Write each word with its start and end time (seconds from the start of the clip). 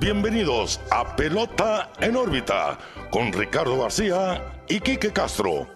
bienvenidos 0.00 0.80
a 0.90 1.14
Pelota 1.14 1.92
en 2.00 2.16
órbita 2.16 2.78
con 3.10 3.30
Ricardo 3.34 3.82
García 3.82 4.62
y 4.66 4.80
Quique 4.80 5.12
Castro. 5.12 5.68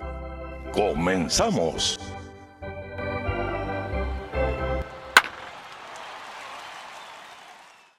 Comenzamos. 0.73 2.01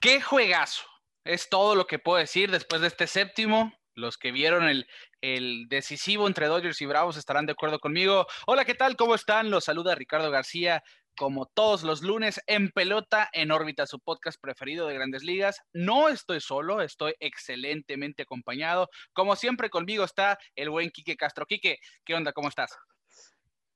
¡Qué 0.00 0.20
juegazo! 0.20 0.82
Es 1.24 1.48
todo 1.48 1.76
lo 1.76 1.86
que 1.86 2.00
puedo 2.00 2.18
decir 2.18 2.50
después 2.50 2.80
de 2.80 2.88
este 2.88 3.06
séptimo. 3.06 3.72
Los 3.94 4.18
que 4.18 4.32
vieron 4.32 4.68
el, 4.68 4.88
el, 5.20 5.68
decisivo 5.68 6.26
entre 6.26 6.48
Dodgers 6.48 6.80
y 6.82 6.86
Bravos 6.86 7.16
estarán 7.16 7.46
de 7.46 7.52
acuerdo 7.52 7.78
conmigo. 7.78 8.26
Hola, 8.46 8.64
¿qué 8.64 8.74
tal? 8.74 8.96
¿Cómo 8.96 9.14
están? 9.14 9.50
Los 9.50 9.64
saluda 9.64 9.94
Ricardo 9.94 10.30
García, 10.32 10.82
como 11.16 11.46
todos 11.46 11.82
los 11.82 12.02
lunes, 12.02 12.40
en 12.46 12.70
pelota 12.70 13.28
en 13.32 13.50
órbita, 13.50 13.86
su 13.86 13.98
podcast 14.00 14.40
preferido 14.40 14.86
de 14.86 14.94
grandes 14.94 15.24
ligas. 15.24 15.60
No 15.72 16.08
estoy 16.08 16.40
solo, 16.40 16.82
estoy 16.82 17.14
excelentemente 17.20 18.22
acompañado. 18.22 18.88
Como 19.12 19.34
siempre, 19.36 19.70
conmigo 19.70 20.04
está 20.04 20.38
el 20.54 20.70
buen 20.70 20.90
Quique 20.90 21.16
Castro. 21.16 21.46
Quique, 21.46 21.78
¿qué 22.04 22.14
onda? 22.14 22.32
¿Cómo 22.32 22.48
estás? 22.48 22.76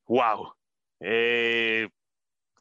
Wow. 0.06 0.54
Eh, 1.00 1.88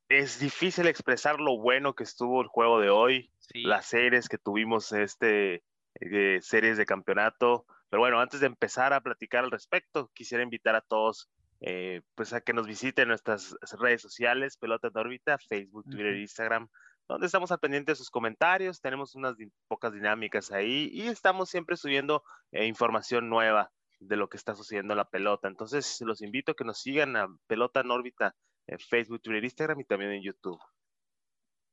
es 0.07 0.39
difícil 0.39 0.87
expresar 0.87 1.39
lo 1.39 1.59
bueno 1.59 1.93
que 1.93 2.03
estuvo 2.03 2.41
el 2.41 2.47
juego 2.47 2.79
de 2.79 2.89
hoy, 2.89 3.31
las 3.53 3.85
series 3.85 4.29
que 4.29 4.37
tuvimos, 4.37 4.91
este, 4.91 5.63
eh, 5.99 6.39
series 6.41 6.77
de 6.77 6.85
campeonato. 6.85 7.65
Pero 7.89 8.01
bueno, 8.01 8.19
antes 8.19 8.39
de 8.39 8.47
empezar 8.47 8.93
a 8.93 9.01
platicar 9.01 9.43
al 9.43 9.51
respecto, 9.51 10.09
quisiera 10.13 10.43
invitar 10.43 10.75
a 10.75 10.81
todos 10.81 11.29
eh, 11.61 12.01
pues 12.15 12.33
a 12.33 12.41
que 12.41 12.53
nos 12.53 12.67
visiten 12.67 13.09
nuestras 13.09 13.55
redes 13.79 14.01
sociales, 14.01 14.57
Pelota 14.57 14.87
en 14.87 14.97
órbita, 14.97 15.37
Facebook, 15.37 15.85
Twitter, 15.89 16.15
Instagram, 16.15 16.67
donde 17.07 17.25
estamos 17.25 17.51
al 17.51 17.59
pendiente 17.59 17.91
de 17.91 17.95
sus 17.95 18.09
comentarios, 18.11 18.81
tenemos 18.81 19.15
unas 19.15 19.35
pocas 19.67 19.93
dinámicas 19.93 20.51
ahí 20.51 20.89
y 20.93 21.07
estamos 21.07 21.49
siempre 21.49 21.75
subiendo 21.75 22.23
eh, 22.51 22.65
información 22.65 23.29
nueva 23.29 23.71
de 23.99 24.15
lo 24.15 24.29
que 24.29 24.37
está 24.37 24.55
sucediendo 24.55 24.93
en 24.93 24.97
la 24.97 25.09
pelota. 25.09 25.47
Entonces, 25.47 25.99
los 26.01 26.21
invito 26.21 26.51
a 26.51 26.55
que 26.55 26.63
nos 26.63 26.79
sigan 26.79 27.15
a 27.17 27.27
Pelota 27.47 27.81
en 27.81 27.91
órbita 27.91 28.35
en 28.67 28.79
Facebook, 28.79 29.21
Twitter, 29.21 29.43
Instagram 29.43 29.79
y 29.79 29.85
también 29.85 30.11
en 30.11 30.21
YouTube. 30.21 30.59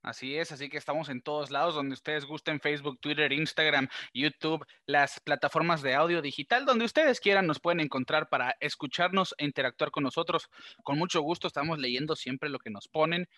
Así 0.06 0.36
es, 0.38 0.52
así 0.52 0.68
que 0.68 0.76
estamos 0.78 1.08
en 1.08 1.20
todos 1.20 1.50
lados 1.50 1.74
donde 1.74 1.94
ustedes 1.94 2.26
gusten, 2.26 2.60
Facebook, 2.60 3.00
Twitter, 3.00 3.32
Instagram, 3.32 3.88
YouTube, 4.14 4.64
las 4.86 5.18
plataformas 5.18 5.82
de 5.82 5.96
audio 5.96 6.22
digital, 6.22 6.64
donde 6.64 6.84
ustedes 6.84 7.18
quieran 7.18 7.48
nos 7.48 7.58
pueden 7.58 7.80
encontrar 7.80 8.28
para 8.28 8.54
escucharnos 8.60 9.34
e 9.36 9.44
interactuar 9.44 9.90
con 9.90 10.04
nosotros. 10.04 10.48
Con 10.84 10.96
mucho 10.96 11.22
gusto 11.22 11.48
estamos 11.48 11.80
leyendo 11.80 12.14
siempre 12.14 12.50
lo 12.50 12.60
que 12.60 12.70
nos 12.70 12.86
ponen. 12.86 13.28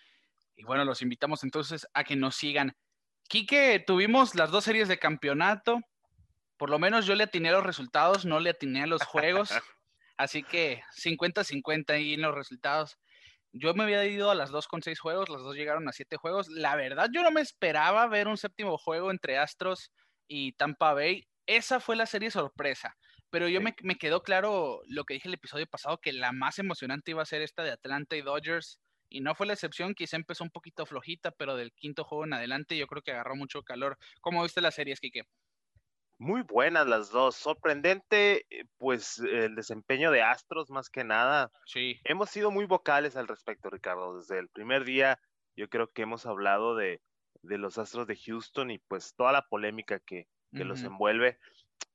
Y 0.55 0.63
bueno, 0.63 0.85
los 0.85 1.01
invitamos 1.01 1.43
entonces 1.43 1.87
a 1.95 2.03
que 2.03 2.15
nos 2.15 2.35
sigan. 2.35 2.75
Quique, 3.27 3.83
tuvimos 3.85 4.35
las 4.35 4.51
dos 4.51 4.65
series 4.65 4.87
de 4.87 4.99
campeonato. 4.99 5.81
Por 6.55 6.69
lo 6.69 6.77
menos 6.77 7.07
yo 7.07 7.15
le 7.15 7.23
atiné 7.23 7.49
a 7.49 7.53
los 7.53 7.65
resultados, 7.65 8.25
no 8.25 8.39
le 8.39 8.51
atiné 8.51 8.83
a 8.83 8.87
los 8.87 9.01
juegos. 9.01 9.49
Así 10.17 10.43
que 10.43 10.83
50-50 11.01 11.89
ahí 11.93 12.13
en 12.13 12.21
los 12.21 12.35
resultados. 12.35 12.99
Yo 13.51 13.73
me 13.73 13.83
había 13.83 14.05
ido 14.05 14.29
a 14.29 14.35
las 14.35 14.51
dos 14.51 14.67
con 14.67 14.83
seis 14.83 14.99
juegos, 14.99 15.29
las 15.29 15.41
dos 15.41 15.55
llegaron 15.55 15.87
a 15.87 15.91
siete 15.91 16.17
juegos. 16.17 16.49
La 16.49 16.75
verdad, 16.75 17.09
yo 17.11 17.23
no 17.23 17.31
me 17.31 17.41
esperaba 17.41 18.07
ver 18.07 18.27
un 18.27 18.37
séptimo 18.37 18.77
juego 18.77 19.09
entre 19.11 19.37
Astros 19.37 19.91
y 20.27 20.53
Tampa 20.53 20.93
Bay. 20.93 21.27
Esa 21.47 21.79
fue 21.79 21.95
la 21.95 22.05
serie 22.05 22.29
sorpresa. 22.29 22.95
Pero 23.31 23.47
yo 23.47 23.61
me, 23.61 23.75
me, 23.83 23.95
quedó 23.95 24.21
claro 24.23 24.81
lo 24.87 25.03
que 25.03 25.15
dije 25.15 25.27
el 25.27 25.33
episodio 25.35 25.67
pasado, 25.67 25.99
que 25.99 26.13
la 26.13 26.31
más 26.31 26.59
emocionante 26.59 27.11
iba 27.11 27.21
a 27.23 27.25
ser 27.25 27.41
esta 27.41 27.63
de 27.63 27.71
Atlanta 27.71 28.15
y 28.15 28.21
Dodgers. 28.21 28.79
Y 29.09 29.21
no 29.21 29.33
fue 29.33 29.47
la 29.47 29.53
excepción, 29.53 29.95
quizá 29.95 30.17
empezó 30.17 30.43
un 30.43 30.51
poquito 30.51 30.85
flojita, 30.85 31.31
pero 31.31 31.55
del 31.55 31.73
quinto 31.73 32.03
juego 32.03 32.25
en 32.25 32.33
adelante 32.33 32.77
yo 32.77 32.85
creo 32.87 33.01
que 33.01 33.11
agarró 33.11 33.35
mucho 33.35 33.63
calor. 33.63 33.97
¿Cómo 34.21 34.43
viste 34.43 34.61
la 34.61 34.71
serie, 34.71 34.95
Kike? 34.95 35.23
Muy 36.19 36.41
buenas 36.41 36.85
las 36.85 37.11
dos. 37.11 37.37
Sorprendente, 37.37 38.45
eh, 38.49 38.65
pues 38.77 39.19
el 39.19 39.55
desempeño 39.55 40.11
de 40.11 40.21
Astros 40.21 40.69
más 40.69 40.89
que 40.89 41.05
nada. 41.05 41.49
Sí. 41.65 42.01
Hemos 42.03 42.29
sido 42.29 42.51
muy 42.51 42.65
vocales 42.65 43.15
al 43.15 43.27
respecto, 43.27 43.69
Ricardo. 43.69 44.17
Desde 44.17 44.37
el 44.37 44.49
primer 44.49 44.83
día 44.83 45.17
yo 45.55 45.69
creo 45.69 45.87
que 45.87 46.01
hemos 46.01 46.25
hablado 46.25 46.75
de, 46.75 47.01
de 47.41 47.57
los 47.57 47.77
Astros 47.77 48.05
de 48.05 48.17
Houston 48.17 48.69
y 48.69 48.79
pues 48.79 49.15
toda 49.15 49.31
la 49.31 49.47
polémica 49.47 49.99
que, 49.99 50.27
que 50.53 50.65
los 50.65 50.83
envuelve. 50.83 51.39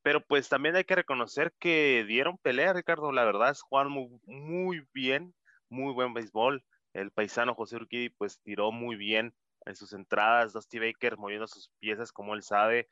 Pero 0.02 0.24
pues 0.24 0.48
también 0.48 0.74
hay 0.76 0.84
que 0.84 0.94
reconocer 0.94 1.52
que 1.58 2.04
dieron 2.08 2.38
pelea, 2.38 2.72
Ricardo. 2.72 3.12
La 3.12 3.24
verdad 3.24 3.50
es 3.50 3.60
Juan 3.60 3.90
muy, 3.90 4.08
muy 4.24 4.86
bien, 4.94 5.34
muy 5.68 5.92
buen 5.92 6.14
béisbol. 6.14 6.64
El 6.94 7.10
paisano 7.10 7.54
José 7.54 7.76
Urquidi 7.76 8.08
pues 8.08 8.40
tiró 8.40 8.72
muy 8.72 8.96
bien 8.96 9.34
en 9.66 9.76
sus 9.76 9.92
entradas. 9.92 10.54
Dusty 10.54 10.78
Baker 10.78 11.18
moviendo 11.18 11.46
sus 11.46 11.70
piezas 11.78 12.12
como 12.12 12.34
él 12.34 12.42
sabe. 12.42 12.88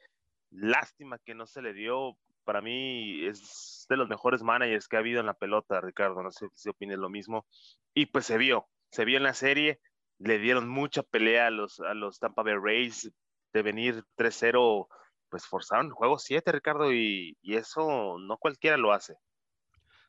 Lástima 0.52 1.18
que 1.18 1.34
no 1.34 1.46
se 1.46 1.62
le 1.62 1.72
dio. 1.72 2.16
Para 2.44 2.60
mí 2.60 3.24
es 3.26 3.86
de 3.88 3.96
los 3.96 4.08
mejores 4.08 4.42
managers 4.42 4.88
que 4.88 4.96
ha 4.96 5.00
habido 5.00 5.20
en 5.20 5.26
la 5.26 5.34
pelota, 5.34 5.80
Ricardo. 5.80 6.22
No 6.22 6.30
sé 6.30 6.46
si 6.54 6.68
opines 6.68 6.98
lo 6.98 7.08
mismo. 7.08 7.46
Y 7.94 8.06
pues 8.06 8.26
se 8.26 8.38
vio, 8.38 8.68
se 8.90 9.04
vio 9.04 9.16
en 9.16 9.22
la 9.22 9.34
serie. 9.34 9.80
Le 10.18 10.38
dieron 10.38 10.68
mucha 10.68 11.02
pelea 11.02 11.48
a 11.48 11.50
los, 11.50 11.80
a 11.80 11.94
los 11.94 12.18
Tampa 12.18 12.42
Bay 12.42 12.54
Rays 12.60 13.10
de 13.52 13.62
venir 13.62 14.04
3-0. 14.16 14.86
Pues 15.28 15.46
forzaron 15.46 15.86
el 15.86 15.92
juego 15.92 16.18
7, 16.18 16.52
Ricardo, 16.52 16.92
y, 16.92 17.38
y 17.40 17.56
eso 17.56 18.18
no 18.18 18.36
cualquiera 18.36 18.76
lo 18.76 18.92
hace. 18.92 19.14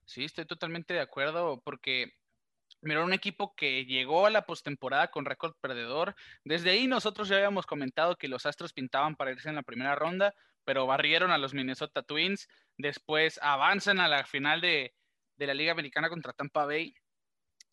Sí, 0.06 0.26
estoy 0.26 0.46
totalmente 0.46 0.94
de 0.94 1.00
acuerdo 1.00 1.62
porque 1.64 2.12
Mira, 2.84 3.02
un 3.02 3.14
equipo 3.14 3.56
que 3.56 3.86
llegó 3.86 4.26
a 4.26 4.30
la 4.30 4.46
postemporada 4.46 5.10
con 5.10 5.24
récord 5.24 5.56
perdedor. 5.62 6.16
Desde 6.44 6.72
ahí 6.72 6.86
nosotros 6.86 7.30
ya 7.30 7.38
habíamos 7.38 7.66
comentado 7.66 8.18
que 8.18 8.28
los 8.28 8.46
Astros 8.46 8.74
pintaban 8.74 9.16
para 9.16 9.32
irse 9.32 9.48
en 9.48 9.56
la 9.56 9.64
primera 9.64 9.96
ronda, 9.96 10.36
pero 10.66 10.86
barrieron 10.86 11.32
a 11.32 11.38
los 11.38 11.54
Minnesota 11.54 12.04
Twins. 12.04 12.50
Después 12.78 13.40
avanzan 13.42 14.02
a 14.02 14.10
la 14.10 14.26
final 14.26 14.60
de, 14.60 14.94
la 15.38 15.54
Liga 15.54 15.72
Americana 15.72 16.10
contra 16.10 16.34
Tampa 16.34 16.66
Bay 16.66 16.94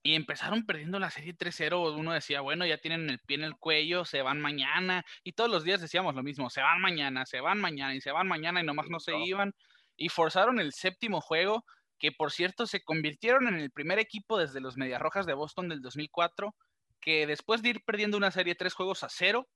y 0.04 0.14
empezaron 0.14 0.64
perdiendo 0.64 1.00
la 1.00 1.10
serie 1.10 1.36
3-0. 1.36 1.96
Uno 1.96 2.12
decía, 2.12 2.40
bueno, 2.40 2.64
ya 2.64 2.78
tienen 2.78 3.10
el 3.10 3.18
pie 3.18 3.36
en 3.38 3.44
el 3.44 3.56
cuello, 3.56 4.04
se 4.04 4.22
van 4.22 4.40
mañana. 4.40 5.04
Y 5.24 5.32
todos 5.32 5.50
los 5.50 5.64
días 5.64 5.80
decíamos 5.80 6.14
lo 6.14 6.22
mismo, 6.22 6.50
se 6.50 6.60
van 6.60 6.80
mañana, 6.80 7.26
se 7.26 7.40
van 7.40 7.60
mañana 7.60 7.96
y 7.96 8.00
se 8.00 8.12
van 8.12 8.28
mañana 8.28 8.60
y 8.60 8.64
nomás 8.64 8.88
no 8.88 9.00
se 9.00 9.16
iban. 9.16 9.54
Y 9.96 10.08
forzaron 10.08 10.60
el 10.60 10.72
séptimo 10.72 11.20
juego 11.20 11.64
que 12.00 12.10
por 12.10 12.32
cierto 12.32 12.66
se 12.66 12.82
convirtieron 12.82 13.46
en 13.46 13.60
el 13.60 13.70
primer 13.70 13.98
equipo 13.98 14.38
desde 14.38 14.60
los 14.60 14.76
Medias 14.76 15.00
Rojas 15.00 15.26
de 15.26 15.34
Boston 15.34 15.68
del 15.68 15.82
2004, 15.82 16.56
que 17.00 17.26
después 17.26 17.62
de 17.62 17.68
ir 17.68 17.84
perdiendo 17.84 18.16
una 18.16 18.30
serie 18.30 18.54
tres 18.54 18.74
juegos 18.74 19.04
a 19.04 19.08
cero, 19.10 19.46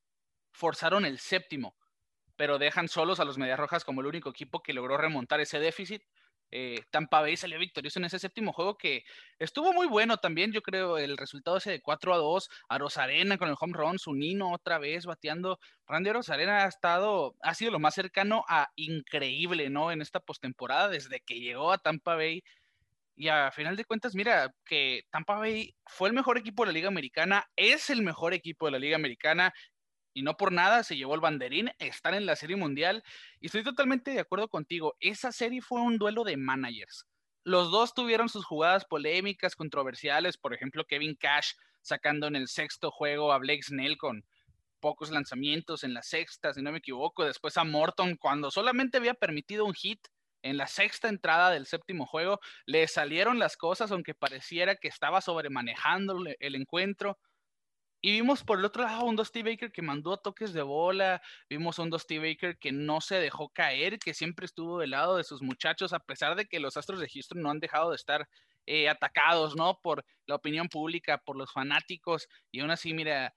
forzaron 0.53 1.07
el 1.07 1.19
séptimo, 1.19 1.75
pero 2.37 2.59
dejan 2.59 2.89
solos 2.89 3.19
a 3.19 3.25
los 3.25 3.39
Medias 3.39 3.59
Rojas 3.59 3.85
como 3.85 4.03
el 4.03 4.07
único 4.07 4.31
equipo 4.31 4.63
que 4.63 4.75
logró 4.75 4.99
remontar 4.99 5.41
ese 5.41 5.59
déficit 5.59 6.03
eh, 6.51 6.81
Tampa 6.91 7.21
Bay 7.21 7.37
salió 7.37 7.59
victorioso 7.59 7.99
en 7.99 8.05
ese 8.05 8.19
séptimo 8.19 8.53
juego 8.53 8.77
que 8.77 9.05
estuvo 9.39 9.73
muy 9.73 9.87
bueno 9.87 10.19
también, 10.19 10.53
yo 10.53 10.63
creo, 10.63 10.99
el 10.99 11.17
resultado 11.17 11.57
ese 11.57 11.71
de 11.71 11.81
4 11.81 12.15
a 12.15 12.19
2, 12.19 12.49
a 12.69 12.79
Rosarena 12.79 13.39
con 13.39 13.49
el 13.49 13.57
home 13.59 13.75
run, 13.77 13.99
su 13.99 14.15
Nino 14.15 14.53
otra 14.53 14.79
vez 14.79 15.07
bateando, 15.07 15.59
Randy 15.87 16.13
Rosarena 16.13 16.65
ha 16.65 16.69
estado, 16.69 17.35
ha 17.43 17.55
sido 17.55 17.73
lo 17.73 17.81
más 17.81 17.95
cercano 17.95 18.45
a 18.49 18.71
increíble, 18.77 19.71
¿no? 19.71 19.91
En 19.91 20.01
esta 20.01 20.21
postemporada, 20.21 20.89
desde 20.89 21.21
que 21.21 21.41
llegó 21.41 21.73
a 21.73 21.79
Tampa 21.79 22.15
Bay, 22.15 22.43
y 23.17 23.29
a 23.29 23.51
final 23.53 23.77
de 23.77 23.85
cuentas, 23.85 24.15
mira, 24.15 24.53
que 24.65 25.03
Tampa 25.11 25.39
Bay 25.39 25.75
fue 25.87 26.09
el 26.09 26.15
mejor 26.15 26.37
equipo 26.37 26.63
de 26.65 26.69
la 26.69 26.73
Liga 26.73 26.89
Americana, 26.89 27.47
es 27.57 27.91
el 27.91 28.03
mejor 28.03 28.35
equipo 28.35 28.67
de 28.67 28.73
la 28.73 28.79
Liga 28.79 28.97
Americana, 28.97 29.53
y 30.15 30.23
no 30.23 30.37
por 30.37 30.53
nada 30.53 30.85
se 30.85 30.97
llevó 30.97 31.15
el 31.15 31.21
banderín, 31.21 31.71
están 31.79 32.15
en 32.15 32.25
la 32.25 32.37
Serie 32.37 32.57
Mundial 32.57 33.03
y 33.41 33.47
estoy 33.47 33.65
totalmente 33.65 34.13
de 34.13 34.21
acuerdo 34.21 34.49
contigo, 34.49 34.95
esa 35.01 35.33
serie 35.33 35.61
fue 35.61 35.81
un 35.81 35.99
duelo 35.99 36.23
de 36.25 36.37
managers. 36.37 37.07
Los 37.43 37.71
dos 37.71 37.93
tuvieron 37.93 38.31
sus 38.31 38.47
jugadas 38.47 38.87
polémicas, 38.87 39.55
controversiales, 39.57 40.39
por 40.39 40.55
ejemplo, 40.55 40.87
Kevin 40.87 41.17
Cash 41.17 41.53
sacando 41.83 42.27
en 42.29 42.37
el 42.37 42.49
sexto 42.49 42.91
juego 42.91 43.33
a 43.33 43.39
Blake 43.39 43.65
Snell 43.65 43.99
con 43.99 44.25
pocos 44.81 45.11
lanzamientos 45.11 45.83
en 45.83 45.93
la 45.93 46.03
sexta, 46.03 46.55
si 46.55 46.63
no 46.63 46.71
me 46.71 46.79
equivoco, 46.79 47.25
después 47.25 47.57
a 47.57 47.65
Morton 47.65 48.17
cuando 48.17 48.51
solamente 48.51 48.99
había 48.99 49.15
permitido 49.15 49.65
un 49.65 49.75
hit 49.75 49.99
en 50.43 50.59
la 50.59 50.67
sexta 50.67 51.09
entrada 51.09 51.51
del 51.51 51.67
séptimo 51.67 52.07
juego, 52.07 52.39
le 52.67 52.87
salieron 52.87 53.39
las 53.39 53.57
cosas 53.57 53.91
aunque 53.91 54.15
pareciera 54.15 54.77
que 54.77 54.89
estaba 54.89 55.21
sobremanejando 55.23 56.23
el 56.39 56.55
encuentro 56.55 57.19
y 58.05 58.11
vimos 58.11 58.45
por 58.45 58.59
el 58.59 58.67
otro 58.67 58.83
lado 58.83 59.07
un 59.07 59.17
Dusty 59.17 59.43
Baker 59.43 59.73
que 59.73 59.81
mandó 59.81 60.19
toques 60.19 60.53
de 60.53 60.61
bola, 60.61 61.23
vimos 61.49 61.79
un 61.79 61.89
Dusty 61.89 62.19
Baker 62.19 62.59
que 62.59 62.71
no 62.71 63.01
se 63.01 63.15
dejó 63.15 63.49
caer, 63.49 63.99
que 63.99 64.13
siempre 64.13 64.45
estuvo 64.45 64.79
del 64.79 64.91
lado 64.91 65.17
de 65.17 65.25
sus 65.25 65.41
muchachos, 65.41 65.95
a 65.95 66.01
pesar 66.01 66.37
de 66.37 66.45
que 66.45 66.61
los 66.61 66.77
Astros 66.77 67.01
de 67.01 67.09
Houston 67.09 67.41
no 67.41 67.51
han 67.51 67.61
dejado 67.61 67.89
de 67.89 67.97
estar 67.97 68.29
eh, 68.67 68.91
atacados, 68.91 69.57
¿no? 69.57 69.81
Por 69.83 70.05
la 70.27 70.35
opinión 70.35 70.69
pública, 70.69 71.17
por 71.17 71.39
los 71.39 71.51
fanáticos, 71.51 72.29
y 72.53 72.61
aún 72.61 72.71
así, 72.71 72.93
mira, 72.93 73.35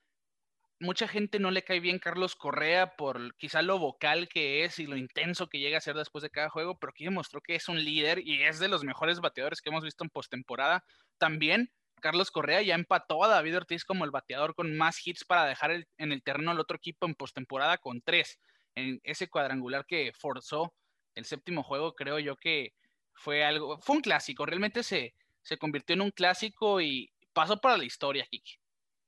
mucha 0.81 1.07
gente 1.07 1.39
no 1.39 1.49
le 1.49 1.63
cae 1.63 1.79
bien 1.79 1.97
Carlos 1.97 2.35
Correa 2.35 2.97
por 2.97 3.37
quizá 3.37 3.61
lo 3.61 3.79
vocal 3.79 4.27
que 4.27 4.65
es 4.65 4.79
y 4.79 4.85
lo 4.85 4.97
intenso 4.97 5.47
que 5.47 5.59
llega 5.59 5.77
a 5.77 5.81
ser 5.81 5.95
después 5.95 6.23
de 6.23 6.29
cada 6.29 6.49
juego, 6.49 6.77
pero 6.77 6.89
aquí 6.89 7.05
demostró 7.05 7.39
que 7.39 7.55
es 7.55 7.69
un 7.69 7.81
líder 7.81 8.19
y 8.19 8.43
es 8.43 8.59
de 8.59 8.67
los 8.67 8.83
mejores 8.83 9.21
bateadores 9.21 9.61
que 9.61 9.69
hemos 9.69 9.85
visto 9.85 10.03
en 10.03 10.09
postemporada. 10.09 10.83
También 11.17 11.71
Carlos 12.01 12.31
Correa 12.31 12.61
ya 12.61 12.75
empató 12.75 13.23
a 13.23 13.27
David 13.27 13.57
Ortiz 13.57 13.83
como 13.83 14.05
el 14.05 14.11
bateador 14.11 14.55
con 14.55 14.75
más 14.77 15.05
hits 15.05 15.25
para 15.25 15.45
dejar 15.45 15.71
en 15.97 16.11
el 16.11 16.23
terreno 16.23 16.51
al 16.51 16.59
otro 16.59 16.77
equipo 16.77 17.05
en 17.05 17.15
postemporada 17.15 17.77
con 17.77 18.01
tres. 18.01 18.39
en 18.75 18.99
ese 19.03 19.27
cuadrangular 19.27 19.85
que 19.87 20.11
forzó 20.13 20.73
el 21.15 21.25
séptimo 21.25 21.63
juego, 21.63 21.95
creo 21.95 22.19
yo 22.19 22.35
que 22.35 22.73
fue 23.15 23.43
algo, 23.43 23.79
fue 23.79 23.95
un 23.95 24.01
clásico, 24.03 24.45
realmente 24.45 24.83
se, 24.83 25.15
se 25.41 25.57
convirtió 25.57 25.95
en 25.95 26.01
un 26.01 26.11
clásico 26.11 26.79
y 26.79 27.11
pasó 27.33 27.59
para 27.59 27.77
la 27.77 27.85
historia, 27.85 28.27
Kiki. 28.29 28.59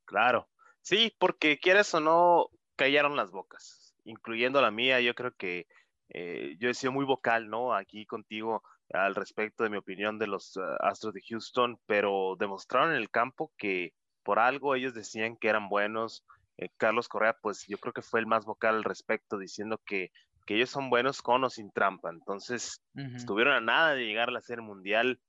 Claro, 0.04 0.48
sí, 0.82 1.14
porque 1.18 1.58
quieras 1.58 1.94
o 1.94 2.00
no, 2.00 2.48
callaron 2.74 3.14
las 3.14 3.30
bocas, 3.30 3.94
incluyendo 4.04 4.60
la 4.60 4.72
mía, 4.72 5.00
yo 5.00 5.14
creo 5.14 5.32
que 5.36 5.68
eh, 6.08 6.56
yo 6.58 6.68
he 6.68 6.74
sido 6.74 6.92
muy 6.92 7.04
vocal, 7.04 7.48
¿no? 7.48 7.72
Aquí 7.72 8.06
contigo 8.06 8.64
al 8.92 9.14
respecto 9.14 9.64
de 9.64 9.70
mi 9.70 9.76
opinión 9.76 10.18
de 10.18 10.26
los 10.26 10.56
uh, 10.56 10.62
Astros 10.80 11.14
de 11.14 11.22
Houston, 11.28 11.78
pero 11.86 12.36
demostraron 12.38 12.90
en 12.90 12.96
el 12.96 13.10
campo 13.10 13.52
que 13.56 13.92
por 14.22 14.38
algo 14.38 14.74
ellos 14.74 14.94
decían 14.94 15.36
que 15.36 15.48
eran 15.48 15.68
buenos. 15.68 16.24
Eh, 16.58 16.68
Carlos 16.76 17.08
Correa, 17.08 17.36
pues 17.40 17.66
yo 17.68 17.78
creo 17.78 17.92
que 17.92 18.02
fue 18.02 18.20
el 18.20 18.26
más 18.26 18.44
vocal 18.44 18.76
al 18.76 18.84
respecto, 18.84 19.38
diciendo 19.38 19.80
que, 19.86 20.10
que 20.46 20.56
ellos 20.56 20.70
son 20.70 20.90
buenos 20.90 21.22
con 21.22 21.44
o 21.44 21.50
sin 21.50 21.70
trampa. 21.70 22.10
Entonces, 22.10 22.82
estuvieron 23.14 23.54
a 23.54 23.60
nada 23.60 23.94
de 23.94 24.04
llegar 24.04 24.28
a 24.28 24.32
la 24.32 24.42
Serie 24.42 24.64
Mundial. 24.64 25.20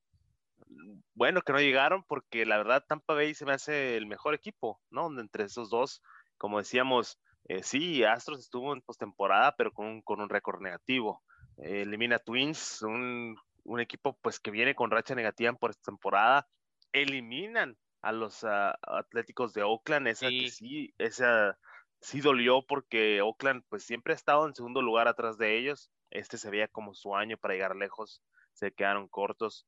Bueno, 1.14 1.42
que 1.42 1.54
no 1.54 1.60
llegaron 1.60 2.04
porque 2.04 2.46
la 2.46 2.57
verdad 2.57 2.84
Tampa 2.88 3.14
Bay 3.14 3.34
se 3.34 3.46
me 3.46 3.54
hace 3.54 3.98
el 3.98 4.07
mejor 4.07 4.34
equipo, 4.34 4.80
¿no? 4.90 5.07
Entre 5.19 5.44
esos 5.44 5.69
dos, 5.69 6.02
como 6.38 6.57
decíamos, 6.57 7.19
eh, 7.46 7.64
sí, 7.64 8.04
Astros 8.04 8.40
estuvo 8.40 8.74
en 8.74 8.81
postemporada, 8.81 9.56
pero 9.57 9.72
con 9.72 9.86
un, 9.86 10.02
con 10.02 10.22
un 10.22 10.30
récord 10.30 10.62
negativo. 10.62 11.22
elimina 11.57 12.19
Twins, 12.19 12.81
un 12.81 13.38
un 13.63 13.80
equipo 13.80 14.18
pues 14.22 14.40
que 14.40 14.52
viene 14.52 14.75
con 14.75 14.92
racha 14.92 15.16
negativa 15.16 15.54
por 15.54 15.72
esta 15.72 15.92
temporada, 15.92 16.48
eliminan 16.94 17.78
a 18.02 18.12
los 18.12 18.44
ah, 18.44 18.78
Atléticos 18.81 19.54
de 19.54 19.63
Oakland, 19.63 20.08
esa 20.08 20.28
sí. 20.28 20.40
que 20.40 20.50
sí, 20.50 20.94
esa 20.98 21.58
sí 22.00 22.22
dolió 22.22 22.63
porque 22.63 23.22
Oakland 23.22 23.63
pues 23.69 23.84
siempre 23.84 24.13
ha 24.13 24.16
estado 24.16 24.48
en 24.48 24.56
segundo 24.56 24.81
lugar 24.81 25.08
atrás 25.08 25.38
de 25.38 25.58
ellos, 25.58 25.92
este 26.10 26.38
se 26.38 26.50
veía 26.50 26.68
como 26.68 26.94
su 26.94 27.16
año 27.16 27.38
para 27.38 27.54
llegar 27.54 27.75
lejos, 27.75 28.24
se 28.54 28.72
quedaron 28.72 29.08
cortos 29.08 29.68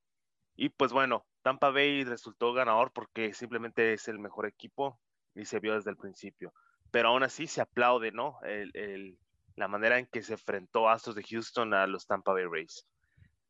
y 0.56 0.69
pues 0.69 0.92
bueno, 0.92 1.25
Tampa 1.42 1.69
Bay 1.69 2.04
resultó 2.04 2.54
ganador 2.54 2.92
porque 2.92 3.34
simplemente 3.34 3.94
es 3.94 4.07
el 4.07 4.19
mejor 4.19 4.46
equipo 4.46 5.00
y 5.36 5.46
se 5.46 5.60
vio 5.60 5.75
desde 5.75 5.92
el 5.92 5.98
principio, 5.98 6.54
pero 6.92 7.10
aún 7.10 7.24
así 7.24 7.48
se 7.48 7.62
aplaude, 7.62 8.12
¿no? 8.12 8.39
El, 8.44 9.18
la 9.56 9.68
manera 9.68 10.00
en 10.00 10.07
que 10.07 10.24
se 10.24 10.34
enfrentó 10.34 10.89
Astros 10.89 11.16
de 11.16 11.24
Houston 11.24 11.74
a 11.74 11.86
los 11.86 12.07
Tampa 12.07 12.34
Bay 12.34 12.46
Rays 12.46 12.88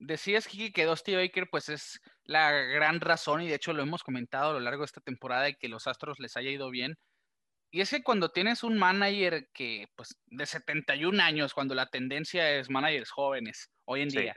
decías, 0.05 0.47
Kiki, 0.47 0.71
que 0.71 0.85
Dusty 0.85 1.15
Baker 1.15 1.47
pues 1.49 1.69
es 1.69 2.01
la 2.23 2.51
gran 2.51 3.01
razón 3.01 3.41
y 3.41 3.47
de 3.47 3.55
hecho 3.55 3.73
lo 3.73 3.83
hemos 3.83 4.03
comentado 4.03 4.51
a 4.51 4.53
lo 4.53 4.59
largo 4.59 4.81
de 4.81 4.85
esta 4.85 5.01
temporada 5.01 5.43
de 5.43 5.55
que 5.55 5.67
los 5.69 5.87
Astros 5.87 6.19
les 6.19 6.37
haya 6.37 6.49
ido 6.49 6.69
bien. 6.69 6.95
Y 7.71 7.81
es 7.81 7.89
que 7.89 8.03
cuando 8.03 8.29
tienes 8.29 8.63
un 8.63 8.77
manager 8.77 9.49
que 9.53 9.87
pues 9.95 10.15
de 10.27 10.45
71 10.45 11.21
años, 11.21 11.53
cuando 11.53 11.73
la 11.73 11.87
tendencia 11.87 12.51
es 12.51 12.69
managers 12.69 13.09
jóvenes 13.09 13.71
hoy 13.85 14.01
en 14.01 14.09
día, 14.09 14.35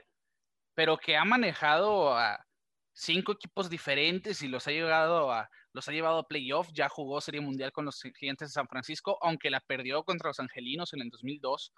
pero 0.73 0.97
que 0.97 1.17
ha 1.17 1.25
manejado 1.25 2.17
a 2.17 2.43
cinco 2.93 3.33
equipos 3.33 3.69
diferentes 3.69 4.41
y 4.41 4.47
los 4.47 4.67
ha 4.67 4.71
llevado 4.71 5.31
a 5.31 5.49
los 5.73 5.87
ha 5.87 5.91
llevado 5.91 6.19
a 6.19 6.27
playoff, 6.27 6.69
ya 6.73 6.89
jugó 6.89 7.21
Serie 7.21 7.41
Mundial 7.41 7.71
con 7.71 7.85
los 7.85 8.01
Gigantes 8.01 8.49
de 8.49 8.53
San 8.53 8.67
Francisco, 8.67 9.19
aunque 9.21 9.51
la 9.51 9.59
perdió 9.59 10.03
contra 10.03 10.29
los 10.29 10.39
Angelinos 10.39 10.93
en 10.93 11.01
el 11.01 11.09
2002 11.09 11.71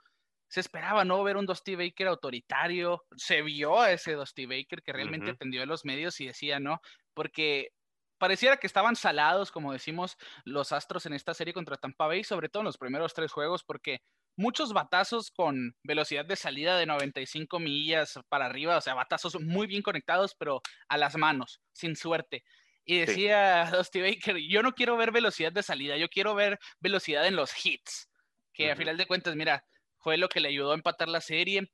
se 0.50 0.60
esperaba 0.60 1.06
no 1.06 1.24
ver 1.24 1.38
un 1.38 1.46
Dusty 1.46 1.76
Baker 1.76 2.08
autoritario, 2.08 3.06
se 3.16 3.42
vio 3.44 3.80
a 3.80 3.92
ese 3.92 4.14
Dusty 4.14 4.48
Baker 4.48 4.82
que 4.82 4.92
realmente 4.92 5.32
atendió 5.32 5.62
a 5.62 5.68
los 5.68 5.86
medios 5.86 6.20
y 6.20 6.28
decía 6.28 6.60
no, 6.60 6.82
porque 7.14 7.70
pareciera 8.18 8.58
que 8.58 8.68
estaban 8.68 8.96
salados, 8.96 9.52
como 9.52 9.72
decimos, 9.72 10.18
los 10.46 10.72
Astros 10.72 11.06
en 11.06 11.14
esta 11.14 11.34
serie 11.34 11.54
contra 11.54 11.78
Tampa 11.78 12.08
Bay, 12.08 12.24
sobre 12.24 12.50
todo 12.50 12.62
en 12.62 12.66
los 12.66 12.78
primeros 12.78 13.14
tres 13.14 13.32
juegos, 13.32 13.64
porque 13.64 14.02
muchos 14.36 14.74
batazos 14.74 15.32
con 15.32 15.76
velocidad 15.84 16.26
de 16.26 16.36
salida 16.36 16.78
de 16.78 16.88
95 16.88 17.60
millas 17.60 18.20
para 18.28 18.48
arriba, 18.48 18.78
o 18.78 18.82
sea, 18.82 18.96
batazos 18.96 19.40
muy 19.40 19.68
bien 19.68 19.84
conectados, 19.84 20.36
pero 20.36 20.62
a 20.88 20.98
las 20.98 21.16
manos, 21.16 21.62
sin 21.72 21.96
suerte. 21.96 22.44
Y 22.86 23.00
decía 23.00 23.70
Dusty 23.72 24.02
Baker, 24.02 24.38
yo 24.38 24.64
no 24.64 24.74
quiero 24.74 24.98
ver 24.98 25.12
velocidad 25.12 25.52
de 25.52 25.62
salida, 25.62 25.96
yo 25.96 26.10
quiero 26.10 26.34
ver 26.34 26.60
velocidad 26.80 27.28
en 27.28 27.36
los 27.36 27.54
hits, 27.64 28.10
que 28.52 28.72
a 28.72 28.76
final 28.76 28.98
de 28.98 29.06
cuentas, 29.06 29.36
mira, 29.36 29.64
fue 30.00 30.18
lo 30.18 30.30
que 30.30 30.40
le 30.40 30.50
ayudó 30.50 30.72
a 30.72 30.76
empatar 30.76 31.08
la 31.08 31.22
serie. 31.22 31.72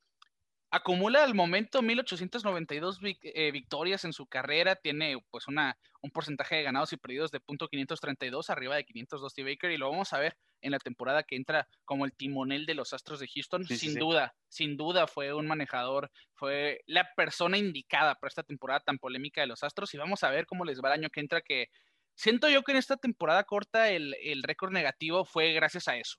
Acumula 0.71 1.23
al 1.23 1.35
momento 1.35 1.81
1892 1.81 2.99
eh, 3.21 3.51
victorias 3.51 4.03
en 4.03 4.11
su 4.11 4.25
carrera, 4.25 4.75
tiene 4.75 5.15
pues 5.29 5.47
una, 5.47 5.77
un 6.01 6.11
porcentaje 6.11 6.55
de 6.55 6.63
ganados 6.63 6.91
y 6.91 6.97
perdidos 6.97 7.31
de 7.31 7.39
.532 7.39 8.49
arriba 8.49 8.75
de 8.75 8.83
502 8.83 9.33
T. 9.33 9.43
Baker 9.43 9.71
y 9.71 9.77
lo 9.77 9.89
vamos 9.89 10.11
a 10.11 10.19
ver 10.19 10.35
en 10.61 10.71
la 10.71 10.79
temporada 10.79 11.23
que 11.23 11.35
entra 11.35 11.69
como 11.85 12.03
el 12.03 12.13
timonel 12.13 12.65
de 12.65 12.73
los 12.73 12.91
Astros 12.91 13.19
de 13.19 13.27
Houston. 13.27 13.65
sin 13.65 13.95
duda, 13.95 14.35
sin 14.49 14.75
duda 14.75 15.07
fue 15.07 15.33
un 15.33 15.47
manejador, 15.47 16.11
fue 16.33 16.81
la 16.87 17.07
persona 17.15 17.57
indicada 17.57 18.15
para 18.15 18.29
esta 18.29 18.43
temporada 18.43 18.81
tan 18.81 18.97
polémica 18.97 19.41
de 19.41 19.47
los 19.47 19.63
Astros 19.63 19.93
y 19.93 19.97
vamos 19.97 20.23
a 20.23 20.29
ver 20.29 20.45
cómo 20.45 20.65
les 20.65 20.81
va 20.81 20.89
el 20.89 20.99
año 20.99 21.09
que 21.09 21.21
entra 21.21 21.41
que 21.41 21.69
siento 22.15 22.49
yo 22.49 22.63
que 22.63 22.71
en 22.71 22.79
esta 22.79 22.97
temporada 22.97 23.43
corta 23.45 23.91
el, 23.91 24.15
el 24.21 24.43
récord 24.43 24.73
negativo 24.73 25.23
fue 25.23 25.53
gracias 25.53 25.87
a 25.87 25.95
eso 25.95 26.17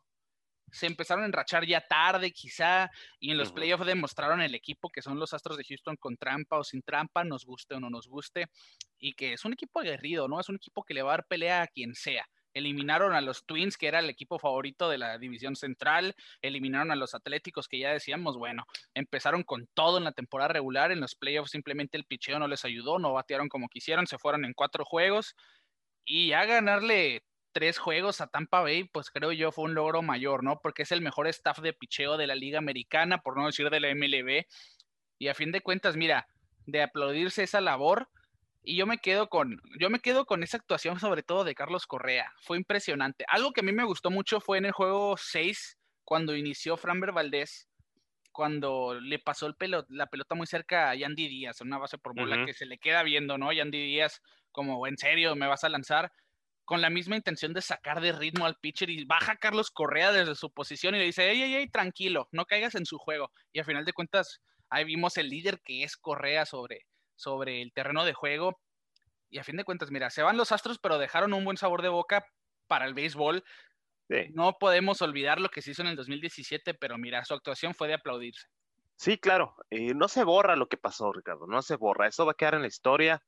se 0.70 0.86
empezaron 0.86 1.24
a 1.24 1.26
enrachar 1.26 1.66
ya 1.66 1.80
tarde 1.80 2.32
quizá 2.32 2.90
y 3.18 3.30
en 3.30 3.38
los 3.38 3.52
playoffs 3.52 3.86
demostraron 3.86 4.40
el 4.40 4.54
equipo 4.54 4.90
que 4.90 5.02
son 5.02 5.18
los 5.18 5.32
Astros 5.32 5.56
de 5.56 5.64
Houston 5.64 5.96
con 5.96 6.16
trampa 6.16 6.58
o 6.58 6.64
sin 6.64 6.82
trampa, 6.82 7.24
nos 7.24 7.44
guste 7.44 7.74
o 7.74 7.80
no 7.80 7.90
nos 7.90 8.08
guste, 8.08 8.46
y 8.98 9.14
que 9.14 9.32
es 9.32 9.44
un 9.44 9.52
equipo 9.52 9.80
aguerrido, 9.80 10.28
¿no? 10.28 10.40
Es 10.40 10.48
un 10.48 10.56
equipo 10.56 10.82
que 10.82 10.94
le 10.94 11.02
va 11.02 11.12
a 11.12 11.16
dar 11.18 11.26
pelea 11.26 11.62
a 11.62 11.66
quien 11.66 11.94
sea. 11.94 12.28
Eliminaron 12.54 13.12
a 13.14 13.20
los 13.20 13.44
Twins, 13.44 13.76
que 13.76 13.86
era 13.86 13.98
el 13.98 14.08
equipo 14.08 14.38
favorito 14.38 14.88
de 14.88 14.96
la 14.96 15.18
división 15.18 15.56
central, 15.56 16.14
eliminaron 16.40 16.90
a 16.90 16.96
los 16.96 17.14
Atléticos, 17.14 17.68
que 17.68 17.78
ya 17.78 17.92
decíamos, 17.92 18.38
bueno, 18.38 18.64
empezaron 18.94 19.42
con 19.42 19.68
todo 19.74 19.98
en 19.98 20.04
la 20.04 20.12
temporada 20.12 20.48
regular, 20.48 20.90
en 20.90 21.00
los 21.00 21.14
playoffs 21.14 21.50
simplemente 21.50 21.98
el 21.98 22.06
picheo 22.06 22.38
no 22.38 22.48
les 22.48 22.64
ayudó, 22.64 22.98
no 22.98 23.12
batearon 23.12 23.48
como 23.50 23.68
quisieron, 23.68 24.06
se 24.06 24.16
fueron 24.16 24.46
en 24.46 24.54
cuatro 24.54 24.86
juegos, 24.86 25.34
y 26.06 26.28
ya 26.28 26.46
ganarle 26.46 27.22
tres 27.56 27.78
juegos 27.78 28.20
a 28.20 28.26
Tampa 28.26 28.60
Bay, 28.60 28.84
pues 28.84 29.08
creo 29.08 29.32
yo 29.32 29.50
fue 29.50 29.64
un 29.64 29.72
logro 29.72 30.02
mayor, 30.02 30.44
¿no? 30.44 30.60
Porque 30.60 30.82
es 30.82 30.92
el 30.92 31.00
mejor 31.00 31.26
staff 31.26 31.60
de 31.60 31.72
picheo 31.72 32.18
de 32.18 32.26
la 32.26 32.34
Liga 32.34 32.58
Americana, 32.58 33.22
por 33.22 33.34
no 33.38 33.46
decir 33.46 33.70
de 33.70 33.80
la 33.80 33.88
MLB. 33.94 34.44
Y 35.18 35.28
a 35.28 35.34
fin 35.34 35.52
de 35.52 35.62
cuentas, 35.62 35.96
mira, 35.96 36.28
de 36.66 36.82
aplaudirse 36.82 37.44
esa 37.44 37.62
labor, 37.62 38.10
y 38.62 38.76
yo 38.76 38.84
me 38.84 38.98
quedo 38.98 39.30
con, 39.30 39.58
yo 39.80 39.88
me 39.88 40.00
quedo 40.00 40.26
con 40.26 40.42
esa 40.42 40.58
actuación 40.58 41.00
sobre 41.00 41.22
todo 41.22 41.44
de 41.44 41.54
Carlos 41.54 41.86
Correa. 41.86 42.30
Fue 42.42 42.58
impresionante. 42.58 43.24
Algo 43.26 43.52
que 43.52 43.62
a 43.62 43.64
mí 43.64 43.72
me 43.72 43.84
gustó 43.84 44.10
mucho 44.10 44.38
fue 44.38 44.58
en 44.58 44.66
el 44.66 44.72
juego 44.72 45.16
6, 45.16 45.78
cuando 46.04 46.36
inició 46.36 46.76
Framber 46.76 47.12
Valdés, 47.12 47.70
cuando 48.32 49.00
le 49.00 49.18
pasó 49.18 49.46
el 49.46 49.56
la 49.88 50.08
pelota 50.08 50.34
muy 50.34 50.46
cerca 50.46 50.90
a 50.90 50.94
Yandy 50.94 51.26
Díaz, 51.26 51.62
una 51.62 51.78
base 51.78 51.96
por 51.96 52.14
bola 52.14 52.44
que 52.44 52.52
se 52.52 52.66
le 52.66 52.76
queda 52.76 53.02
viendo, 53.02 53.38
¿no? 53.38 53.50
Yandy 53.50 53.78
Díaz, 53.78 54.20
como, 54.52 54.86
en 54.86 54.98
serio, 54.98 55.34
me 55.36 55.46
vas 55.46 55.64
a 55.64 55.70
lanzar 55.70 56.12
con 56.66 56.82
la 56.82 56.90
misma 56.90 57.16
intención 57.16 57.54
de 57.54 57.62
sacar 57.62 58.00
de 58.00 58.12
ritmo 58.12 58.44
al 58.44 58.58
pitcher 58.58 58.90
y 58.90 59.04
baja 59.04 59.36
Carlos 59.36 59.70
Correa 59.70 60.10
desde 60.10 60.34
su 60.34 60.50
posición 60.50 60.94
y 60.94 60.98
le 60.98 61.04
dice, 61.04 61.30
ey, 61.30 61.40
ey, 61.40 61.54
ey, 61.54 61.68
tranquilo, 61.70 62.28
no 62.32 62.44
caigas 62.44 62.74
en 62.74 62.84
su 62.84 62.98
juego. 62.98 63.30
Y 63.52 63.60
al 63.60 63.64
final 63.64 63.84
de 63.84 63.92
cuentas, 63.92 64.42
ahí 64.68 64.84
vimos 64.84 65.16
el 65.16 65.28
líder 65.28 65.60
que 65.62 65.84
es 65.84 65.96
Correa 65.96 66.44
sobre, 66.44 66.86
sobre 67.14 67.62
el 67.62 67.72
terreno 67.72 68.04
de 68.04 68.14
juego. 68.14 68.60
Y 69.30 69.38
a 69.38 69.44
fin 69.44 69.56
de 69.56 69.64
cuentas, 69.64 69.92
mira, 69.92 70.10
se 70.10 70.22
van 70.22 70.36
los 70.36 70.50
Astros, 70.50 70.80
pero 70.80 70.98
dejaron 70.98 71.32
un 71.34 71.44
buen 71.44 71.56
sabor 71.56 71.82
de 71.82 71.88
boca 71.88 72.26
para 72.66 72.84
el 72.84 72.94
béisbol. 72.94 73.44
No 74.32 74.56
podemos 74.58 75.02
olvidar 75.02 75.40
lo 75.40 75.48
que 75.48 75.62
se 75.62 75.70
hizo 75.70 75.82
en 75.82 75.88
el 75.88 75.96
2017, 75.96 76.74
pero 76.74 76.98
mira, 76.98 77.24
su 77.24 77.34
actuación 77.34 77.74
fue 77.74 77.86
de 77.86 77.94
aplaudirse. 77.94 78.48
Sí, 78.96 79.18
claro, 79.18 79.54
y 79.70 79.94
no 79.94 80.08
se 80.08 80.24
borra 80.24 80.56
lo 80.56 80.68
que 80.68 80.78
pasó, 80.78 81.12
Ricardo, 81.12 81.46
no 81.46 81.62
se 81.62 81.76
borra, 81.76 82.08
eso 82.08 82.24
va 82.24 82.32
a 82.32 82.34
quedar 82.34 82.54
en 82.54 82.62
la 82.62 82.68
historia. 82.68 83.22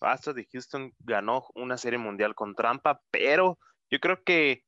Astros 0.00 0.36
de 0.36 0.46
Houston 0.52 0.92
ganó 0.98 1.46
una 1.54 1.76
serie 1.78 1.98
mundial 1.98 2.34
con 2.34 2.54
trampa, 2.54 3.00
pero 3.10 3.58
yo 3.90 3.98
creo 4.00 4.22
que 4.24 4.64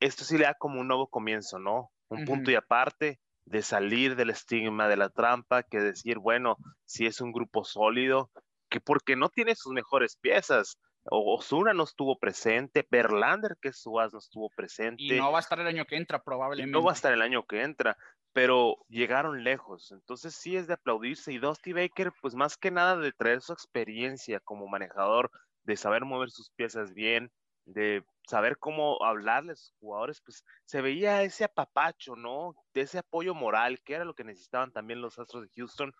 esto 0.00 0.24
sí 0.24 0.38
le 0.38 0.44
da 0.44 0.54
como 0.54 0.80
un 0.80 0.88
nuevo 0.88 1.08
comienzo, 1.08 1.58
¿no? 1.58 1.90
Un 2.08 2.24
punto 2.24 2.50
y 2.50 2.54
aparte 2.54 3.18
de 3.44 3.62
salir 3.62 4.16
del 4.16 4.30
estigma 4.30 4.88
de 4.88 4.96
la 4.96 5.08
trampa, 5.08 5.62
que 5.62 5.80
decir, 5.80 6.18
bueno, 6.18 6.56
si 6.84 7.06
es 7.06 7.20
un 7.20 7.32
grupo 7.32 7.64
sólido, 7.64 8.30
que 8.70 8.80
porque 8.80 9.16
no 9.16 9.28
tiene 9.28 9.54
sus 9.54 9.72
mejores 9.72 10.16
piezas, 10.16 10.78
Osuna 11.10 11.74
no 11.74 11.84
estuvo 11.84 12.18
presente, 12.18 12.86
Berlander, 12.90 13.56
que 13.60 13.68
es 13.68 13.78
su 13.78 14.00
as, 14.00 14.12
no 14.12 14.18
estuvo 14.18 14.48
presente. 14.50 15.02
Y 15.02 15.18
no 15.18 15.30
va 15.30 15.38
a 15.38 15.40
estar 15.40 15.60
el 15.60 15.66
año 15.66 15.84
que 15.84 15.96
entra, 15.96 16.22
probablemente. 16.22 16.72
no 16.72 16.82
va 16.82 16.92
a 16.92 16.94
estar 16.94 17.12
el 17.12 17.22
año 17.22 17.44
que 17.46 17.62
entra 17.62 17.96
pero 18.34 18.84
llegaron 18.88 19.44
lejos. 19.44 19.92
Entonces 19.92 20.34
sí 20.34 20.56
es 20.56 20.66
de 20.66 20.74
aplaudirse. 20.74 21.32
Y 21.32 21.38
Dusty 21.38 21.72
Baker, 21.72 22.12
pues 22.20 22.34
más 22.34 22.58
que 22.58 22.72
nada 22.72 22.96
de 22.96 23.12
traer 23.12 23.40
su 23.40 23.52
experiencia 23.52 24.40
como 24.40 24.66
manejador, 24.66 25.30
de 25.62 25.76
saber 25.76 26.04
mover 26.04 26.30
sus 26.30 26.50
piezas 26.50 26.92
bien, 26.92 27.30
de 27.64 28.04
saber 28.28 28.58
cómo 28.58 29.02
hablarles 29.04 29.52
a 29.52 29.62
sus 29.62 29.76
jugadores, 29.78 30.20
pues 30.20 30.44
se 30.64 30.82
veía 30.82 31.22
ese 31.22 31.44
apapacho, 31.44 32.16
¿no? 32.16 32.56
De 32.74 32.82
ese 32.82 32.98
apoyo 32.98 33.34
moral, 33.34 33.80
que 33.84 33.94
era 33.94 34.04
lo 34.04 34.14
que 34.14 34.24
necesitaban 34.24 34.72
también 34.72 35.00
los 35.00 35.18
Astros 35.18 35.44
de 35.44 35.50
Houston. 35.54 35.92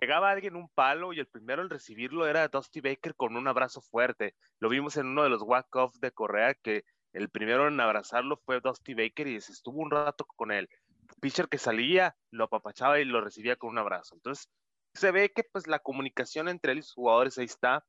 Llegaba 0.00 0.30
alguien 0.30 0.56
un 0.56 0.68
palo 0.68 1.12
y 1.12 1.20
el 1.20 1.26
primero 1.26 1.62
en 1.62 1.70
recibirlo 1.70 2.26
era 2.26 2.48
Dusty 2.48 2.80
Baker 2.80 3.14
con 3.14 3.36
un 3.36 3.48
abrazo 3.48 3.80
fuerte. 3.80 4.34
Lo 4.60 4.68
vimos 4.68 4.96
en 4.96 5.06
uno 5.06 5.22
de 5.22 5.30
los 5.30 5.42
walk-off 5.42 5.94
de 6.00 6.12
Correa, 6.12 6.54
que 6.54 6.84
el 7.12 7.28
primero 7.28 7.68
en 7.68 7.80
abrazarlo 7.80 8.36
fue 8.44 8.60
Dusty 8.60 8.94
Baker 8.94 9.26
y 9.28 9.40
se 9.40 9.52
estuvo 9.52 9.80
un 9.80 9.90
rato 9.90 10.26
con 10.36 10.50
él 10.50 10.68
pitcher 11.20 11.48
que 11.48 11.58
salía 11.58 12.16
lo 12.30 12.44
apapachaba 12.44 13.00
y 13.00 13.04
lo 13.04 13.20
recibía 13.20 13.56
con 13.56 13.70
un 13.70 13.78
abrazo. 13.78 14.14
Entonces, 14.14 14.50
se 14.94 15.10
ve 15.10 15.32
que 15.32 15.44
pues 15.44 15.66
la 15.66 15.78
comunicación 15.78 16.48
entre 16.48 16.72
él 16.72 16.78
y 16.78 16.82
sus 16.82 16.94
jugadores 16.94 17.38
ahí 17.38 17.46
está. 17.46 17.84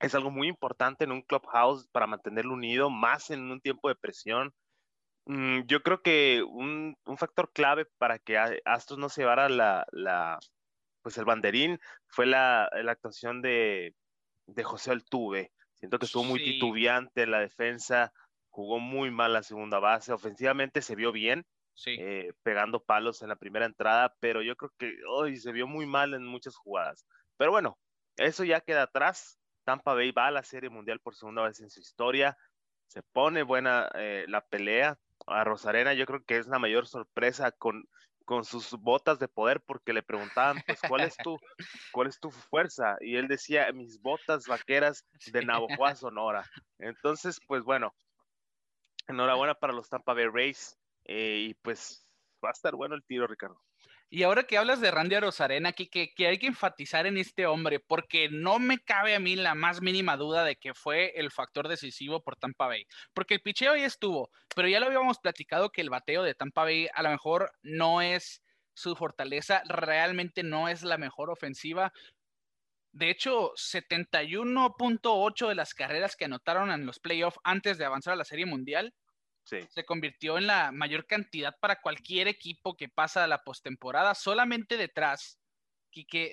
Es 0.00 0.14
algo 0.14 0.30
muy 0.30 0.48
importante 0.48 1.04
en 1.04 1.12
un 1.12 1.22
clubhouse 1.22 1.86
para 1.92 2.06
mantenerlo 2.06 2.54
unido, 2.54 2.90
más 2.90 3.30
en 3.30 3.50
un 3.50 3.60
tiempo 3.60 3.88
de 3.88 3.94
presión. 3.94 4.54
Mm, 5.26 5.60
yo 5.66 5.82
creo 5.82 6.02
que 6.02 6.42
un, 6.42 6.96
un, 7.04 7.18
factor 7.18 7.52
clave 7.52 7.86
para 7.98 8.18
que 8.18 8.38
Astros 8.64 8.98
no 8.98 9.10
se 9.10 9.20
llevara 9.22 9.48
la, 9.48 9.86
la 9.92 10.38
pues 11.02 11.18
el 11.18 11.24
banderín 11.24 11.78
fue 12.06 12.26
la, 12.26 12.70
la 12.82 12.92
actuación 12.92 13.42
de, 13.42 13.94
de, 14.46 14.64
José 14.64 14.90
Altuve. 14.90 15.52
Siento 15.74 15.98
que 15.98 16.06
estuvo 16.06 16.24
muy 16.24 16.42
titubeante 16.42 17.22
en 17.22 17.30
la 17.30 17.40
defensa, 17.40 18.12
jugó 18.50 18.78
muy 18.78 19.10
mal 19.10 19.32
la 19.32 19.42
segunda 19.42 19.78
base, 19.78 20.12
ofensivamente 20.12 20.82
se 20.82 20.94
vio 20.94 21.12
bien, 21.12 21.46
eh, 21.86 22.32
pegando 22.42 22.82
palos 22.82 23.22
en 23.22 23.28
la 23.28 23.36
primera 23.36 23.64
entrada, 23.64 24.14
pero 24.20 24.42
yo 24.42 24.56
creo 24.56 24.72
que 24.76 24.94
hoy 25.08 25.36
se 25.36 25.52
vio 25.52 25.66
muy 25.66 25.86
mal 25.86 26.12
en 26.14 26.26
muchas 26.26 26.54
jugadas. 26.56 27.06
Pero 27.38 27.50
bueno, 27.52 27.78
eso 28.16 28.44
ya 28.44 28.60
queda 28.60 28.82
atrás. 28.82 29.38
Tampa 29.64 29.94
Bay 29.94 30.10
va 30.10 30.26
a 30.26 30.30
la 30.30 30.42
Serie 30.42 30.68
Mundial 30.68 31.00
por 31.00 31.14
segunda 31.14 31.42
vez 31.42 31.60
en 31.60 31.70
su 31.70 31.80
historia. 31.80 32.36
Se 32.86 33.02
pone 33.02 33.42
buena 33.42 33.90
eh, 33.94 34.26
la 34.28 34.42
pelea. 34.42 34.98
A 35.26 35.44
Rosarena 35.44 35.94
yo 35.94 36.06
creo 36.06 36.24
que 36.24 36.38
es 36.38 36.46
la 36.48 36.58
mayor 36.58 36.86
sorpresa 36.86 37.52
con, 37.52 37.88
con 38.30 38.44
sus 38.44 38.70
botas 38.78 39.18
de 39.18 39.26
poder 39.26 39.60
porque 39.60 39.92
le 39.92 40.04
preguntaban, 40.04 40.62
pues, 40.64 40.78
¿cuál 40.86 41.00
es 41.00 41.16
tu, 41.16 41.36
cuál 41.90 42.06
es 42.06 42.20
tu 42.20 42.30
fuerza? 42.30 42.96
Y 43.00 43.16
él 43.16 43.26
decía, 43.26 43.72
mis 43.72 44.00
botas 44.00 44.46
vaqueras 44.46 45.04
de 45.34 45.44
Navajo, 45.44 45.96
Sonora. 45.96 46.48
Entonces, 46.78 47.40
pues 47.44 47.64
bueno, 47.64 47.92
enhorabuena 49.08 49.56
para 49.56 49.72
los 49.72 49.88
Tampa 49.88 50.14
Bay 50.14 50.28
Rays. 50.32 50.78
Eh, 51.06 51.46
y 51.48 51.54
pues 51.54 52.06
va 52.44 52.50
a 52.50 52.52
estar 52.52 52.76
bueno 52.76 52.94
el 52.94 53.02
tiro, 53.02 53.26
Ricardo. 53.26 53.60
Y 54.12 54.24
ahora 54.24 54.42
que 54.42 54.58
hablas 54.58 54.80
de 54.80 54.90
Randy 54.90 55.14
Arozarena, 55.14 55.68
aquí 55.68 55.88
que, 55.88 56.12
hay 56.26 56.38
que 56.38 56.48
enfatizar 56.48 57.06
en 57.06 57.16
este 57.16 57.46
hombre, 57.46 57.78
porque 57.78 58.28
no 58.28 58.58
me 58.58 58.80
cabe 58.80 59.14
a 59.14 59.20
mí 59.20 59.36
la 59.36 59.54
más 59.54 59.80
mínima 59.82 60.16
duda 60.16 60.42
de 60.42 60.56
que 60.56 60.74
fue 60.74 61.12
el 61.14 61.30
factor 61.30 61.68
decisivo 61.68 62.20
por 62.20 62.34
Tampa 62.34 62.66
Bay. 62.66 62.86
Porque 63.14 63.34
el 63.34 63.40
picheo 63.40 63.72
ahí 63.72 63.82
estuvo, 63.82 64.30
pero 64.56 64.66
ya 64.66 64.80
lo 64.80 64.86
habíamos 64.86 65.20
platicado 65.20 65.70
que 65.70 65.80
el 65.80 65.90
bateo 65.90 66.24
de 66.24 66.34
Tampa 66.34 66.64
Bay 66.64 66.88
a 66.92 67.04
lo 67.04 67.10
mejor 67.10 67.52
no 67.62 68.02
es 68.02 68.42
su 68.74 68.96
fortaleza, 68.96 69.62
realmente 69.66 70.42
no 70.42 70.68
es 70.68 70.82
la 70.82 70.98
mejor 70.98 71.30
ofensiva. 71.30 71.92
De 72.90 73.10
hecho, 73.10 73.52
71.8 73.54 75.48
de 75.48 75.54
las 75.54 75.72
carreras 75.72 76.16
que 76.16 76.24
anotaron 76.24 76.72
en 76.72 76.84
los 76.84 76.98
playoffs 76.98 77.38
antes 77.44 77.78
de 77.78 77.84
avanzar 77.84 78.14
a 78.14 78.16
la 78.16 78.24
Serie 78.24 78.46
Mundial 78.46 78.92
se 79.68 79.84
convirtió 79.84 80.38
en 80.38 80.46
la 80.46 80.72
mayor 80.72 81.06
cantidad 81.06 81.56
para 81.60 81.80
cualquier 81.80 82.28
equipo 82.28 82.76
que 82.76 82.88
pasa 82.88 83.24
a 83.24 83.26
la 83.26 83.42
postemporada, 83.42 84.14
solamente 84.14 84.76
detrás 84.76 85.40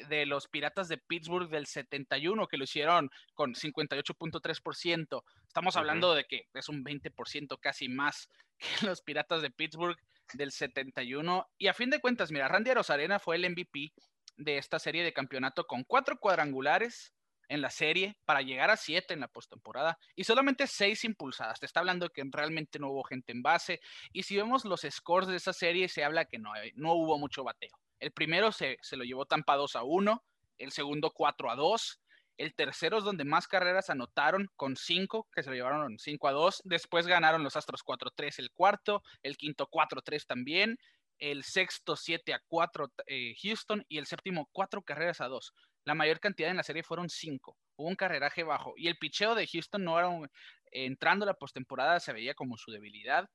de 0.09 0.25
los 0.25 0.47
Piratas 0.47 0.87
de 0.87 0.97
Pittsburgh 0.97 1.49
del 1.49 1.65
71, 1.65 2.47
que 2.47 2.57
lo 2.57 2.63
hicieron 2.63 3.09
con 3.33 3.55
58.3%. 3.55 5.23
Estamos 5.47 5.75
hablando 5.75 6.13
de 6.13 6.25
que 6.25 6.47
es 6.53 6.69
un 6.69 6.83
20% 6.83 7.59
casi 7.59 7.89
más 7.89 8.29
que 8.57 8.85
los 8.85 9.01
Piratas 9.01 9.41
de 9.41 9.49
Pittsburgh 9.49 9.97
del 10.33 10.51
71. 10.51 11.47
Y 11.57 11.67
a 11.67 11.73
fin 11.73 11.89
de 11.89 11.99
cuentas, 11.99 12.31
mira, 12.31 12.47
Randy 12.47 12.71
Arozarena 12.71 13.19
fue 13.19 13.37
el 13.37 13.49
MVP 13.49 13.93
de 14.37 14.57
esta 14.57 14.77
serie 14.77 15.03
de 15.03 15.13
campeonato 15.13 15.65
con 15.65 15.83
cuatro 15.83 16.19
cuadrangulares, 16.19 17.13
en 17.49 17.61
la 17.61 17.69
serie 17.69 18.17
para 18.25 18.41
llegar 18.41 18.69
a 18.69 18.77
siete 18.77 19.13
en 19.13 19.21
la 19.21 19.27
postemporada 19.27 19.97
y 20.15 20.23
solamente 20.23 20.67
seis 20.67 21.03
impulsadas. 21.03 21.59
Te 21.59 21.65
está 21.65 21.79
hablando 21.79 22.09
que 22.09 22.23
realmente 22.31 22.79
no 22.79 22.89
hubo 22.89 23.03
gente 23.03 23.31
en 23.31 23.41
base. 23.41 23.79
Y 24.11 24.23
si 24.23 24.35
vemos 24.35 24.65
los 24.65 24.81
scores 24.89 25.29
de 25.29 25.37
esa 25.37 25.53
serie, 25.53 25.87
se 25.89 26.03
habla 26.03 26.25
que 26.25 26.39
no, 26.39 26.51
no 26.75 26.93
hubo 26.93 27.17
mucho 27.17 27.43
bateo. 27.43 27.77
El 27.99 28.11
primero 28.11 28.51
se, 28.51 28.77
se 28.81 28.97
lo 28.97 29.03
llevó 29.03 29.25
Tampa 29.25 29.55
2 29.55 29.75
a 29.75 29.83
1, 29.83 30.23
el 30.59 30.71
segundo 30.71 31.11
4 31.11 31.51
a 31.51 31.55
2. 31.55 31.99
El 32.37 32.53
tercero 32.53 32.99
es 32.99 33.03
donde 33.03 33.23
más 33.23 33.47
carreras 33.47 33.89
anotaron 33.89 34.47
con 34.55 34.75
cinco, 34.75 35.27
que 35.33 35.41
se 35.41 35.49
lo 35.49 35.55
llevaron 35.55 35.97
5 35.97 36.27
a 36.27 36.31
2. 36.31 36.61
Después 36.65 37.07
ganaron 37.07 37.43
los 37.43 37.55
Astros 37.55 37.83
4-3 37.83 38.37
el 38.37 38.51
cuarto, 38.51 39.01
el 39.23 39.37
quinto 39.37 39.67
4-3 39.71 40.25
también, 40.27 40.77
el 41.17 41.43
sexto 41.43 41.95
7 41.95 42.35
a 42.35 42.41
4 42.47 42.91
eh, 43.07 43.33
Houston 43.41 43.83
y 43.89 43.97
el 43.97 44.05
séptimo 44.05 44.49
4 44.51 44.83
carreras 44.83 45.19
a 45.21 45.27
2. 45.27 45.51
La 45.87 45.95
mayor 45.95 46.19
cantidad 46.19 46.51
en 46.51 46.57
la 46.57 46.63
serie 46.63 46.83
fueron 46.83 47.07
cinco. 47.07 47.57
Hubo 47.77 47.87
un 47.87 47.95
carreraje 47.95 48.43
bajo. 48.43 48.73
Y 48.75 48.89
el 48.89 48.97
picheo 48.97 49.35
de 49.35 49.47
Houston 49.47 49.85
no 49.85 49.97
era 49.97 50.09
un, 50.09 50.29
entrando 50.69 51.23
a 51.23 51.27
la 51.27 51.33
postemporada 51.33 52.01
se 52.01 52.11
veía 52.11 52.33
como 52.33 52.57
su 52.57 52.71
debilidad. 52.71 53.29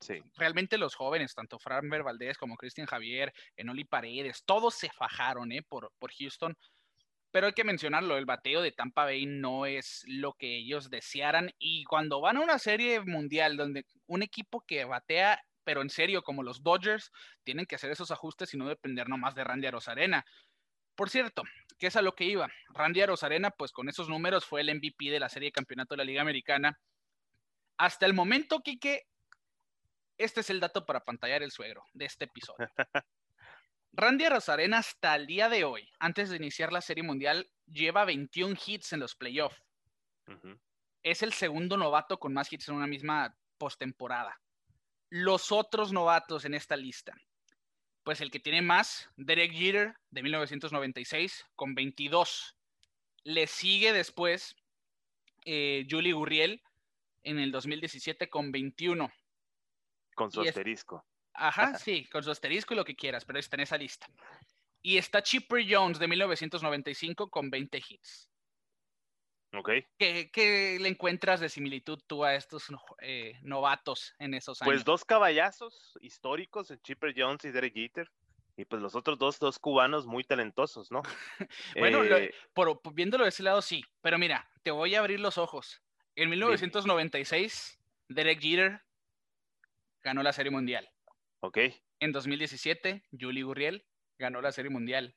Sí. 0.00 0.22
Realmente 0.38 0.78
los 0.78 0.94
jóvenes, 0.94 1.34
tanto 1.34 1.58
Framber 1.58 2.02
Valdés 2.02 2.38
como 2.38 2.56
Cristian 2.56 2.86
Javier, 2.86 3.34
Enoli 3.58 3.84
Paredes, 3.84 4.42
todos 4.46 4.74
se 4.74 4.88
fajaron 4.88 5.52
¿eh? 5.52 5.62
por, 5.68 5.92
por 5.98 6.10
Houston. 6.14 6.56
Pero 7.30 7.48
hay 7.48 7.52
que 7.52 7.62
mencionarlo, 7.62 8.16
el 8.16 8.24
bateo 8.24 8.62
de 8.62 8.72
Tampa 8.72 9.04
Bay 9.04 9.26
no 9.26 9.66
es 9.66 10.02
lo 10.06 10.32
que 10.32 10.56
ellos 10.56 10.88
desearan. 10.88 11.50
Y 11.58 11.84
cuando 11.84 12.22
van 12.22 12.38
a 12.38 12.40
una 12.40 12.58
serie 12.58 13.00
mundial 13.00 13.58
donde 13.58 13.84
un 14.06 14.22
equipo 14.22 14.62
que 14.62 14.86
batea, 14.86 15.42
pero 15.62 15.82
en 15.82 15.90
serio, 15.90 16.22
como 16.22 16.42
los 16.42 16.62
Dodgers, 16.62 17.12
tienen 17.44 17.66
que 17.66 17.74
hacer 17.74 17.90
esos 17.90 18.10
ajustes 18.10 18.54
y 18.54 18.56
no 18.56 18.66
depender 18.66 19.10
nomás 19.10 19.34
de 19.34 19.44
Randy 19.44 19.66
Arozarena. 19.66 20.24
Por 20.98 21.10
cierto, 21.10 21.44
¿qué 21.78 21.86
es 21.88 21.96
a 21.96 22.02
lo 22.02 22.14
que 22.14 22.24
iba? 22.24 22.48
Randy 22.70 23.00
Arozarena, 23.00 23.50
pues 23.50 23.72
con 23.72 23.88
esos 23.88 24.08
números 24.08 24.44
fue 24.44 24.60
el 24.60 24.74
MVP 24.74 25.10
de 25.10 25.20
la 25.20 25.28
serie 25.28 25.48
de 25.48 25.52
campeonato 25.52 25.94
de 25.94 25.98
la 25.98 26.04
Liga 26.04 26.22
Americana. 26.22 26.78
Hasta 27.76 28.06
el 28.06 28.14
momento, 28.14 28.60
Quique, 28.60 29.06
este 30.18 30.40
es 30.40 30.50
el 30.50 30.60
dato 30.60 30.84
para 30.84 31.04
pantallar 31.04 31.42
el 31.42 31.52
suegro 31.52 31.84
de 31.92 32.04
este 32.04 32.24
episodio. 32.24 32.68
Randy 33.92 34.24
Arozarena 34.24 34.78
hasta 34.78 35.14
el 35.16 35.26
día 35.26 35.48
de 35.48 35.64
hoy, 35.64 35.88
antes 35.98 36.28
de 36.28 36.36
iniciar 36.36 36.72
la 36.72 36.80
serie 36.80 37.04
mundial, 37.04 37.50
lleva 37.66 38.04
21 38.04 38.56
hits 38.64 38.92
en 38.92 39.00
los 39.00 39.14
playoffs. 39.14 39.62
Es 41.02 41.22
el 41.22 41.32
segundo 41.32 41.76
novato 41.76 42.18
con 42.18 42.34
más 42.34 42.52
hits 42.52 42.68
en 42.68 42.74
una 42.74 42.86
misma 42.86 43.34
postemporada. 43.56 44.40
Los 45.08 45.52
otros 45.52 45.92
novatos 45.92 46.44
en 46.44 46.54
esta 46.54 46.76
lista, 46.76 47.14
pues 48.08 48.22
el 48.22 48.30
que 48.30 48.40
tiene 48.40 48.62
más, 48.62 49.10
Derek 49.18 49.52
Jeter, 49.52 49.94
de 50.10 50.22
1996, 50.22 51.44
con 51.54 51.74
22. 51.74 52.56
Le 53.24 53.46
sigue 53.46 53.92
después 53.92 54.56
eh, 55.44 55.86
Julie 55.90 56.14
Gurriel 56.14 56.62
en 57.22 57.38
el 57.38 57.52
2017 57.52 58.30
con 58.30 58.50
21. 58.50 59.12
Con 60.14 60.32
su 60.32 60.40
asterisco. 60.40 61.04
Ajá, 61.34 61.74
sí, 61.78 62.06
con 62.06 62.22
su 62.22 62.30
asterisco 62.30 62.72
y 62.72 62.78
lo 62.78 62.84
que 62.86 62.96
quieras, 62.96 63.26
pero 63.26 63.38
está 63.38 63.56
en 63.56 63.60
esa 63.60 63.76
lista. 63.76 64.08
Y 64.80 64.96
está 64.96 65.22
Chipper 65.22 65.66
Jones 65.68 65.98
de 65.98 66.08
1995 66.08 67.28
con 67.28 67.50
20 67.50 67.82
hits. 67.90 68.27
Ok. 69.54 69.70
¿Qué, 69.98 70.78
le 70.80 70.88
encuentras 70.88 71.40
de 71.40 71.48
similitud 71.48 71.98
tú 72.06 72.24
a 72.24 72.34
estos 72.34 72.66
eh, 73.00 73.38
novatos 73.42 74.14
en 74.18 74.34
esos 74.34 74.58
pues 74.58 74.66
años? 74.66 74.74
Pues 74.74 74.84
dos 74.84 75.04
caballazos 75.04 75.96
históricos, 76.02 76.72
Chipper 76.82 77.14
Jones 77.16 77.44
y 77.44 77.50
Derek 77.50 77.74
Jeter. 77.74 78.10
Y 78.56 78.64
pues 78.64 78.82
los 78.82 78.94
otros 78.96 79.18
dos, 79.18 79.38
dos 79.38 79.58
cubanos 79.60 80.04
muy 80.06 80.24
talentosos, 80.24 80.90
¿no? 80.90 81.02
bueno, 81.78 82.02
eh, 82.04 82.34
por, 82.52 82.80
viéndolo 82.92 83.22
de 83.22 83.30
ese 83.30 83.44
lado 83.44 83.62
sí, 83.62 83.84
pero 84.02 84.18
mira, 84.18 84.50
te 84.64 84.72
voy 84.72 84.96
a 84.96 84.98
abrir 84.98 85.20
los 85.20 85.38
ojos. 85.38 85.80
En 86.16 86.28
1996, 86.28 87.78
Derek 88.08 88.40
Jeter 88.40 88.82
ganó 90.02 90.24
la 90.24 90.32
Serie 90.32 90.50
Mundial. 90.50 90.90
Ok. 91.40 91.58
En 92.00 92.10
2017, 92.10 93.04
Julie 93.18 93.44
Gurriel 93.44 93.86
ganó 94.18 94.40
la 94.40 94.50
Serie 94.50 94.70
Mundial. 94.70 95.14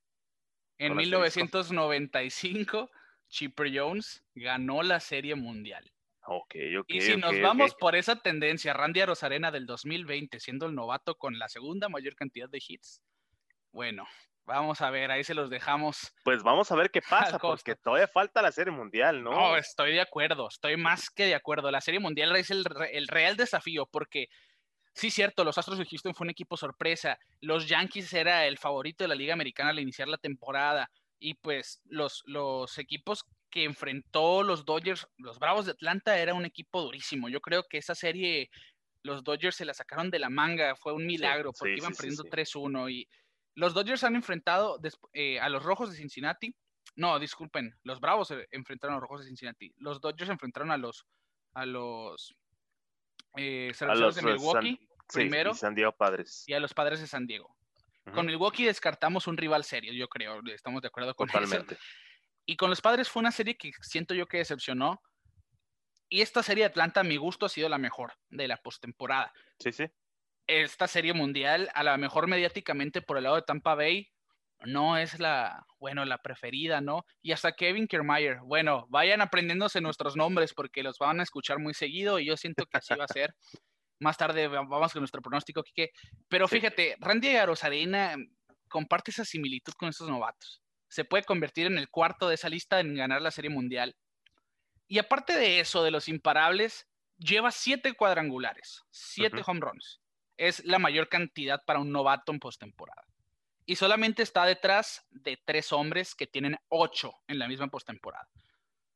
En 0.77 0.95
1995, 0.95 2.91
Chipper 3.31 3.71
Jones 3.73 4.23
ganó 4.35 4.83
la 4.83 4.99
Serie 4.99 5.35
Mundial. 5.35 5.91
Ok, 6.27 6.55
ok. 6.79 6.85
Y 6.87 7.01
si 7.01 7.17
nos 7.17 7.39
vamos 7.41 7.73
por 7.73 7.95
esa 7.95 8.17
tendencia, 8.17 8.73
Randy 8.73 9.01
Arozarena 9.01 9.49
del 9.49 9.65
2020 9.65 10.39
siendo 10.39 10.67
el 10.67 10.75
novato 10.75 11.15
con 11.15 11.39
la 11.39 11.49
segunda 11.49 11.89
mayor 11.89 12.15
cantidad 12.15 12.47
de 12.47 12.61
hits, 12.65 13.01
bueno, 13.71 14.05
vamos 14.45 14.81
a 14.81 14.91
ver, 14.91 15.09
ahí 15.09 15.23
se 15.23 15.33
los 15.33 15.49
dejamos. 15.49 16.13
Pues 16.23 16.43
vamos 16.43 16.71
a 16.71 16.75
ver 16.75 16.91
qué 16.91 17.01
pasa, 17.09 17.39
porque 17.39 17.75
todavía 17.75 18.07
falta 18.07 18.41
la 18.41 18.51
Serie 18.51 18.71
Mundial, 18.71 19.23
¿no? 19.23 19.31
No, 19.31 19.57
estoy 19.57 19.93
de 19.93 20.01
acuerdo, 20.01 20.47
estoy 20.47 20.77
más 20.77 21.09
que 21.09 21.25
de 21.25 21.35
acuerdo. 21.35 21.71
La 21.71 21.81
Serie 21.81 21.99
Mundial 21.99 22.35
es 22.35 22.51
el, 22.51 22.65
el 22.91 23.07
real 23.07 23.35
desafío, 23.35 23.87
porque 23.87 24.27
sí, 24.93 25.09
cierto, 25.09 25.43
los 25.43 25.57
Astros 25.57 25.79
de 25.79 25.85
Houston 25.85 26.13
fue 26.13 26.25
un 26.25 26.31
equipo 26.31 26.55
sorpresa. 26.55 27.17
Los 27.39 27.67
Yankees 27.67 28.13
era 28.13 28.45
el 28.45 28.59
favorito 28.59 29.03
de 29.03 29.07
la 29.07 29.15
Liga 29.15 29.33
Americana 29.33 29.71
al 29.71 29.79
iniciar 29.79 30.07
la 30.07 30.17
temporada 30.17 30.91
y 31.21 31.35
pues 31.35 31.81
los, 31.85 32.23
los 32.25 32.79
equipos 32.79 33.25
que 33.51 33.63
enfrentó 33.63 34.41
los 34.41 34.65
Dodgers, 34.65 35.07
los 35.17 35.37
Bravos 35.37 35.65
de 35.65 35.73
Atlanta, 35.73 36.17
era 36.17 36.33
un 36.33 36.45
equipo 36.45 36.81
durísimo. 36.81 37.29
Yo 37.29 37.41
creo 37.41 37.63
que 37.69 37.77
esa 37.77 37.93
serie, 37.93 38.49
los 39.03 39.23
Dodgers 39.23 39.55
se 39.55 39.65
la 39.65 39.75
sacaron 39.75 40.09
de 40.09 40.17
la 40.17 40.31
manga, 40.31 40.75
fue 40.75 40.93
un 40.93 41.05
milagro, 41.05 41.53
porque 41.53 41.75
iban 41.77 41.93
perdiendo 41.93 42.23
3-1. 42.23 42.91
Y 42.91 43.07
los 43.55 43.75
Dodgers 43.75 44.03
han 44.03 44.15
enfrentado 44.15 44.79
eh, 45.13 45.39
a 45.39 45.47
los 45.49 45.63
Rojos 45.63 45.91
de 45.91 45.97
Cincinnati. 45.97 46.55
No, 46.95 47.19
disculpen, 47.19 47.77
los 47.83 47.99
Bravos 47.99 48.33
enfrentaron 48.49 48.95
a 48.95 48.99
los 48.99 49.03
Rojos 49.03 49.21
de 49.21 49.27
Cincinnati. 49.27 49.71
Los 49.77 50.01
Dodgers 50.01 50.31
enfrentaron 50.31 50.71
a 50.71 50.77
los 50.77 51.05
a 51.53 51.65
los 51.67 52.35
eh, 53.37 53.71
de 53.79 54.21
Milwaukee. 54.23 54.79
primero. 55.13 55.51
y 55.51 55.55
San 55.55 55.75
Diego 55.75 55.91
Padres. 55.91 56.45
Y 56.47 56.53
a 56.53 56.59
los 56.59 56.73
Padres 56.73 56.99
de 56.99 57.05
San 57.05 57.27
Diego. 57.27 57.55
Con 58.13 58.25
Milwaukee 58.25 58.65
descartamos 58.65 59.27
un 59.27 59.37
rival 59.37 59.63
serio, 59.63 59.93
yo 59.93 60.07
creo, 60.07 60.41
estamos 60.47 60.81
de 60.81 60.87
acuerdo 60.87 61.13
con 61.13 61.27
Totalmente. 61.27 61.75
eso. 61.75 61.83
Y 62.45 62.55
con 62.57 62.69
los 62.69 62.81
Padres 62.81 63.09
fue 63.09 63.21
una 63.21 63.31
serie 63.31 63.55
que 63.55 63.71
siento 63.81 64.13
yo 64.13 64.25
que 64.27 64.37
decepcionó. 64.37 65.01
Y 66.09 66.21
esta 66.21 66.43
serie 66.43 66.63
de 66.63 66.69
Atlanta, 66.69 67.01
a 67.01 67.03
mi 67.03 67.17
gusto, 67.17 67.45
ha 67.45 67.49
sido 67.49 67.69
la 67.69 67.77
mejor 67.77 68.13
de 68.29 68.47
la 68.47 68.57
postemporada. 68.57 69.31
Sí, 69.59 69.71
sí. 69.71 69.85
Esta 70.47 70.87
serie 70.87 71.13
mundial, 71.13 71.69
a 71.73 71.83
la 71.83 71.97
mejor 71.97 72.27
mediáticamente 72.27 73.01
por 73.01 73.17
el 73.17 73.23
lado 73.23 73.35
de 73.37 73.43
Tampa 73.43 73.75
Bay, 73.75 74.11
no 74.65 74.97
es 74.97 75.19
la, 75.19 75.65
bueno, 75.79 76.03
la 76.05 76.17
preferida, 76.19 76.81
¿no? 76.81 77.05
Y 77.21 77.31
hasta 77.31 77.53
Kevin 77.53 77.87
Kiermaier, 77.87 78.39
bueno, 78.43 78.85
vayan 78.89 79.21
aprendiéndose 79.21 79.81
nuestros 79.81 80.15
nombres 80.15 80.53
porque 80.53 80.83
los 80.83 80.97
van 80.97 81.19
a 81.19 81.23
escuchar 81.23 81.59
muy 81.59 81.73
seguido 81.73 82.19
y 82.19 82.25
yo 82.25 82.37
siento 82.37 82.65
que 82.65 82.77
así 82.77 82.93
va 82.95 83.05
a 83.05 83.13
ser. 83.13 83.33
Más 84.01 84.17
tarde 84.17 84.47
vamos 84.47 84.91
con 84.91 85.01
nuestro 85.01 85.21
pronóstico, 85.21 85.61
Kike. 85.61 85.91
Pero 86.27 86.47
fíjate, 86.47 86.97
Randy 86.99 87.35
Arozarena 87.35 88.17
comparte 88.67 89.11
esa 89.11 89.23
similitud 89.23 89.73
con 89.73 89.89
estos 89.89 90.09
novatos. 90.09 90.63
Se 90.87 91.05
puede 91.05 91.23
convertir 91.23 91.67
en 91.67 91.77
el 91.77 91.87
cuarto 91.87 92.27
de 92.27 92.33
esa 92.33 92.49
lista 92.49 92.79
en 92.79 92.95
ganar 92.95 93.21
la 93.21 93.29
Serie 93.29 93.51
Mundial. 93.51 93.95
Y 94.87 94.97
aparte 94.97 95.37
de 95.37 95.59
eso, 95.59 95.83
de 95.83 95.91
los 95.91 96.09
imparables, 96.09 96.89
lleva 97.17 97.51
siete 97.51 97.93
cuadrangulares, 97.93 98.81
siete 98.89 99.43
home 99.45 99.59
runs. 99.61 100.01
Es 100.35 100.65
la 100.65 100.79
mayor 100.79 101.07
cantidad 101.07 101.63
para 101.63 101.79
un 101.79 101.91
novato 101.91 102.31
en 102.31 102.39
postemporada. 102.39 103.05
Y 103.67 103.75
solamente 103.75 104.23
está 104.23 104.45
detrás 104.45 105.05
de 105.11 105.37
tres 105.45 105.71
hombres 105.71 106.15
que 106.15 106.25
tienen 106.25 106.57
ocho 106.69 107.13
en 107.27 107.37
la 107.37 107.47
misma 107.47 107.67
postemporada. 107.67 108.27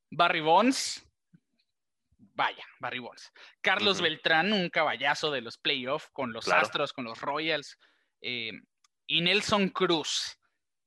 Barry 0.10 0.42
Bonds, 0.42 1.06
vaya, 2.36 2.64
Barry 2.80 3.00
Bonds. 3.00 3.32
Carlos 3.62 4.02
Beltrán, 4.02 4.54
un 4.54 4.70
caballazo 4.70 5.32
de 5.32 5.42
los 5.42 5.58
playoffs 5.58 6.10
con 6.12 6.34
los 6.34 6.48
Astros, 6.48 6.94
con 6.94 7.06
los 7.06 7.20
Royals. 7.22 7.78
Eh, 8.22 8.52
y 9.08 9.22
Nelson 9.22 9.70
Cruz, 9.70 10.38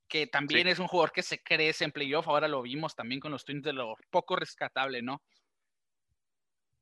que 0.09 0.26
también 0.26 0.69
es 0.69 0.78
un 0.78 0.88
jugador 0.88 1.12
que 1.12 1.23
se 1.23 1.43
crece 1.43 1.85
en 1.85 1.93
playoff. 1.93 2.28
Ahora 2.28 2.49
lo 2.49 2.62
vimos 2.62 2.95
también 2.95 3.21
con 3.21 3.33
los 3.33 3.45
Twins 3.45 3.64
de 3.64 3.73
lo 3.73 3.95
poco 4.11 4.37
rescatable, 4.37 5.02
¿no? 5.02 5.23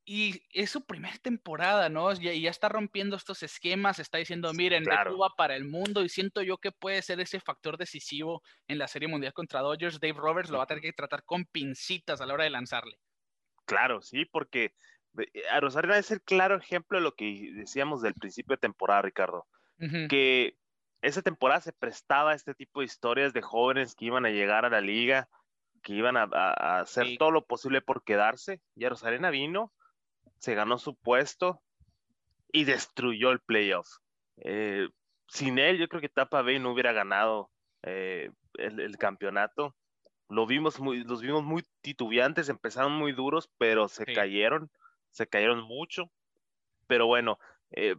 Y 0.08 0.40
es 0.52 0.70
su 0.70 0.86
primera 0.86 1.18
temporada, 1.18 1.88
¿no? 1.88 2.12
Y 2.12 2.40
ya 2.40 2.50
está 2.50 2.68
rompiendo 2.68 3.16
estos 3.16 3.42
esquemas, 3.42 3.98
está 3.98 4.18
diciendo, 4.18 4.52
miren, 4.52 4.84
de 4.84 4.96
Cuba 5.10 5.34
para 5.36 5.56
el 5.56 5.64
mundo, 5.64 6.04
y 6.04 6.08
siento 6.08 6.42
yo 6.42 6.58
que 6.58 6.70
puede 6.70 7.02
ser 7.02 7.18
ese 7.18 7.40
factor 7.40 7.76
decisivo 7.76 8.40
en 8.68 8.78
la 8.78 8.86
Serie 8.86 9.08
Mundial 9.08 9.32
contra 9.32 9.62
Dodgers. 9.62 9.98
Dave 9.98 10.14
Roberts 10.16 10.50
lo 10.50 10.58
va 10.58 10.64
a 10.64 10.68
tener 10.68 10.80
que 10.82 10.92
tratar 10.92 11.24
con 11.24 11.44
pincitas 11.46 12.20
a 12.20 12.26
la 12.26 12.34
hora 12.34 12.44
de 12.44 12.50
lanzarle. 12.50 13.00
Claro, 13.66 14.00
sí, 14.00 14.24
porque 14.24 14.72
eh, 15.18 15.42
a 15.50 15.60
Rosario 15.60 15.94
es 15.94 16.10
el 16.10 16.22
claro 16.22 16.56
ejemplo 16.56 16.98
de 16.98 17.04
lo 17.04 17.14
que 17.14 17.50
decíamos 17.54 18.00
del 18.02 18.14
principio 18.14 18.54
de 18.54 18.60
temporada, 18.60 19.02
Ricardo. 19.02 19.46
Que 20.08 20.56
esa 21.02 21.20
temporada 21.20 21.60
se 21.60 21.74
prestaba 21.74 22.30
a 22.30 22.34
este 22.34 22.54
tipo 22.54 22.80
de 22.80 22.86
historias 22.86 23.34
de 23.34 23.42
jóvenes 23.42 23.94
que 23.94 24.06
iban 24.06 24.24
a 24.24 24.30
llegar 24.30 24.64
a 24.64 24.70
la 24.70 24.80
liga, 24.80 25.28
que 25.82 25.92
iban 25.92 26.16
a, 26.16 26.22
hacer 26.80 27.18
todo 27.18 27.30
lo 27.30 27.44
posible 27.44 27.82
por 27.82 28.02
quedarse. 28.02 28.62
Y 28.74 28.86
a 28.86 28.88
Rosarena 28.88 29.28
vino, 29.28 29.74
se 30.38 30.54
ganó 30.54 30.78
su 30.78 30.96
puesto 30.96 31.60
y 32.50 32.64
destruyó 32.64 33.32
el 33.32 33.40
playoff. 33.40 33.86
Eh, 34.38 34.88
sin 35.28 35.58
él, 35.58 35.76
yo 35.76 35.88
creo 35.88 36.00
que 36.00 36.08
Tapa 36.08 36.40
Bay 36.40 36.58
no 36.58 36.72
hubiera 36.72 36.92
ganado 36.92 37.50
eh, 37.82 38.30
el, 38.54 38.96
campeonato 38.96 39.76
lo 40.28 40.46
vimos 40.46 40.80
muy, 40.80 41.04
los 41.04 41.20
vimos 41.20 41.44
muy 41.44 41.62
titubeantes, 41.86 42.48
empezaron 42.48 42.90
muy 42.90 43.12
duros, 43.12 43.48
pero 43.58 43.86
se 43.86 44.06
cayeron, 44.06 44.68
se 45.12 45.28
cayeron 45.28 45.62
mucho. 45.62 46.10
Pero 46.88 47.06
bueno, 47.06 47.38
eh, 47.70 47.94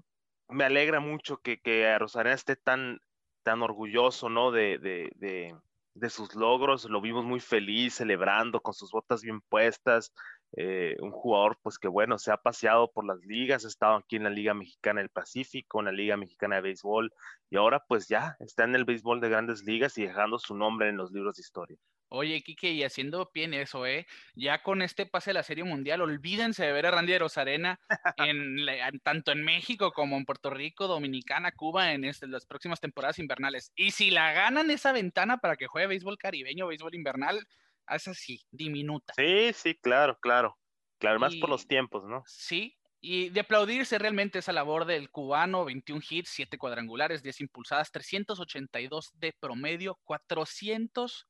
me 0.49 0.65
alegra 0.65 0.99
mucho 0.99 1.37
que, 1.37 1.61
que 1.61 1.97
Rosarena 1.97 2.35
esté 2.35 2.57
tan, 2.57 2.99
tan 3.43 3.61
orgulloso, 3.61 4.27
¿no? 4.27 4.51
De, 4.51 4.77
de, 4.77 5.09
de, 5.15 5.55
de, 5.93 6.09
sus 6.09 6.35
logros, 6.35 6.83
lo 6.89 6.99
vimos 6.99 7.23
muy 7.23 7.39
feliz, 7.39 7.93
celebrando 7.95 8.59
con 8.59 8.73
sus 8.73 8.91
botas 8.91 9.21
bien 9.21 9.39
puestas. 9.39 10.13
Eh, 10.57 10.97
un 10.99 11.11
jugador, 11.11 11.57
pues 11.61 11.79
que 11.79 11.87
bueno, 11.87 12.17
se 12.17 12.33
ha 12.33 12.37
paseado 12.37 12.91
por 12.91 13.05
las 13.05 13.19
ligas, 13.25 13.63
ha 13.63 13.69
estado 13.69 13.95
aquí 13.95 14.17
en 14.17 14.23
la 14.23 14.29
Liga 14.29 14.53
Mexicana 14.53 14.99
del 14.99 15.09
Pacífico, 15.09 15.79
en 15.79 15.85
la 15.85 15.91
Liga 15.93 16.17
Mexicana 16.17 16.57
de 16.57 16.61
Béisbol, 16.61 17.13
y 17.49 17.55
ahora 17.55 17.85
pues 17.87 18.09
ya 18.09 18.35
está 18.41 18.65
en 18.65 18.75
el 18.75 18.83
béisbol 18.83 19.21
de 19.21 19.29
grandes 19.29 19.63
ligas 19.63 19.97
y 19.97 20.05
dejando 20.07 20.39
su 20.39 20.55
nombre 20.55 20.89
en 20.89 20.97
los 20.97 21.11
libros 21.13 21.35
de 21.35 21.41
historia. 21.41 21.77
Oye, 22.09 22.41
Kike, 22.41 22.71
y 22.71 22.83
haciendo 22.83 23.31
pie 23.31 23.45
en 23.45 23.53
eso, 23.53 23.85
¿eh? 23.85 24.07
Ya 24.33 24.63
con 24.63 24.81
este 24.81 25.05
pase 25.05 25.31
a 25.31 25.33
la 25.33 25.43
Serie 25.43 25.65
Mundial, 25.65 26.01
olvídense 26.01 26.65
de 26.65 26.71
ver 26.71 26.85
a 26.85 26.91
Randy 26.91 27.11
de 27.11 27.19
Rosarena 27.19 27.79
en, 28.17 28.65
tanto 29.03 29.31
en 29.31 29.43
México 29.43 29.91
como 29.91 30.15
en 30.15 30.25
Puerto 30.25 30.49
Rico, 30.49 30.87
Dominicana, 30.87 31.51
Cuba 31.51 31.91
en 31.91 32.05
este, 32.05 32.27
las 32.27 32.45
próximas 32.45 32.79
temporadas 32.79 33.19
invernales. 33.19 33.73
Y 33.75 33.91
si 33.91 34.09
la 34.09 34.31
ganan 34.31 34.71
esa 34.71 34.93
ventana 34.93 35.37
para 35.37 35.57
que 35.57 35.67
juegue 35.67 35.87
béisbol 35.87 36.17
caribeño, 36.17 36.67
béisbol 36.67 36.95
invernal, 36.95 37.45
es 37.89 38.07
así, 38.07 38.45
diminuta. 38.51 39.13
Sí, 39.15 39.51
sí, 39.53 39.75
claro, 39.75 40.17
claro. 40.21 40.57
Claro, 40.99 41.19
más 41.19 41.35
por 41.35 41.49
los 41.49 41.67
tiempos, 41.67 42.05
¿no? 42.05 42.23
Sí, 42.25 42.75
y 42.99 43.29
de 43.29 43.41
aplaudirse 43.41 43.99
realmente 43.99 44.39
esa 44.39 44.51
labor 44.51 44.85
del 44.85 45.11
cubano, 45.11 45.65
21 45.65 46.01
hits, 46.09 46.29
7 46.29 46.57
cuadrangulares, 46.57 47.21
10 47.21 47.41
impulsadas, 47.41 47.91
382 47.91 49.11
de 49.13 49.33
promedio, 49.39 49.99
400 50.03 51.27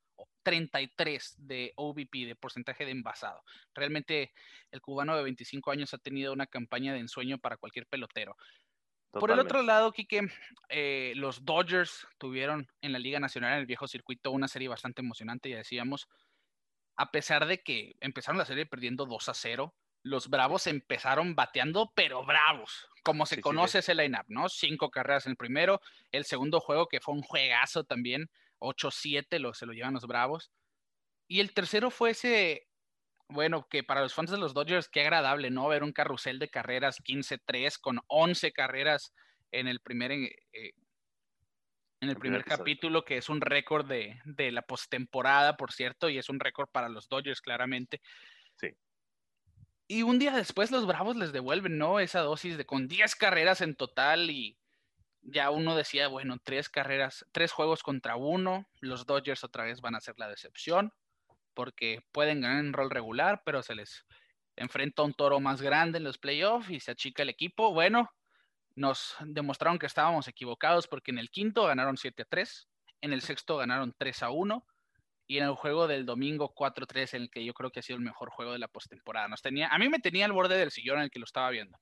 33 0.47 1.35
de 1.39 1.73
OVP, 1.75 2.25
de 2.25 2.35
porcentaje 2.37 2.85
de 2.85 2.91
envasado. 2.91 3.43
Realmente 3.75 4.31
el 4.71 4.79
cubano 4.79 5.17
de 5.17 5.23
25 5.23 5.71
años 5.71 5.93
ha 5.93 5.97
tenido 5.97 6.31
una 6.31 6.47
campaña 6.47 6.93
de 6.93 6.99
ensueño 6.99 7.37
para 7.37 7.57
cualquier 7.57 7.85
pelotero. 7.85 8.37
Por 9.11 9.31
el 9.31 9.39
otro 9.39 9.61
lado, 9.61 9.91
Quique, 9.91 10.21
eh, 10.69 11.11
los 11.17 11.43
Dodgers 11.43 12.07
tuvieron 12.17 12.69
en 12.79 12.93
la 12.93 12.99
Liga 12.99 13.19
Nacional, 13.19 13.55
en 13.55 13.59
el 13.59 13.65
viejo 13.65 13.89
circuito, 13.89 14.31
una 14.31 14.47
serie 14.47 14.69
bastante 14.69 15.01
emocionante, 15.01 15.49
ya 15.49 15.57
decíamos, 15.57 16.07
a 16.95 17.11
pesar 17.11 17.45
de 17.45 17.61
que 17.61 17.97
empezaron 17.99 18.37
la 18.37 18.45
serie 18.45 18.65
perdiendo 18.65 19.05
2 19.05 19.27
a 19.27 19.33
0, 19.33 19.75
los 20.03 20.29
Bravos 20.29 20.65
empezaron 20.67 21.35
bateando, 21.35 21.91
pero 21.93 22.23
bravos, 22.25 22.87
como 23.03 23.25
se 23.25 23.41
conoce 23.41 23.79
ese 23.79 23.95
line-up, 23.95 24.25
¿no? 24.29 24.47
Cinco 24.47 24.91
carreras 24.91 25.25
en 25.25 25.31
el 25.31 25.37
primero, 25.37 25.81
el 26.13 26.23
segundo 26.23 26.61
juego 26.61 26.87
que 26.87 27.01
fue 27.01 27.15
un 27.15 27.21
juegazo 27.21 27.83
también, 27.83 28.29
8-7 28.59 29.39
lo, 29.39 29.53
se 29.53 29.65
lo 29.65 29.73
llevan 29.73 29.93
los 29.93 30.07
Bravos. 30.07 30.51
Y 31.27 31.39
el 31.39 31.53
tercero 31.53 31.91
fue 31.91 32.11
ese, 32.11 32.67
bueno, 33.29 33.67
que 33.69 33.83
para 33.83 34.01
los 34.01 34.13
fans 34.13 34.31
de 34.31 34.37
los 34.37 34.53
Dodgers, 34.53 34.89
qué 34.89 35.01
agradable, 35.01 35.49
¿no? 35.51 35.67
Ver 35.67 35.83
un 35.83 35.91
carrusel 35.91 36.39
de 36.39 36.49
carreras 36.49 37.01
15-3 37.03 37.77
con 37.79 37.99
11 38.07 38.51
carreras 38.53 39.13
en 39.51 39.67
el 39.67 39.81
primer, 39.81 40.11
eh, 40.11 40.35
en 41.99 42.09
el 42.09 42.15
primer, 42.15 42.45
capítulo, 42.45 43.03
que 43.03 43.17
es 43.17 43.27
un 43.27 43.41
récord 43.41 43.87
de, 43.87 44.19
de 44.25 44.51
la 44.51 44.61
postemporada, 44.61 45.57
por 45.57 45.71
cierto, 45.71 46.09
y 46.09 46.17
es 46.17 46.29
un 46.29 46.39
récord 46.39 46.69
para 46.69 46.89
los 46.89 47.09
Dodgers, 47.09 47.41
claramente. 47.41 48.01
Sí. 48.55 48.69
Y 49.87 50.03
un 50.03 50.19
día 50.19 50.31
después 50.31 50.71
los 50.71 50.85
Bravos 50.85 51.15
les 51.15 51.31
devuelven, 51.31 51.77
¿no? 51.77 51.99
Esa 51.99 52.21
dosis 52.21 52.57
de 52.57 52.65
con 52.65 52.87
10 52.87 53.15
carreras 53.15 53.61
en 53.61 53.75
total 53.75 54.29
y 54.29 54.57
ya 55.21 55.49
uno 55.51 55.75
decía, 55.75 56.07
bueno, 56.07 56.37
tres 56.43 56.69
carreras, 56.69 57.25
tres 57.31 57.51
juegos 57.51 57.83
contra 57.83 58.15
uno, 58.15 58.67
los 58.79 59.05
Dodgers 59.05 59.43
otra 59.43 59.65
vez 59.65 59.81
van 59.81 59.95
a 59.95 60.01
ser 60.01 60.15
la 60.17 60.29
decepción, 60.29 60.93
porque 61.53 62.01
pueden 62.11 62.41
ganar 62.41 62.59
en 62.59 62.73
rol 62.73 62.89
regular, 62.89 63.41
pero 63.45 63.63
se 63.63 63.75
les 63.75 64.05
enfrenta 64.55 65.03
un 65.03 65.13
toro 65.13 65.39
más 65.39 65.61
grande 65.61 65.97
en 65.97 66.03
los 66.03 66.17
playoffs 66.17 66.69
y 66.69 66.79
se 66.79 66.91
achica 66.91 67.23
el 67.23 67.29
equipo. 67.29 67.73
Bueno, 67.73 68.09
nos 68.75 69.15
demostraron 69.25 69.79
que 69.79 69.85
estábamos 69.85 70.27
equivocados 70.27 70.87
porque 70.87 71.11
en 71.11 71.19
el 71.19 71.29
quinto 71.29 71.65
ganaron 71.65 71.97
7 71.97 72.23
a 72.23 72.25
3, 72.25 72.69
en 73.01 73.13
el 73.13 73.21
sexto 73.21 73.57
ganaron 73.57 73.93
3 73.97 74.23
a 74.23 74.29
1 74.29 74.65
y 75.27 75.37
en 75.39 75.43
el 75.43 75.55
juego 75.55 75.87
del 75.87 76.05
domingo 76.05 76.53
4-3 76.55 77.15
en 77.15 77.21
el 77.23 77.29
que 77.29 77.43
yo 77.43 77.53
creo 77.53 77.69
que 77.69 77.79
ha 77.79 77.83
sido 77.83 77.97
el 77.97 78.03
mejor 78.03 78.29
juego 78.29 78.53
de 78.53 78.59
la 78.59 78.67
postemporada. 78.67 79.27
Nos 79.27 79.41
tenía, 79.41 79.67
a 79.67 79.77
mí 79.77 79.89
me 79.89 79.99
tenía 79.99 80.25
al 80.25 80.31
borde 80.31 80.57
del 80.57 80.71
sillón 80.71 80.97
en 80.97 81.03
el 81.03 81.11
que 81.11 81.19
lo 81.19 81.25
estaba 81.25 81.49
viendo. 81.49 81.77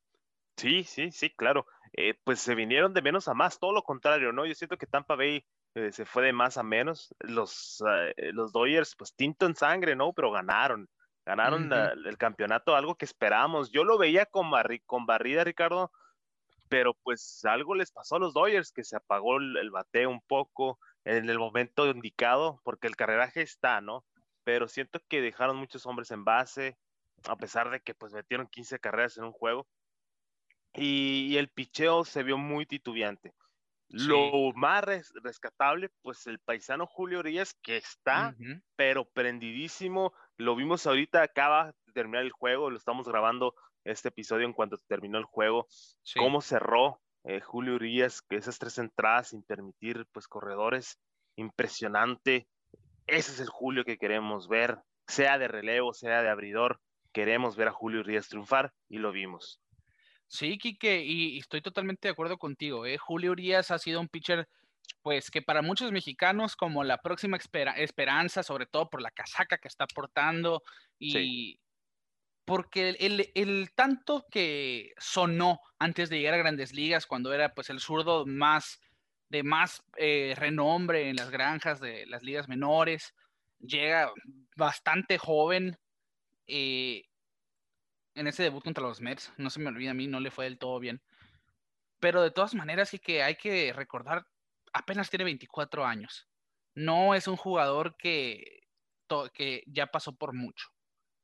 Sí, 0.57 0.83
sí, 0.83 1.11
sí, 1.11 1.29
claro. 1.29 1.65
Eh, 1.93 2.13
pues 2.23 2.39
se 2.39 2.55
vinieron 2.55 2.93
de 2.93 3.01
menos 3.01 3.27
a 3.27 3.33
más, 3.33 3.59
todo 3.59 3.73
lo 3.73 3.83
contrario, 3.83 4.31
¿no? 4.31 4.45
Yo 4.45 4.53
siento 4.53 4.77
que 4.77 4.87
Tampa 4.87 5.15
Bay 5.15 5.45
eh, 5.75 5.91
se 5.91 6.05
fue 6.05 6.23
de 6.23 6.33
más 6.33 6.57
a 6.57 6.63
menos. 6.63 7.13
Los, 7.19 7.81
uh, 7.81 8.31
los 8.33 8.51
Dodgers, 8.51 8.95
pues 8.97 9.13
tinto 9.15 9.45
en 9.45 9.55
sangre, 9.55 9.95
¿no? 9.95 10.13
Pero 10.13 10.31
ganaron, 10.31 10.89
ganaron 11.25 11.71
el 11.71 12.17
campeonato, 12.17 12.75
algo 12.75 12.95
que 12.95 13.05
esperábamos. 13.05 13.71
Yo 13.71 13.83
lo 13.83 13.97
veía 13.97 14.25
con, 14.25 14.51
con 14.85 15.05
barrida, 15.05 15.43
Ricardo, 15.43 15.91
pero 16.69 16.93
pues 16.93 17.43
algo 17.45 17.75
les 17.75 17.91
pasó 17.91 18.15
a 18.15 18.19
los 18.19 18.33
Dodgers, 18.33 18.71
que 18.71 18.83
se 18.83 18.95
apagó 18.97 19.37
el, 19.37 19.57
el 19.57 19.71
bateo 19.71 20.09
un 20.09 20.21
poco 20.21 20.79
en 21.03 21.29
el 21.29 21.37
momento 21.37 21.87
indicado, 21.87 22.61
porque 22.63 22.87
el 22.87 22.95
carreraje 22.95 23.41
está, 23.41 23.81
¿no? 23.81 24.05
Pero 24.43 24.67
siento 24.67 24.99
que 25.07 25.21
dejaron 25.21 25.57
muchos 25.57 25.85
hombres 25.85 26.11
en 26.11 26.23
base, 26.23 26.77
a 27.27 27.35
pesar 27.35 27.69
de 27.69 27.81
que 27.81 27.93
pues 27.93 28.13
metieron 28.13 28.47
15 28.47 28.79
carreras 28.79 29.17
en 29.17 29.25
un 29.25 29.31
juego 29.31 29.67
y, 30.77 31.37
el 31.37 31.49
picheo 31.49 32.05
se 32.05 32.23
vio 32.23 32.37
muy 32.37 32.65
titubeante. 32.65 33.33
Lo 33.89 34.51
más 34.55 34.83
rescatable, 35.23 35.89
pues 36.01 36.25
el 36.27 36.39
paisano 36.39 36.85
Julio 36.87 37.19
Urias, 37.19 37.53
que 37.61 37.77
está, 37.77 38.35
pero 38.75 39.05
prendidísimo. 39.05 40.11
Lo 40.37 40.55
vimos 40.55 40.85
ahorita, 40.85 41.21
acaba 41.21 41.73
de 41.85 41.93
terminar 41.93 42.23
el 42.23 42.31
juego, 42.31 42.69
lo 42.69 42.77
estamos 42.77 43.07
grabando 43.07 43.53
este 43.85 44.09
episodio 44.09 44.45
en 44.45 44.53
cuanto 44.53 44.79
terminó 44.87 45.17
el 45.17 45.23
juego. 45.23 45.67
Cómo 46.17 46.41
cerró 46.41 46.99
eh, 47.23 47.39
Julio 47.39 47.75
Urias, 47.75 48.21
que 48.21 48.35
esas 48.35 48.59
tres 48.59 48.77
entradas 48.79 49.29
sin 49.29 49.43
permitir 49.43 50.05
pues 50.11 50.27
corredores, 50.27 50.99
impresionante. 51.37 52.47
Ese 53.07 53.31
es 53.31 53.39
el 53.39 53.49
Julio 53.49 53.85
que 53.85 53.97
queremos 53.97 54.47
ver, 54.49 54.79
sea 55.07 55.37
de 55.37 55.47
relevo, 55.47 55.93
sea 55.93 56.21
de 56.21 56.29
abridor, 56.29 56.81
queremos 57.13 57.55
ver 57.55 57.69
a 57.69 57.71
Julio 57.71 58.01
Urias 58.01 58.27
triunfar 58.27 58.73
y 58.89 58.97
lo 58.97 59.11
vimos. 59.11 59.61
Sí, 60.27 60.57
Quique, 60.57 61.03
y, 61.03 61.37
estoy 61.37 61.61
totalmente 61.61 62.07
de 62.07 62.11
acuerdo 62.11 62.37
contigo. 62.37 62.85
¿eh? 62.85 62.97
Julio 62.97 63.31
Urias 63.31 63.71
ha 63.71 63.79
sido 63.79 63.99
un 63.99 64.07
pitcher, 64.07 64.47
pues 65.01 65.29
que 65.31 65.41
para 65.41 65.61
muchos 65.61 65.91
mexicanos, 65.91 66.55
como 66.55 66.83
la 66.83 66.97
próxima 67.01 67.37
esperanza, 67.37 68.43
sobre 68.43 68.65
todo 68.65 68.89
por 68.89 69.01
la 69.01 69.11
casaca 69.11 69.57
que 69.57 69.67
está 69.67 69.85
portando 69.87 70.63
y 70.99 71.59
porque 72.45 72.89
el, 72.99 73.71
tanto 73.73 74.25
que 74.29 74.93
sonó 74.97 75.59
antes 75.79 76.09
de 76.09 76.19
llegar 76.19 76.35
a 76.35 76.37
Grandes 76.37 76.73
Ligas, 76.73 77.07
cuando 77.07 77.33
era 77.33 77.53
pues 77.53 77.71
el 77.71 77.79
zurdo 77.79 78.25
más 78.25 78.79
de 79.29 79.41
más 79.41 79.83
eh, 79.97 80.35
renombre 80.37 81.09
en 81.09 81.15
las 81.15 81.31
granjas 81.31 81.79
de 81.79 82.05
las 82.05 82.21
ligas 82.21 82.47
menores, 82.47 83.15
llega 83.59 84.11
bastante 84.55 85.17
joven. 85.17 85.77
Eh, 86.45 87.05
en 88.15 88.27
ese 88.27 88.43
debut 88.43 88.63
contra 88.63 88.83
los 88.83 89.01
Mets, 89.01 89.31
no 89.37 89.49
se 89.49 89.59
me 89.59 89.67
olvida 89.67 89.91
a 89.91 89.93
mí, 89.93 90.07
no 90.07 90.19
le 90.19 90.31
fue 90.31 90.45
del 90.45 90.57
todo 90.57 90.79
bien. 90.79 91.01
Pero 91.99 92.21
de 92.21 92.31
todas 92.31 92.55
maneras 92.55 92.89
sí 92.89 92.99
que 92.99 93.23
hay 93.23 93.35
que 93.35 93.73
recordar, 93.73 94.25
apenas 94.73 95.09
tiene 95.09 95.25
24 95.25 95.85
años. 95.85 96.27
No 96.73 97.15
es 97.15 97.27
un 97.27 97.37
jugador 97.37 97.95
que, 97.97 98.61
que 99.33 99.63
ya 99.67 99.87
pasó 99.87 100.15
por 100.15 100.33
mucho. 100.33 100.67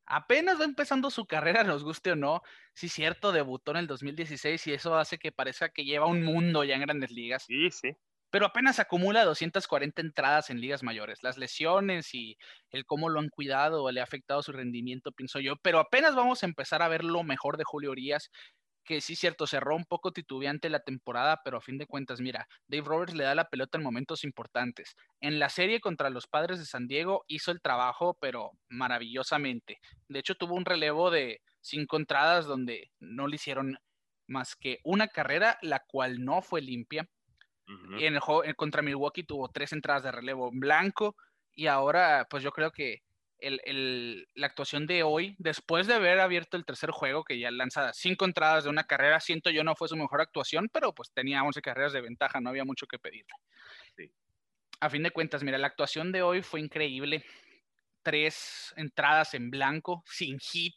Apenas 0.06 0.60
va 0.60 0.66
empezando 0.66 1.10
su 1.10 1.26
carrera, 1.26 1.64
nos 1.64 1.84
guste 1.84 2.12
o 2.12 2.16
no. 2.16 2.42
Sí, 2.74 2.90
cierto, 2.90 3.32
debutó 3.32 3.72
en 3.72 3.78
el 3.78 3.88
2016 3.88 4.68
y 4.68 4.74
eso 4.74 4.96
hace 4.96 5.18
que 5.18 5.32
parezca 5.32 5.70
que 5.70 5.86
lleva 5.86 6.06
un 6.08 6.24
mundo 6.24 6.64
ya 6.64 6.76
en 6.76 6.82
grandes 6.82 7.12
ligas. 7.12 7.44
Sí, 7.44 7.72
sí 7.72 7.96
pero 8.32 8.46
apenas 8.46 8.80
acumula 8.80 9.26
240 9.26 10.02
entradas 10.02 10.50
en 10.50 10.62
ligas 10.62 10.84
mayores. 10.84 11.20
Las 11.22 11.38
lesiones 11.38 12.16
y 12.16 12.38
el 12.72 12.86
cómo 12.86 13.10
lo 13.10 13.20
han 13.20 13.30
cuidado 13.30 13.90
le 13.92 14.00
ha 14.00 14.04
afectado 14.04 14.42
su 14.42 14.54
rendimiento, 14.54 15.12
pienso 15.12 15.40
yo, 15.40 15.56
pero 15.62 15.80
apenas 15.80 16.16
vamos 16.16 16.42
a 16.42 16.46
empezar 16.48 16.82
a 16.82 16.88
ver 16.88 17.04
lo 17.04 17.24
mejor 17.24 17.58
de 17.58 17.66
Julio 17.66 17.92
Urias, 17.92 18.32
que 18.84 19.02
sí, 19.02 19.16
cierto, 19.16 19.46
cerró 19.46 19.76
un 19.76 19.86
poco 19.86 20.12
titubeante 20.12 20.70
la 20.70 20.80
temporada, 20.80 21.42
pero 21.44 21.58
a 21.58 21.62
fin 21.62 21.78
de 21.78 21.86
cuentas, 21.86 22.20
mira, 22.20 22.48
Dave 22.68 22.88
Roberts 22.88 23.14
le 23.14 23.24
da 23.26 23.36
la 23.36 23.48
pelota 23.48 23.78
en 23.78 23.84
momentos 23.84 24.24
importantes. 24.24 24.96
En 25.20 25.40
la 25.40 25.50
serie 25.50 25.80
contra 25.80 26.10
los 26.10 26.28
padres 26.28 26.60
de 26.60 26.66
San 26.66 26.88
Diego 26.88 27.24
hizo 27.28 27.52
el 27.52 27.62
trabajo, 27.62 28.18
pero 28.20 28.52
maravillosamente. 28.70 29.80
De 30.08 30.20
hecho, 30.20 30.36
tuvo 30.36 30.56
un 30.56 30.66
relevo 30.66 31.12
de 31.12 31.42
cinco 31.62 31.98
entradas 31.98 32.46
donde 32.46 32.92
no 33.00 33.28
le 33.28 33.36
hicieron 33.36 33.78
más 34.28 34.56
que 34.56 34.80
una 34.84 35.08
carrera, 35.08 35.58
la 35.62 35.84
cual 35.88 36.24
no 36.24 36.42
fue 36.42 36.62
limpia 36.62 37.08
y 37.98 38.06
en 38.06 38.16
el 38.16 38.20
juego 38.20 38.44
contra 38.56 38.82
Milwaukee 38.82 39.24
tuvo 39.24 39.50
tres 39.50 39.74
entradas 39.74 40.04
de 40.04 40.12
relevo 40.12 40.50
en 40.52 40.60
blanco. 40.60 41.16
Y 41.54 41.68
ahora, 41.68 42.28
pues 42.30 42.44
yo 42.44 42.52
creo 42.52 42.72
que 42.72 43.02
el, 43.40 44.28
la 44.36 44.48
actuación 44.48 44.86
de 44.86 45.04
hoy, 45.04 45.36
después 45.40 45.88
de 45.88 45.96
haber 45.96 46.20
abierto 46.20 46.58
el 46.58 46.66
tercer 46.66 46.92
juego, 46.92 47.24
que 47.24 47.40
ya 47.40 47.52
lanza 47.52 47.92
cinco 47.94 48.26
entradas 48.26 48.64
de 48.64 48.70
una 48.70 48.84
carrera, 48.84 49.20
siento 49.20 49.50
yo 49.50 49.64
no 49.64 49.76
fue 49.76 49.88
su 49.88 49.96
mejor 49.96 50.22
actuación, 50.22 50.70
pero 50.72 50.94
pues 50.94 51.12
tenía 51.12 51.44
11 51.44 51.62
carreras 51.62 51.94
de 51.94 52.02
ventaja, 52.02 52.40
no 52.40 52.50
había 52.50 52.66
mucho 52.66 52.88
que 52.88 53.00
pedirle. 53.00 53.34
A 54.80 54.90
fin 54.90 55.04
de 55.04 55.12
cuentas, 55.12 55.44
mira, 55.44 55.58
la 55.58 55.68
actuación 55.68 56.12
de 56.12 56.24
hoy 56.24 56.42
fue 56.42 56.60
increíble. 56.60 57.24
Tres 58.02 58.74
entradas 58.78 59.34
en 59.36 59.52
blanco, 59.52 60.04
sin 60.08 60.40
hit. 60.40 60.76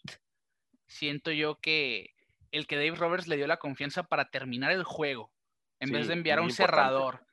Siento 0.87 1.31
yo 1.31 1.59
que 1.59 2.11
el 2.51 2.67
que 2.67 2.77
Dave 2.77 2.97
Roberts 2.97 3.29
le 3.29 3.37
dio 3.37 3.47
la 3.47 3.57
confianza 3.57 4.03
para 4.03 4.31
terminar 4.31 4.73
el 4.73 4.85
juego 4.85 5.34
en 5.81 5.93
vez 5.93 6.09
de 6.09 6.15
enviar 6.15 6.39
a 6.39 6.43
un 6.43 6.51
cerrador. 6.51 7.27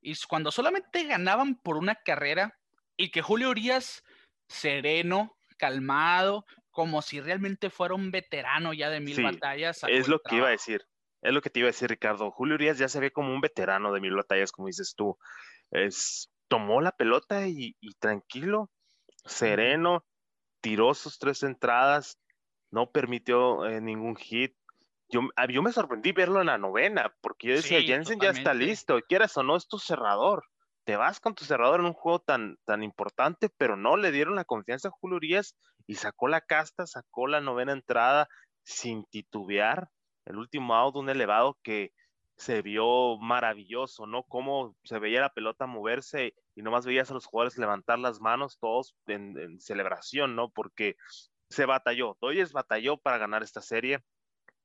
Y 0.00 0.14
cuando 0.26 0.50
solamente 0.50 1.04
ganaban 1.04 1.54
por 1.56 1.76
una 1.76 1.94
carrera 1.94 2.58
y 2.96 3.10
que 3.10 3.22
Julio 3.22 3.50
Urias, 3.50 4.04
sereno, 4.48 5.36
calmado, 5.56 6.44
como 6.70 7.02
si 7.02 7.20
realmente 7.20 7.70
fuera 7.70 7.94
un 7.94 8.10
veterano 8.10 8.72
ya 8.72 8.90
de 8.90 9.00
mil 9.00 9.22
batallas. 9.22 9.82
Es 9.88 10.08
lo 10.08 10.20
que 10.20 10.36
iba 10.36 10.48
a 10.48 10.50
decir. 10.50 10.84
Es 11.22 11.32
lo 11.32 11.40
que 11.40 11.48
te 11.48 11.60
iba 11.60 11.68
a 11.68 11.72
decir, 11.72 11.88
Ricardo. 11.88 12.30
Julio 12.30 12.56
Urias 12.56 12.76
ya 12.76 12.88
se 12.88 13.00
ve 13.00 13.10
como 13.10 13.32
un 13.32 13.40
veterano 13.40 13.92
de 13.92 14.00
mil 14.00 14.14
batallas, 14.14 14.52
como 14.52 14.66
dices 14.66 14.94
tú. 14.94 15.16
Es, 15.70 16.30
tomó 16.48 16.80
la 16.82 16.92
pelota 16.92 17.48
y, 17.48 17.74
tranquilo, 17.98 18.70
sereno, 19.24 20.04
tiró 20.60 20.92
sus 20.94 21.18
tres 21.18 21.42
entradas, 21.42 22.18
no 22.70 22.90
permitió 22.90 23.64
eh, 23.64 23.80
ningún 23.80 24.16
hit, 24.16 24.54
Ah, 25.36 25.46
yo, 25.48 25.62
me 25.62 25.72
sorprendí 25.72 26.12
verlo 26.12 26.40
en 26.40 26.46
la 26.46 26.58
novena, 26.58 27.14
porque 27.20 27.48
yo 27.48 27.54
decía, 27.54 27.80
Jensen 27.80 28.18
ya 28.20 28.30
está 28.30 28.54
listo, 28.54 29.00
quieras 29.08 29.36
o 29.36 29.42
no, 29.42 29.56
es 29.56 29.68
tu 29.68 29.78
cerrador. 29.78 30.44
Te 30.84 30.96
vas 30.96 31.20
con 31.20 31.34
tu 31.34 31.44
cerrador 31.44 31.80
en 31.80 31.86
un 31.86 31.92
juego 31.92 32.20
tan, 32.20 32.58
tan 32.64 32.82
importante, 32.82 33.48
pero 33.56 33.76
no 33.76 33.96
le 33.96 34.12
dieron 34.12 34.34
la 34.34 34.44
confianza 34.44 34.88
a 34.88 34.92
Julio 34.92 35.16
Urias 35.16 35.56
y 35.86 35.94
sacó 35.96 36.28
la 36.28 36.40
casta, 36.40 36.86
sacó 36.86 37.26
la 37.26 37.40
novena 37.40 37.72
entrada 37.72 38.28
sin 38.64 39.04
titubear. 39.04 39.88
El 40.26 40.36
último 40.36 40.74
out, 40.74 40.96
un 40.96 41.08
elevado 41.08 41.58
que 41.62 41.92
se 42.36 42.62
vio 42.62 43.16
maravilloso, 43.18 44.06
¿no? 44.06 44.24
Cómo 44.24 44.76
se 44.84 44.98
veía 44.98 45.20
la 45.20 45.32
pelota 45.32 45.66
moverse 45.66 46.34
y 46.54 46.62
nomás 46.62 46.84
veías 46.84 47.10
a 47.10 47.14
los 47.14 47.26
jugadores 47.26 47.58
levantar 47.58 47.98
las 47.98 48.20
manos, 48.20 48.58
todos 48.58 48.96
en, 49.06 49.38
en 49.38 49.60
celebración, 49.60 50.34
¿no? 50.34 50.50
Porque 50.50 50.96
se 51.48 51.66
batalló, 51.66 52.16
Doyes 52.20 52.52
batalló 52.52 52.96
para 52.96 53.18
ganar 53.18 53.42
esta 53.42 53.60
serie 53.60 54.02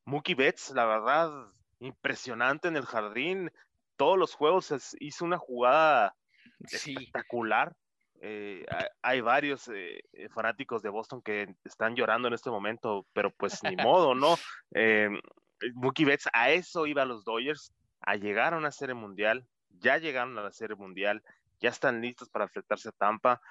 Mookie 0.09 0.33
Betts, 0.33 0.71
la 0.71 0.85
verdad, 0.85 1.31
impresionante 1.79 2.67
en 2.67 2.75
el 2.75 2.85
jardín. 2.85 3.51
Todos 3.95 4.17
los 4.17 4.33
juegos 4.33 4.73
hizo 4.99 5.23
una 5.23 5.37
jugada 5.37 6.15
espectacular. 6.61 7.75
Eh, 8.21 8.65
hay 9.03 9.21
varios 9.21 9.67
eh, 9.67 10.01
eh, 10.13 10.27
fanáticos 10.29 10.81
de 10.81 10.89
Boston 10.89 11.21
que 11.21 11.55
están 11.63 11.95
llorando 11.95 12.27
en 12.27 12.33
este 12.33 12.49
momento, 12.49 13.05
pero 13.13 13.29
pues 13.31 13.63
ni 13.63 13.75
modo, 13.75 14.15
¿no? 14.15 14.35
Mookie 15.75 16.05
Betts 16.05 16.27
a 16.33 16.49
eso 16.49 16.87
iba 16.87 17.03
a 17.03 17.05
los 17.05 17.23
Dodgers, 17.23 17.71
a 18.01 18.15
llegar 18.15 18.55
a 18.55 18.57
una 18.57 18.71
serie 18.71 18.95
mundial, 18.95 19.45
ya 19.69 19.99
llegaron 19.99 20.35
a 20.39 20.41
la 20.41 20.51
serie 20.51 20.75
mundial, 20.75 21.21
ya 21.59 21.69
están 21.69 22.01
listos 22.01 22.29
para 22.29 22.45
enfrentarse 22.45 22.89
a 22.89 22.93
Tampa. 22.93 23.41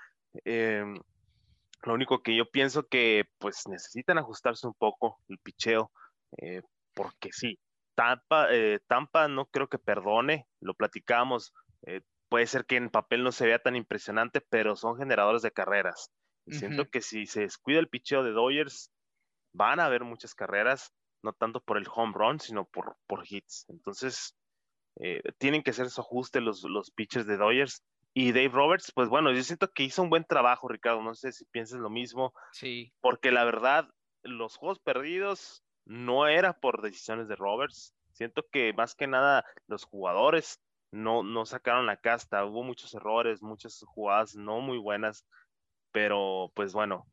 lo 0.44 1.94
único 1.94 2.20
que 2.20 2.34
yo 2.34 2.50
pienso 2.50 2.88
que 2.88 3.26
pues 3.38 3.68
necesitan 3.68 4.18
ajustarse 4.18 4.66
un 4.66 4.74
poco 4.74 5.20
el 5.28 5.38
picheo. 5.38 5.92
Eh, 6.36 6.62
porque 6.94 7.30
sí, 7.32 7.58
Tampa, 7.94 8.48
eh, 8.52 8.80
Tampa 8.86 9.28
no 9.28 9.46
creo 9.46 9.68
que 9.68 9.78
perdone, 9.78 10.46
lo 10.60 10.74
platicamos, 10.74 11.54
eh, 11.86 12.02
puede 12.28 12.46
ser 12.46 12.66
que 12.66 12.76
en 12.76 12.90
papel 12.90 13.24
no 13.24 13.32
se 13.32 13.46
vea 13.46 13.58
tan 13.58 13.76
impresionante, 13.76 14.40
pero 14.40 14.76
son 14.76 14.96
generadores 14.96 15.42
de 15.42 15.52
carreras. 15.52 16.10
Siento 16.50 16.88
que 16.88 17.02
si 17.02 17.26
se 17.26 17.42
descuida 17.42 17.78
el 17.78 17.88
picheo 17.88 18.24
de 18.24 18.30
Dodgers, 18.30 18.90
van 19.52 19.80
a 19.80 19.84
haber 19.84 20.04
muchas 20.04 20.34
carreras, 20.34 20.94
no 21.22 21.34
tanto 21.34 21.60
por 21.60 21.76
el 21.76 21.86
home 21.94 22.14
run, 22.14 22.40
sino 22.40 22.64
por, 22.64 22.96
por 23.06 23.22
hits. 23.28 23.66
Entonces, 23.68 24.34
tienen 25.36 25.62
que 25.62 25.72
hacer 25.72 25.90
su 25.90 26.00
ajuste 26.00 26.40
los, 26.40 26.62
los 26.64 26.90
pitchers 26.90 27.26
de 27.26 27.36
Dodgers. 27.36 27.84
Y 28.14 28.32
Dave 28.32 28.48
Roberts, 28.48 28.92
pues 28.94 29.10
bueno, 29.10 29.30
yo 29.30 29.42
siento 29.42 29.70
que 29.70 29.82
hizo 29.82 30.02
un 30.02 30.08
buen 30.08 30.24
trabajo, 30.24 30.68
Ricardo. 30.68 31.02
No 31.02 31.14
sé 31.14 31.32
si 31.32 31.44
piensas 31.44 31.80
lo 31.80 31.90
mismo. 31.90 32.32
Sí. 32.52 32.94
Porque 33.02 33.30
la 33.30 33.44
verdad, 33.44 33.86
los 34.22 34.56
juegos 34.56 34.80
perdidos 34.80 35.62
no 35.88 36.28
era 36.28 36.52
por 36.52 36.82
decisiones 36.82 37.28
de 37.28 37.36
Roberts. 37.36 37.94
Siento 38.12 38.46
que 38.52 38.72
más 38.74 38.94
que 38.94 39.06
nada 39.06 39.44
los 39.66 39.84
jugadores 39.84 40.60
no, 40.90 41.22
no 41.22 41.46
sacaron 41.46 41.86
la 41.86 41.96
casta. 41.96 42.44
Hubo 42.44 42.62
muchos 42.62 42.94
errores, 42.94 43.42
muchas 43.42 43.82
jugadas 43.86 44.36
no 44.36 44.60
muy 44.60 44.78
buenas, 44.78 45.26
pero 45.90 46.52
pues 46.54 46.74
bueno, 46.74 47.06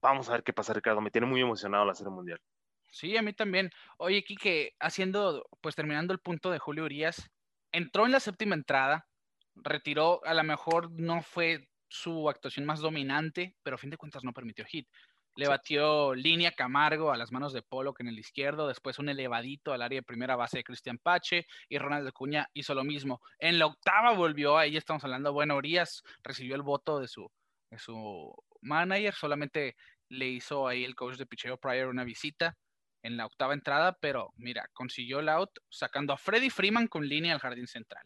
vamos 0.00 0.28
a 0.28 0.32
ver 0.32 0.42
qué 0.42 0.52
pasa, 0.52 0.72
Ricardo. 0.72 1.00
Me 1.00 1.10
tiene 1.10 1.26
muy 1.26 1.42
emocionado 1.42 1.84
la 1.84 1.94
Serie 1.94 2.12
Mundial. 2.12 2.40
Sí, 2.88 3.16
a 3.16 3.22
mí 3.22 3.34
también. 3.34 3.70
Oye, 3.98 4.24
Kike, 4.24 4.74
haciendo, 4.80 5.46
pues 5.60 5.76
terminando 5.76 6.12
el 6.12 6.20
punto 6.20 6.50
de 6.50 6.58
Julio 6.58 6.84
Urias, 6.84 7.30
entró 7.70 8.06
en 8.06 8.12
la 8.12 8.20
séptima 8.20 8.54
entrada, 8.54 9.06
retiró, 9.54 10.24
a 10.24 10.34
lo 10.34 10.42
mejor 10.42 10.90
no 10.90 11.22
fue 11.22 11.68
su 11.88 12.30
actuación 12.30 12.64
más 12.64 12.80
dominante, 12.80 13.56
pero 13.62 13.74
a 13.74 13.78
fin 13.78 13.90
de 13.90 13.96
cuentas 13.96 14.24
no 14.24 14.32
permitió 14.32 14.64
hit. 14.64 14.88
Le 15.36 15.48
batió 15.48 16.14
línea 16.14 16.52
Camargo 16.52 17.12
a 17.12 17.16
las 17.16 17.30
manos 17.30 17.52
de 17.52 17.62
Polo 17.62 17.94
que 17.94 18.02
en 18.02 18.08
el 18.08 18.18
izquierdo, 18.18 18.66
después 18.66 18.98
un 18.98 19.08
elevadito 19.08 19.72
al 19.72 19.82
área 19.82 20.00
de 20.00 20.02
primera 20.02 20.36
base 20.36 20.58
de 20.58 20.64
Cristian 20.64 20.98
Pache 20.98 21.46
y 21.68 21.78
Ronald 21.78 22.08
Acuña 22.08 22.48
hizo 22.52 22.74
lo 22.74 22.84
mismo. 22.84 23.20
En 23.38 23.58
la 23.58 23.66
octava 23.66 24.12
volvió, 24.12 24.58
ahí 24.58 24.76
estamos 24.76 25.04
hablando, 25.04 25.32
bueno, 25.32 25.56
Urias 25.56 26.02
recibió 26.22 26.56
el 26.56 26.62
voto 26.62 26.98
de 26.98 27.08
su, 27.08 27.30
de 27.70 27.78
su 27.78 28.34
manager, 28.60 29.14
solamente 29.14 29.76
le 30.08 30.26
hizo 30.26 30.66
ahí 30.66 30.84
el 30.84 30.96
coach 30.96 31.16
de 31.16 31.26
picheo 31.26 31.56
Pryor 31.56 31.88
una 31.88 32.04
visita 32.04 32.56
en 33.02 33.16
la 33.16 33.24
octava 33.24 33.54
entrada, 33.54 33.96
pero 34.00 34.32
mira, 34.36 34.68
consiguió 34.72 35.20
el 35.20 35.28
out 35.28 35.50
sacando 35.70 36.12
a 36.12 36.18
Freddy 36.18 36.50
Freeman 36.50 36.88
con 36.88 37.08
línea 37.08 37.32
al 37.32 37.40
jardín 37.40 37.68
central. 37.68 38.04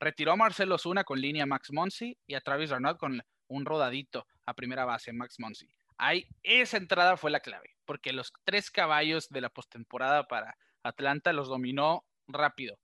Retiró 0.00 0.32
a 0.32 0.36
Marcelo 0.36 0.78
Zuna 0.78 1.04
con 1.04 1.20
línea 1.20 1.46
Max 1.46 1.68
Monsi 1.70 2.18
y 2.26 2.34
a 2.34 2.40
Travis 2.40 2.72
Arnold 2.72 2.96
con 2.96 3.22
un 3.46 3.64
rodadito 3.64 4.26
a 4.46 4.54
primera 4.54 4.84
base 4.84 5.12
Max 5.12 5.36
Monsi 5.38 5.68
esa 6.42 6.76
entrada 6.76 7.16
fue 7.16 7.30
la 7.30 7.40
clave, 7.40 7.70
porque 7.84 8.12
los 8.12 8.32
tres 8.44 8.70
caballos 8.70 9.28
de 9.28 9.40
la 9.40 9.50
postemporada 9.50 10.26
para 10.26 10.56
Atlanta 10.82 11.32
los 11.32 11.48
dominó 11.48 12.04
rápido. 12.26 12.78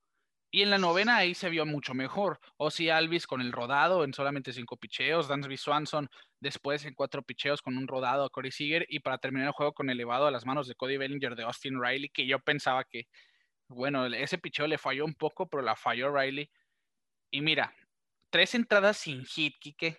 Y 0.51 0.63
en 0.63 0.71
la 0.71 0.79
novena 0.79 1.17
ahí 1.17 1.35
se 1.35 1.51
vio 1.51 1.67
mucho 1.67 1.93
mejor. 1.93 2.41
Ozzy 2.57 2.89
Alvis 2.89 3.27
con 3.27 3.43
el 3.43 3.53
rodado 3.53 4.03
en 4.05 4.15
solamente 4.15 4.53
cinco 4.55 4.79
picheos. 4.79 5.29
Dansby 5.29 5.59
Swanson 5.59 6.09
después 6.41 6.87
en 6.87 6.95
cuatro 6.95 7.23
picheos 7.23 7.61
con 7.61 7.77
un 7.77 7.87
rodado 7.87 8.25
a 8.25 8.31
Corey 8.31 8.51
Seager. 8.51 8.87
Y 8.89 9.01
para 9.01 9.19
terminar 9.19 9.49
el 9.49 9.53
juego 9.53 9.75
con 9.75 9.91
elevado 9.91 10.27
a 10.27 10.31
las 10.31 10.47
manos 10.47 10.67
de 10.67 10.75
Cody 10.75 10.97
Bellinger 10.97 11.37
de 11.37 11.43
Austin 11.43 11.83
Riley, 11.83 12.09
que 12.09 12.27
yo 12.27 12.39
pensaba 12.39 12.85
que, 12.85 13.09
bueno, 13.69 14.07
ese 14.07 14.39
picheo 14.39 14.67
le 14.67 14.79
falló 14.79 15.05
un 15.05 15.15
poco, 15.15 15.49
pero 15.49 15.63
la 15.63 15.77
falló 15.77 16.11
Riley. 16.15 16.51
Y 17.31 17.43
mira, 17.43 17.75
tres 18.31 18.55
entradas 18.55 18.97
sin 18.97 19.27
hit, 19.27 19.57
Kike. 19.61 19.99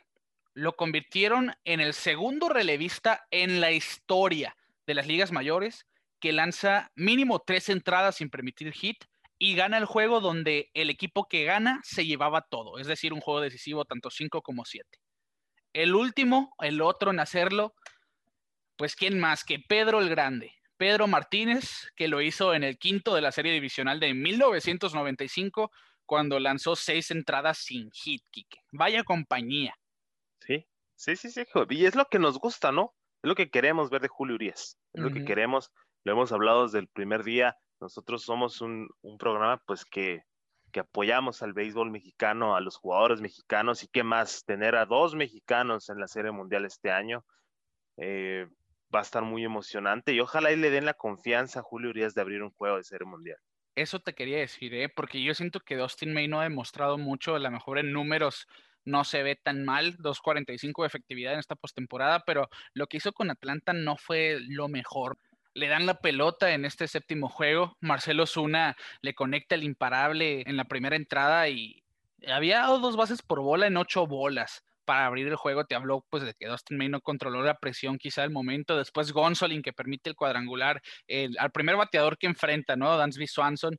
Lo 0.54 0.76
convirtieron 0.76 1.54
en 1.64 1.80
el 1.80 1.94
segundo 1.94 2.50
relevista 2.50 3.28
en 3.32 3.62
la 3.62 3.72
historia 3.72 4.56
de 4.86 4.94
las 4.94 5.08
ligas 5.08 5.32
mayores 5.32 5.86
que 6.20 6.32
lanza 6.32 6.92
mínimo 6.96 7.40
tres 7.40 7.70
entradas 7.70 8.18
sin 8.18 8.30
permitir 8.30 8.74
hit 8.74 9.06
y 9.38 9.56
gana 9.56 9.78
el 9.78 9.86
juego 9.86 10.20
donde 10.20 10.70
el 10.74 10.90
equipo 10.90 11.28
que 11.28 11.46
gana 11.46 11.80
se 11.84 12.06
llevaba 12.06 12.42
todo, 12.42 12.78
es 12.78 12.88
decir, 12.88 13.14
un 13.14 13.22
juego 13.22 13.40
decisivo 13.40 13.86
tanto 13.86 14.10
5 14.10 14.42
como 14.42 14.66
7. 14.66 15.00
El 15.72 15.96
último, 15.96 16.54
el 16.60 16.82
otro 16.82 17.12
en 17.12 17.22
hacerlo, 17.22 17.74
pues 18.76 18.96
quién 18.96 19.20
más 19.20 19.46
que 19.46 19.60
Pedro 19.60 20.02
el 20.02 20.10
Grande, 20.10 20.54
Pedro 20.78 21.08
Martínez, 21.08 21.92
que 21.96 22.08
lo 22.08 22.22
hizo 22.22 22.54
en 22.54 22.64
el 22.64 22.78
quinto 22.78 23.16
de 23.16 23.22
la 23.22 23.32
serie 23.32 23.54
divisional 23.54 24.00
de 24.00 24.14
1995 24.14 25.72
cuando 26.06 26.40
lanzó 26.40 26.76
seis 26.76 27.12
entradas 27.12 27.60
sin 27.60 27.92
hit, 27.92 28.24
Kike. 28.32 28.62
Vaya 28.72 29.04
compañía. 29.04 29.76
Sí, 30.40 30.68
sí, 30.96 31.16
sí, 31.16 31.30
sí, 31.30 31.44
y 31.70 31.86
es 31.86 31.96
lo 31.96 32.06
que 32.06 32.20
nos 32.20 32.40
gusta, 32.40 32.72
¿no? 32.72 32.94
Es 33.22 33.28
lo 33.28 33.36
que 33.36 33.50
queremos 33.50 33.90
ver 33.90 34.02
de 34.02 34.08
Julio 34.08 34.36
Urias, 34.36 34.78
es 34.94 35.02
lo 35.02 35.12
que 35.12 35.26
queremos, 35.26 35.72
lo 36.06 36.14
hemos 36.14 36.32
hablado 36.32 36.64
desde 36.64 36.80
el 36.80 36.88
primer 36.88 37.24
día, 37.24 37.58
nosotros 37.82 38.24
somos 38.24 38.62
un, 38.62 38.90
programa 39.18 39.62
pues 39.66 39.86
que, 39.86 40.24
apoyamos 40.80 41.42
al 41.42 41.54
béisbol 41.54 41.92
mexicano, 41.92 42.56
a 42.56 42.62
los 42.62 42.78
jugadores 42.78 43.22
mexicanos 43.22 43.84
y 43.84 43.88
qué 43.88 44.04
más, 44.04 44.46
tener 44.46 44.76
a 44.76 44.86
dos 44.86 45.16
mexicanos 45.16 45.90
en 45.90 46.00
la 46.00 46.08
Serie 46.08 46.32
Mundial 46.32 46.64
este 46.66 46.92
año 46.92 47.26
eh, 47.98 48.48
va 48.94 49.00
a 49.00 49.04
estar 49.04 49.24
muy 49.24 49.44
emocionante 49.44 50.14
y 50.14 50.20
ojalá 50.20 50.52
y 50.52 50.56
le 50.56 50.70
den 50.70 50.86
la 50.86 50.94
confianza 50.94 51.60
a 51.60 51.64
Julio 51.64 51.90
Urias 51.90 52.14
de 52.14 52.22
abrir 52.22 52.44
un 52.44 52.52
juego 52.52 52.78
de 52.78 52.84
Serie 52.84 53.06
Mundial. 53.06 53.38
Eso 53.76 54.00
te 54.00 54.14
quería 54.14 54.40
decir, 54.40 54.74
¿eh? 54.74 54.90
porque 54.90 55.22
yo 55.22 55.34
siento 55.34 55.60
que 55.60 55.76
Dustin 55.76 56.14
May 56.14 56.28
no 56.28 56.40
ha 56.40 56.44
demostrado 56.44 56.98
mucho, 56.98 57.36
a 57.36 57.40
lo 57.40 57.52
mejor 57.52 57.80
en 57.80 57.92
números 57.92 58.48
no 58.86 59.04
se 59.04 59.24
ve 59.24 59.36
tan 59.36 59.66
mal, 59.66 59.98
2.45 59.98 60.84
de 60.84 60.88
efectividad 60.88 61.34
en 61.34 61.40
esta 61.40 61.56
postemporada, 61.56 62.24
pero 62.26 62.50
lo 62.74 62.88
que 62.88 62.98
hizo 62.98 63.14
con 63.14 63.32
Atlanta 63.32 63.74
no 63.74 63.98
fue 63.98 64.40
lo 64.42 64.68
mejor 64.68 65.18
le 65.54 65.68
dan 65.68 65.86
la 65.86 65.96
pelota 65.96 66.52
en 66.52 66.66
este 66.66 66.88
séptimo 66.88 67.30
juego. 67.30 67.76
Marcelo 67.82 68.26
Zuna 68.26 68.76
le 69.02 69.14
conecta 69.14 69.56
el 69.56 69.64
imparable 69.64 70.44
en 70.46 70.58
la 70.58 70.66
primera 70.66 70.96
entrada 70.96 71.50
y 71.50 71.84
había 72.28 72.64
dos 72.64 72.96
bases 72.96 73.22
por 73.22 73.42
bola 73.42 73.68
en 73.68 73.78
ocho 73.78 74.08
bolas. 74.08 74.64
Para 74.86 75.06
abrir 75.06 75.28
el 75.28 75.36
juego 75.36 75.66
te 75.66 75.76
habló 75.76 76.06
pues 76.10 76.24
de 76.24 76.34
que 76.34 76.48
Dustin 76.48 76.78
May 76.78 76.90
no 76.90 77.02
controló 77.02 77.44
la 77.44 77.60
presión 77.60 77.98
quizá 77.98 78.24
al 78.24 78.32
momento. 78.32 78.78
Después 78.78 79.12
Gonzolin 79.12 79.62
que 79.62 79.74
permite 79.74 80.10
el 80.10 80.16
cuadrangular 80.16 80.82
al 81.38 81.52
primer 81.52 81.76
bateador 81.76 82.18
que 82.18 82.28
enfrenta, 82.28 82.76
¿no? 82.76 82.98
Dansby 82.98 83.28
Swanson. 83.28 83.78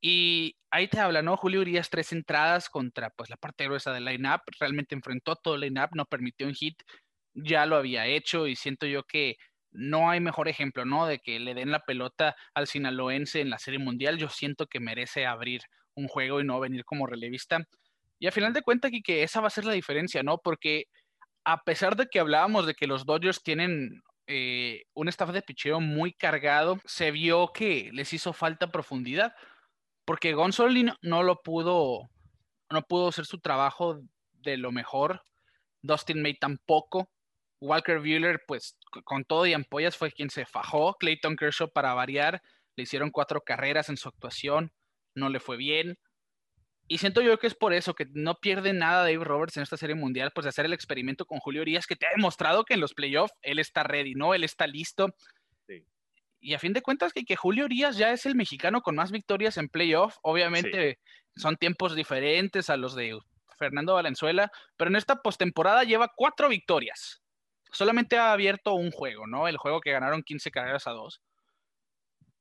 Y 0.00 0.56
ahí 0.70 0.88
te 0.88 1.00
habla, 1.00 1.22
¿no? 1.22 1.36
Julio 1.36 1.60
Urias 1.60 1.90
tres 1.90 2.12
entradas 2.12 2.68
contra 2.68 3.10
pues 3.10 3.30
la 3.30 3.36
parte 3.36 3.64
gruesa 3.64 3.92
del 3.92 4.04
line-up. 4.04 4.42
Realmente 4.60 4.94
enfrentó 4.94 5.36
todo 5.36 5.56
el 5.56 5.62
line-up, 5.62 5.90
no 5.94 6.04
permitió 6.06 6.46
un 6.46 6.54
hit. 6.54 6.82
Ya 7.34 7.66
lo 7.66 7.76
había 7.76 8.06
hecho 8.06 8.46
y 8.46 8.56
siento 8.56 8.86
yo 8.86 9.04
que 9.04 9.36
no 9.70 10.10
hay 10.10 10.20
mejor 10.20 10.48
ejemplo, 10.48 10.84
¿no? 10.84 11.06
De 11.06 11.18
que 11.18 11.38
le 11.38 11.54
den 11.54 11.70
la 11.70 11.80
pelota 11.84 12.36
al 12.54 12.66
sinaloense 12.66 13.40
en 13.40 13.50
la 13.50 13.58
Serie 13.58 13.78
Mundial. 13.78 14.18
Yo 14.18 14.28
siento 14.28 14.66
que 14.66 14.80
merece 14.80 15.26
abrir 15.26 15.62
un 15.94 16.08
juego 16.08 16.40
y 16.40 16.44
no 16.44 16.60
venir 16.60 16.84
como 16.84 17.06
relevista. 17.06 17.64
Y 18.18 18.26
a 18.26 18.32
final 18.32 18.52
de 18.52 18.62
cuentas, 18.62 18.90
que 19.04 19.22
esa 19.22 19.40
va 19.40 19.48
a 19.48 19.50
ser 19.50 19.64
la 19.64 19.72
diferencia, 19.72 20.22
¿no? 20.22 20.38
Porque 20.38 20.86
a 21.44 21.62
pesar 21.64 21.96
de 21.96 22.06
que 22.06 22.20
hablábamos 22.20 22.66
de 22.66 22.74
que 22.74 22.86
los 22.86 23.04
Dodgers 23.04 23.42
tienen 23.42 24.02
eh, 24.26 24.84
un 24.94 25.08
staff 25.08 25.30
de 25.30 25.42
picheo 25.42 25.80
muy 25.80 26.12
cargado, 26.12 26.78
se 26.84 27.10
vio 27.10 27.52
que 27.52 27.90
les 27.92 28.12
hizo 28.12 28.32
falta 28.32 28.70
profundidad. 28.70 29.32
Porque 30.08 30.32
Gonzolin 30.32 30.94
no 31.02 31.22
lo 31.22 31.42
pudo, 31.42 32.08
no 32.70 32.80
pudo 32.80 33.08
hacer 33.08 33.26
su 33.26 33.40
trabajo 33.40 34.00
de 34.32 34.56
lo 34.56 34.72
mejor. 34.72 35.20
Dustin 35.82 36.22
May 36.22 36.32
tampoco. 36.32 37.10
Walker 37.60 37.98
Buehler, 37.98 38.40
pues 38.46 38.78
con 39.04 39.26
todo 39.26 39.44
y 39.44 39.52
ampollas 39.52 39.98
fue 39.98 40.10
quien 40.10 40.30
se 40.30 40.46
fajó. 40.46 40.94
Clayton 40.94 41.36
Kershaw 41.36 41.70
para 41.70 41.92
variar, 41.92 42.40
le 42.74 42.84
hicieron 42.84 43.10
cuatro 43.10 43.42
carreras 43.42 43.90
en 43.90 43.98
su 43.98 44.08
actuación, 44.08 44.72
no 45.14 45.28
le 45.28 45.40
fue 45.40 45.58
bien. 45.58 45.98
Y 46.86 46.96
siento 46.96 47.20
yo 47.20 47.38
que 47.38 47.46
es 47.46 47.54
por 47.54 47.74
eso 47.74 47.92
que 47.92 48.06
no 48.14 48.36
pierde 48.36 48.72
nada 48.72 49.02
Dave 49.02 49.24
Roberts 49.24 49.58
en 49.58 49.62
esta 49.62 49.76
serie 49.76 49.94
mundial, 49.94 50.32
pues 50.34 50.46
de 50.46 50.48
hacer 50.48 50.64
el 50.64 50.72
experimento 50.72 51.26
con 51.26 51.38
Julio 51.38 51.60
Urias, 51.60 51.86
que 51.86 51.96
te 51.96 52.06
ha 52.06 52.16
demostrado 52.16 52.64
que 52.64 52.72
en 52.72 52.80
los 52.80 52.94
playoffs 52.94 53.34
él 53.42 53.58
está 53.58 53.82
ready, 53.82 54.14
¿no? 54.14 54.32
Él 54.32 54.42
está 54.42 54.66
listo. 54.66 55.14
Y 56.40 56.54
a 56.54 56.58
fin 56.58 56.72
de 56.72 56.82
cuentas 56.82 57.12
que, 57.12 57.24
que, 57.24 57.36
Julio 57.36 57.64
Urias 57.64 57.96
ya 57.96 58.12
es 58.12 58.26
el 58.26 58.34
mexicano 58.34 58.80
con 58.82 58.94
más 58.94 59.10
victorias 59.10 59.56
en 59.56 59.68
playoff. 59.68 60.16
Obviamente 60.22 60.98
son 61.36 61.56
tiempos 61.56 61.96
diferentes 61.96 62.70
a 62.70 62.76
los 62.76 62.94
de 62.94 63.18
Fernando 63.58 63.94
Valenzuela, 63.94 64.50
pero 64.76 64.90
en 64.90 64.96
esta 64.96 65.16
postemporada 65.16 65.84
lleva 65.84 66.12
cuatro 66.14 66.48
victorias 66.48 67.22
solamente 67.72 68.18
ha 68.18 68.32
abierto 68.32 68.74
un 68.74 68.90
juego, 68.90 69.26
¿no? 69.26 69.48
El 69.48 69.56
juego 69.56 69.80
que 69.80 69.92
ganaron 69.92 70.22
15 70.22 70.50
carreras 70.50 70.86
a 70.86 70.92
2. 70.92 71.22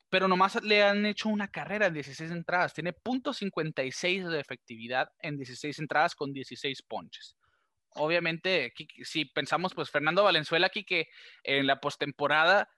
Pero 0.10 0.28
nomás 0.28 0.64
le 0.64 0.84
han 0.84 1.06
hecho 1.06 1.30
una 1.30 1.50
carrera 1.50 1.88
en 1.88 1.94
16 1.94 2.32
entradas. 2.32 2.74
Tiene 2.74 2.94
.56 2.94 4.30
de 4.30 4.40
efectividad 4.40 5.10
en 5.20 5.38
16 5.38 5.80
entradas 5.80 6.16
con 6.16 6.32
16 6.32 6.82
ponches. 6.84 7.36
Obviamente, 7.92 8.74
si 9.04 9.26
pensamos, 9.26 9.74
pues 9.74 9.90
Fernando 9.90 10.24
Valenzuela 10.24 10.68
aquí 10.68 10.86
que 10.86 11.08
en 11.44 11.68
la 11.68 11.80
postemporada 11.80 12.70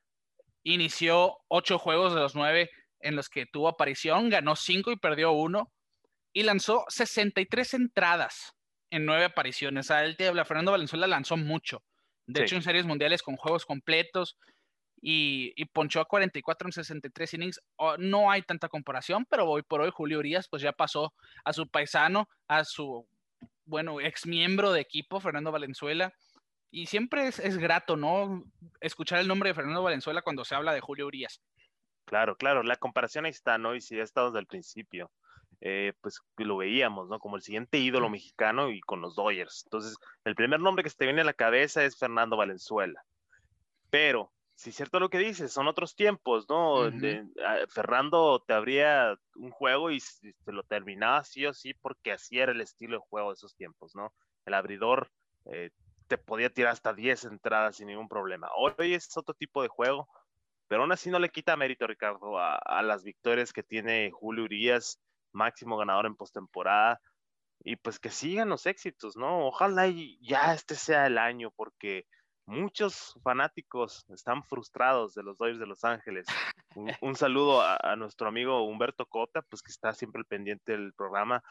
inició 0.63 1.37
8 1.47 1.79
juegos 1.79 2.13
de 2.13 2.19
los 2.19 2.35
9 2.35 2.69
en 3.01 3.15
los 3.15 3.29
que 3.29 3.45
tuvo 3.45 3.67
aparición, 3.67 4.29
ganó 4.29 4.55
5 4.55 4.91
y 4.91 4.97
perdió 4.97 5.31
1 5.31 5.71
y 6.33 6.43
lanzó 6.43 6.85
63 6.89 7.73
entradas 7.75 8.53
en 8.89 9.05
9 9.05 9.25
apariciones. 9.25 9.91
A 9.91 10.03
él 10.03 10.17
te 10.17 10.27
habla, 10.27 10.45
Fernando 10.45 10.71
Valenzuela 10.71 11.07
lanzó 11.07 11.37
mucho. 11.37 11.83
De 12.25 12.43
hecho, 12.43 12.55
en 12.55 12.61
series 12.61 12.85
mundiales 12.85 13.23
con 13.23 13.37
juegos 13.37 13.65
completos 13.65 14.37
y, 15.01 15.51
y, 15.55 15.65
ponchó 15.65 15.99
a 15.99 16.05
44 16.05 16.67
en 16.67 16.73
63 16.73 17.33
innings. 17.33 17.61
no 17.97 18.29
hay 18.29 18.43
tanta 18.43 18.69
comparación, 18.69 19.25
pero 19.29 19.45
hoy 19.45 19.63
por 19.63 19.81
hoy 19.81 19.89
Julio 19.91 20.19
Urias 20.19 20.47
pues 20.47 20.61
ya 20.61 20.71
pasó 20.71 21.13
a 21.43 21.53
su 21.53 21.67
paisano, 21.67 22.29
a 22.47 22.65
su, 22.65 23.07
bueno, 23.65 23.99
ex 24.01 24.27
miembro 24.27 24.71
de 24.71 24.81
equipo, 24.81 25.19
Fernando 25.19 25.51
Valenzuela. 25.51 26.13
Y 26.71 26.85
siempre 26.85 27.27
es, 27.27 27.39
es 27.39 27.57
grato, 27.57 27.97
¿no? 27.97 28.43
Escuchar 28.79 29.19
el 29.19 29.27
nombre 29.27 29.49
de 29.49 29.55
Fernando 29.55 29.83
Valenzuela 29.83 30.21
cuando 30.21 30.45
se 30.45 30.55
habla 30.55 30.73
de 30.73 30.81
Julio 30.81 31.07
Urias. 31.07 31.41
Claro, 32.05 32.35
claro, 32.35 32.63
la 32.63 32.75
comparación 32.75 33.25
ahí 33.25 33.31
está, 33.31 33.57
¿no? 33.57 33.75
Y 33.75 33.81
si 33.81 33.99
ha 33.99 34.03
estado 34.03 34.31
desde 34.31 34.39
el 34.39 34.47
principio. 34.47 35.11
Eh, 35.61 35.93
pues 35.99 36.21
lo 36.37 36.57
veíamos, 36.57 37.09
¿no? 37.09 37.19
Como 37.19 37.35
el 37.35 37.41
siguiente 37.41 37.79
ídolo 37.79 38.09
mexicano 38.09 38.69
y 38.69 38.79
con 38.79 39.01
los 39.01 39.15
Dodgers. 39.15 39.63
Entonces, 39.65 39.97
el 40.23 40.35
primer 40.35 40.59
nombre 40.59 40.83
que 40.83 40.89
se 40.89 40.95
te 40.95 41.05
viene 41.05 41.21
a 41.21 41.25
la 41.25 41.33
cabeza 41.33 41.83
es 41.83 41.97
Fernando 41.97 42.37
Valenzuela. 42.37 43.03
Pero, 43.89 44.31
si 44.55 44.69
es 44.69 44.75
cierto 44.75 44.99
lo 44.99 45.09
que 45.09 45.17
dices, 45.17 45.51
son 45.51 45.67
otros 45.67 45.95
tiempos, 45.95 46.47
¿no? 46.49 46.85
Ah, 47.45 47.57
Fernando 47.69 48.43
te 48.45 48.53
abría 48.53 49.17
un 49.35 49.51
juego 49.51 49.91
y 49.91 49.99
te 50.45 50.51
lo 50.51 50.63
terminaba 50.63 51.23
sí 51.23 51.45
o 51.45 51.53
sí 51.53 51.73
porque 51.73 52.13
así 52.13 52.39
era 52.39 52.53
el 52.53 52.61
estilo 52.61 52.97
de 52.97 53.05
juego 53.09 53.29
de 53.29 53.33
esos 53.33 53.55
tiempos, 53.55 53.95
¿no? 53.95 54.13
El 54.45 54.53
abridor 54.53 55.11
eh, 55.51 55.71
te 56.09 56.17
podía 56.17 56.49
tirar 56.49 56.73
hasta 56.73 56.93
10 56.93 57.25
entradas 57.25 57.77
sin 57.77 57.87
ningún 57.87 58.09
problema. 58.09 58.49
Hoy 58.57 58.95
es 58.95 59.15
otro 59.15 59.35
tipo 59.35 59.61
de 59.61 59.69
juego, 59.69 60.09
pero 60.67 60.81
aún 60.81 60.91
así 60.91 61.11
no 61.11 61.19
le 61.19 61.29
quita 61.29 61.55
mérito, 61.55 61.85
Ricardo, 61.87 62.39
a, 62.39 62.81
las 62.81 63.03
victorias 63.03 63.53
que 63.53 63.63
tiene 63.63 64.11
Julio 64.11 64.43
Urias 64.43 64.99
máximo 65.31 65.77
ganador 65.77 66.07
en 66.07 66.15
postemporada. 66.15 66.99
Y 67.61 67.75
pues 67.75 67.99
que 67.99 68.09
sigan 68.09 68.49
los 68.49 68.65
éxitos, 68.65 69.15
¿no? 69.17 69.45
Ojalá 69.45 69.87
ya 70.21 70.53
este 70.53 70.75
sea 70.75 71.05
el 71.05 71.17
año, 71.17 71.51
porque 71.51 72.07
muchos 72.45 73.19
fanáticos 73.21 74.05
están 74.09 74.43
frustrados 74.43 75.13
de 75.13 75.23
los 75.23 75.37
Dodgers 75.37 75.59
de 75.59 75.67
Los 75.67 75.83
Ángeles. 75.83 76.25
Un, 77.01 77.15
saludo 77.15 77.61
a, 77.61 77.95
nuestro 77.97 78.27
amigo 78.27 78.63
Humberto 78.63 79.05
Cota, 79.05 79.43
pues 79.43 79.61
que 79.61 79.71
está 79.71 79.93
siempre 79.93 80.23
pendiente 80.23 80.71
del 80.71 80.93
programa, 80.93 81.43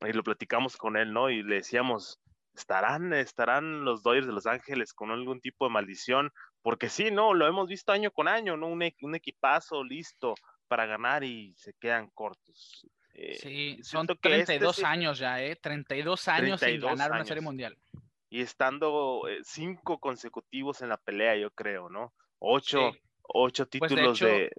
y 0.00 0.12
lo 0.12 0.22
platicamos 0.22 0.76
con 0.76 0.96
él, 0.96 1.12
¿no? 1.12 1.28
Y 1.28 1.42
le 1.42 1.56
decíamos, 1.56 2.20
¿estarán, 2.56 3.12
estarán 3.12 3.84
los 3.84 4.02
Dodgers 4.02 4.26
de 4.26 4.32
Los 4.32 4.46
Ángeles 4.46 4.92
con 4.92 5.10
algún 5.10 5.40
tipo 5.40 5.66
de 5.66 5.72
maldición? 5.72 6.32
Porque 6.62 6.88
sí, 6.88 7.10
¿no? 7.10 7.34
Lo 7.34 7.46
hemos 7.46 7.68
visto 7.68 7.92
año 7.92 8.10
con 8.10 8.28
año, 8.28 8.56
¿no? 8.56 8.68
Un, 8.68 8.82
un 9.02 9.14
equipazo 9.14 9.84
listo 9.84 10.34
para 10.68 10.86
ganar 10.86 11.24
y 11.24 11.54
se 11.56 11.74
quedan 11.74 12.10
cortos. 12.10 12.86
Eh, 13.14 13.36
sí, 13.36 13.78
son 13.82 14.06
32 14.06 14.76
este 14.76 14.86
años 14.86 15.18
ya, 15.18 15.42
¿eh? 15.42 15.56
32 15.56 16.28
años 16.28 16.60
sin 16.60 16.80
ganar 16.80 17.12
una 17.12 17.24
serie 17.24 17.42
mundial. 17.42 17.78
Y 18.28 18.40
estando 18.40 19.26
eh, 19.28 19.38
cinco 19.44 19.98
consecutivos 19.98 20.82
en 20.82 20.88
la 20.90 20.96
pelea, 20.98 21.36
yo 21.36 21.50
creo, 21.52 21.88
¿no? 21.88 22.12
Ocho, 22.38 22.92
ocho 23.22 23.66
pues, 23.66 23.90
títulos 23.90 24.18
de, 24.20 24.50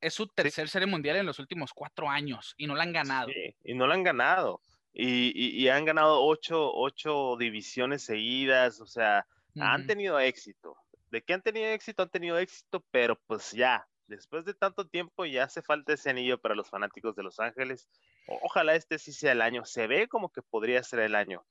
es 0.00 0.14
su 0.14 0.26
tercer 0.28 0.68
serie 0.68 0.86
mundial 0.86 1.16
en 1.16 1.26
los 1.26 1.38
últimos 1.38 1.72
cuatro 1.72 2.08
años 2.08 2.54
y 2.56 2.66
no 2.66 2.76
la 2.76 2.84
han 2.84 2.92
ganado. 2.92 3.28
y 3.64 3.74
no 3.74 3.86
la 3.86 3.94
han 3.94 4.04
ganado. 4.04 4.60
Y, 4.98 5.68
han 5.68 5.84
ganado 5.84 6.24
ocho, 6.24 6.72
ocho, 6.72 7.36
divisiones 7.38 8.02
seguidas, 8.02 8.80
o 8.80 8.86
sea, 8.86 9.26
han 9.60 9.86
tenido 9.86 10.18
éxito. 10.18 10.76
¿De 11.10 11.22
qué 11.22 11.34
han 11.34 11.42
tenido 11.42 11.66
éxito? 11.66 12.02
Han 12.02 12.08
tenido 12.08 12.38
éxito, 12.38 12.82
pero 12.90 13.20
pues 13.26 13.52
ya, 13.52 13.86
después 14.06 14.46
de 14.46 14.54
tanto 14.54 14.86
tiempo 14.86 15.26
ya 15.26 15.44
hace 15.44 15.60
falta 15.60 15.92
ese 15.92 16.10
anillo 16.10 16.38
para 16.38 16.54
los 16.54 16.70
fanáticos 16.70 17.14
de 17.14 17.22
Los 17.22 17.40
Ángeles. 17.40 17.88
Ojalá 18.26 18.74
este 18.74 18.98
sí 18.98 19.12
sea 19.12 19.32
el 19.32 19.42
año. 19.42 19.66
Se 19.66 19.86
ve 19.86 20.08
como 20.08 20.32
que 20.32 20.40
podría 20.40 20.82
ser 20.82 21.00
el 21.00 21.14
año. 21.14 21.44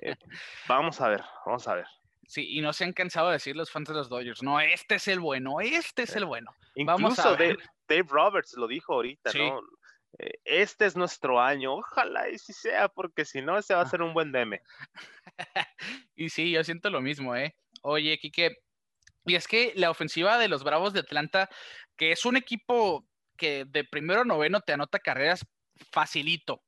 Eh, 0.00 0.16
vamos 0.68 1.00
a 1.00 1.08
ver, 1.08 1.22
vamos 1.44 1.68
a 1.68 1.74
ver. 1.74 1.86
Sí, 2.26 2.46
y 2.56 2.60
no 2.60 2.72
se 2.72 2.84
han 2.84 2.92
cansado 2.92 3.28
de 3.28 3.34
decir 3.34 3.54
los 3.54 3.70
fans 3.70 3.88
de 3.88 3.94
los 3.94 4.08
Dodgers, 4.08 4.42
no, 4.42 4.58
este 4.58 4.96
es 4.96 5.06
el 5.06 5.20
bueno, 5.20 5.60
este 5.60 6.02
es 6.02 6.16
el 6.16 6.24
bueno. 6.24 6.50
Incluso 6.74 7.36
Dave, 7.36 8.04
Roberts 8.08 8.54
lo 8.56 8.66
dijo 8.66 8.94
ahorita, 8.94 9.30
¿no? 9.34 9.60
Eh, 10.18 10.38
este 10.44 10.86
es 10.86 10.96
nuestro 10.96 11.40
año, 11.40 11.74
ojalá 11.74 12.28
y 12.30 12.38
si 12.38 12.52
sea, 12.52 12.88
porque 12.88 13.24
si 13.24 13.42
no, 13.42 13.58
ese 13.58 13.74
va 13.74 13.82
a 13.82 13.88
ser 13.88 14.02
un 14.02 14.14
buen 14.14 14.32
deme. 14.32 14.62
y 16.16 16.30
sí, 16.30 16.50
yo 16.50 16.64
siento 16.64 16.90
lo 16.90 17.00
mismo, 17.00 17.36
¿eh? 17.36 17.54
Oye, 17.82 18.18
Kike, 18.18 18.56
y 19.26 19.34
es 19.34 19.48
que 19.48 19.72
la 19.74 19.90
ofensiva 19.90 20.38
de 20.38 20.48
los 20.48 20.64
Bravos 20.64 20.92
de 20.92 21.00
Atlanta, 21.00 21.50
que 21.96 22.12
es 22.12 22.24
un 22.24 22.36
equipo 22.36 23.06
que 23.36 23.64
de 23.66 23.84
primero 23.84 24.22
a 24.22 24.24
noveno 24.24 24.60
te 24.60 24.72
anota 24.72 24.98
carreras 24.98 25.44
facilito, 25.92 26.62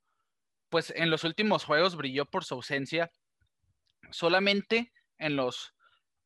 pues 0.68 0.92
en 0.94 1.10
los 1.10 1.24
últimos 1.24 1.64
juegos 1.64 1.96
brilló 1.96 2.26
por 2.26 2.44
su 2.44 2.54
ausencia. 2.54 3.10
Solamente 4.10 4.92
en 5.18 5.36
los, 5.36 5.74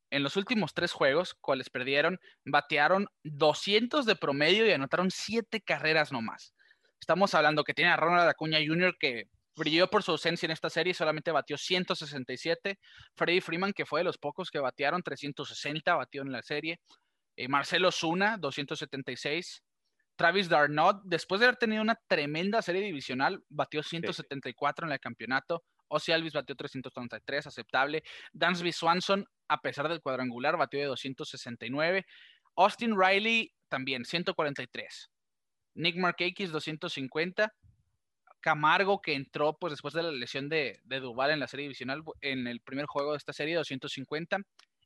en 0.09 0.23
los 0.23 0.35
últimos 0.35 0.73
tres 0.73 0.91
juegos, 0.91 1.35
cuales 1.35 1.69
perdieron, 1.69 2.19
batearon 2.45 3.07
200 3.23 4.05
de 4.05 4.15
promedio 4.15 4.65
y 4.65 4.71
anotaron 4.71 5.11
siete 5.11 5.61
carreras 5.61 6.11
nomás. 6.11 6.53
Estamos 7.03 7.33
hablando 7.33 7.65
que 7.65 7.73
tiene 7.73 7.91
a 7.91 7.97
Ronald 7.97 8.29
Acuña 8.29 8.59
Jr. 8.65 8.95
que 8.97 9.25
brilló 9.57 9.89
por 9.89 10.03
su 10.03 10.11
ausencia 10.11 10.45
en 10.45 10.51
esta 10.51 10.69
serie 10.69 10.91
y 10.91 10.93
solamente 10.93 11.33
batió 11.33 11.57
167. 11.57 12.79
Freddy 13.13 13.41
Freeman, 13.41 13.73
que 13.73 13.85
fue 13.85 13.99
de 13.99 14.05
los 14.05 14.17
pocos 14.17 14.49
que 14.49 14.59
batearon 14.59 15.03
360, 15.03 15.95
batió 15.95 16.21
en 16.21 16.31
la 16.31 16.41
serie. 16.41 16.79
Eh, 17.35 17.49
Marcelo 17.49 17.91
Zuna, 17.91 18.37
276. 18.37 19.61
Travis 20.15 20.47
Darnot, 20.47 21.01
después 21.03 21.41
de 21.41 21.47
haber 21.47 21.57
tenido 21.57 21.81
una 21.81 21.99
tremenda 22.07 22.61
serie 22.61 22.81
divisional, 22.81 23.43
batió 23.49 23.83
174 23.83 24.87
en 24.87 24.93
el 24.93 24.99
campeonato. 25.01 25.61
Ozzy 25.89 26.13
Alvis 26.13 26.31
batió 26.31 26.55
333, 26.55 27.47
aceptable. 27.47 28.01
Dansby 28.31 28.71
Swanson, 28.71 29.27
a 29.49 29.59
pesar 29.59 29.89
del 29.89 29.99
cuadrangular, 29.99 30.55
batió 30.55 30.79
de 30.79 30.85
269. 30.85 32.05
Austin 32.55 32.97
Riley 32.97 33.51
también, 33.67 34.05
143. 34.05 35.09
Nick 35.75 35.97
Markakis 35.97 36.51
250. 36.51 37.53
Camargo, 38.39 39.01
que 39.01 39.13
entró 39.13 39.57
pues, 39.57 39.71
después 39.71 39.93
de 39.93 40.03
la 40.03 40.11
lesión 40.11 40.49
de, 40.49 40.81
de 40.83 40.99
Duval 40.99 41.31
en 41.31 41.39
la 41.39 41.47
serie 41.47 41.63
divisional, 41.63 42.03
en 42.19 42.45
el 42.45 42.59
primer 42.59 42.85
juego 42.87 43.11
de 43.11 43.17
esta 43.17 43.31
serie, 43.31 43.55
250. 43.55 44.37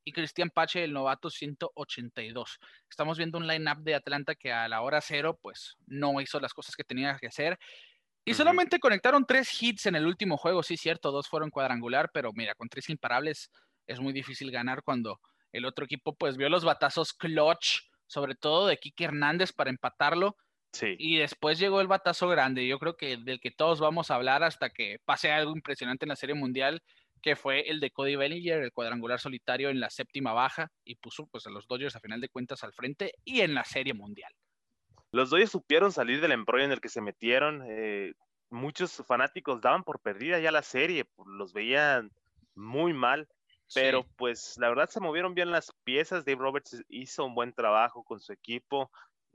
Y 0.05 0.11
Cristian 0.13 0.51
Pache, 0.51 0.83
el 0.83 0.93
novato, 0.93 1.29
182. 1.29 2.59
Estamos 2.89 3.17
viendo 3.17 3.39
un 3.39 3.47
line-up 3.47 3.79
de 3.79 3.95
Atlanta 3.95 4.35
que 4.35 4.53
a 4.53 4.69
la 4.69 4.81
hora 4.81 5.01
cero, 5.01 5.37
pues 5.41 5.75
no 5.87 6.21
hizo 6.21 6.39
las 6.39 6.53
cosas 6.53 6.75
que 6.75 6.83
tenía 6.83 7.17
que 7.19 7.27
hacer. 7.27 7.57
Y 8.23 8.33
solamente 8.33 8.79
conectaron 8.79 9.25
tres 9.25 9.49
hits 9.61 9.85
en 9.85 9.95
el 9.95 10.05
último 10.05 10.37
juego, 10.37 10.61
sí, 10.61 10.75
cierto, 10.75 11.11
dos 11.11 11.29
fueron 11.29 11.49
cuadrangular, 11.49 12.09
pero 12.13 12.31
mira, 12.33 12.55
con 12.55 12.67
tres 12.67 12.89
imparables 12.89 13.49
es 13.85 14.01
muy 14.01 14.11
difícil 14.11 14.51
ganar 14.51 14.83
cuando 14.83 15.21
el 15.53 15.63
otro 15.63 15.85
equipo 15.85 16.13
pues 16.13 16.35
vio 16.35 16.49
los 16.49 16.65
batazos 16.65 17.13
clutch, 17.13 17.83
sobre 18.05 18.35
todo 18.35 18.67
de 18.67 18.77
Kike 18.77 19.05
Hernández 19.05 19.53
para 19.53 19.69
empatarlo 19.69 20.35
y 20.81 21.17
después 21.17 21.59
llegó 21.59 21.81
el 21.81 21.87
batazo 21.87 22.27
grande, 22.27 22.67
yo 22.67 22.79
creo 22.79 22.95
que 22.95 23.17
del 23.17 23.39
que 23.39 23.51
todos 23.51 23.79
vamos 23.79 24.11
a 24.11 24.15
hablar 24.15 24.43
hasta 24.43 24.69
que 24.69 24.99
pase 25.05 25.31
algo 25.31 25.51
impresionante 25.55 26.05
en 26.05 26.09
la 26.09 26.15
Serie 26.15 26.35
Mundial, 26.35 26.81
que 27.21 27.35
fue 27.35 27.69
el 27.69 27.79
de 27.79 27.91
Cody 27.91 28.15
Bellinger, 28.15 28.61
el 28.61 28.71
cuadrangular 28.71 29.19
solitario 29.19 29.69
en 29.69 29.79
la 29.79 29.89
séptima 29.89 30.33
baja, 30.33 30.71
y 30.83 30.95
puso 30.95 31.27
pues 31.27 31.47
a 31.47 31.49
los 31.49 31.67
Dodgers 31.67 31.95
a 31.95 31.99
final 31.99 32.21
de 32.21 32.29
cuentas 32.29 32.63
al 32.63 32.73
frente 32.73 33.13
y 33.23 33.41
en 33.41 33.53
la 33.53 33.63
Serie 33.63 33.93
Mundial. 33.93 34.31
Los 35.11 35.29
Dodgers 35.29 35.51
supieron 35.51 35.91
salir 35.91 36.21
del 36.21 36.33
embrollo 36.33 36.65
en 36.65 36.71
el 36.71 36.81
que 36.81 36.89
se 36.89 37.01
metieron. 37.01 37.63
Eh, 37.67 38.13
muchos 38.49 39.03
fanáticos 39.07 39.61
daban 39.61 39.83
por 39.83 39.99
perdida 39.99 40.39
ya 40.39 40.51
la 40.51 40.61
serie, 40.61 41.05
los 41.25 41.53
veían 41.53 42.11
muy 42.55 42.93
mal. 42.93 43.27
Pero 43.73 44.05
pues 44.15 44.55
la 44.59 44.69
verdad 44.69 44.89
se 44.89 45.01
movieron 45.01 45.35
bien 45.35 45.51
las 45.51 45.73
piezas. 45.83 46.23
Dave 46.23 46.39
Roberts 46.39 46.81
hizo 46.87 47.25
un 47.25 47.35
buen 47.35 47.51
trabajo 47.51 48.01
con 48.03 48.21
su 48.21 48.31
equipo 48.31 48.89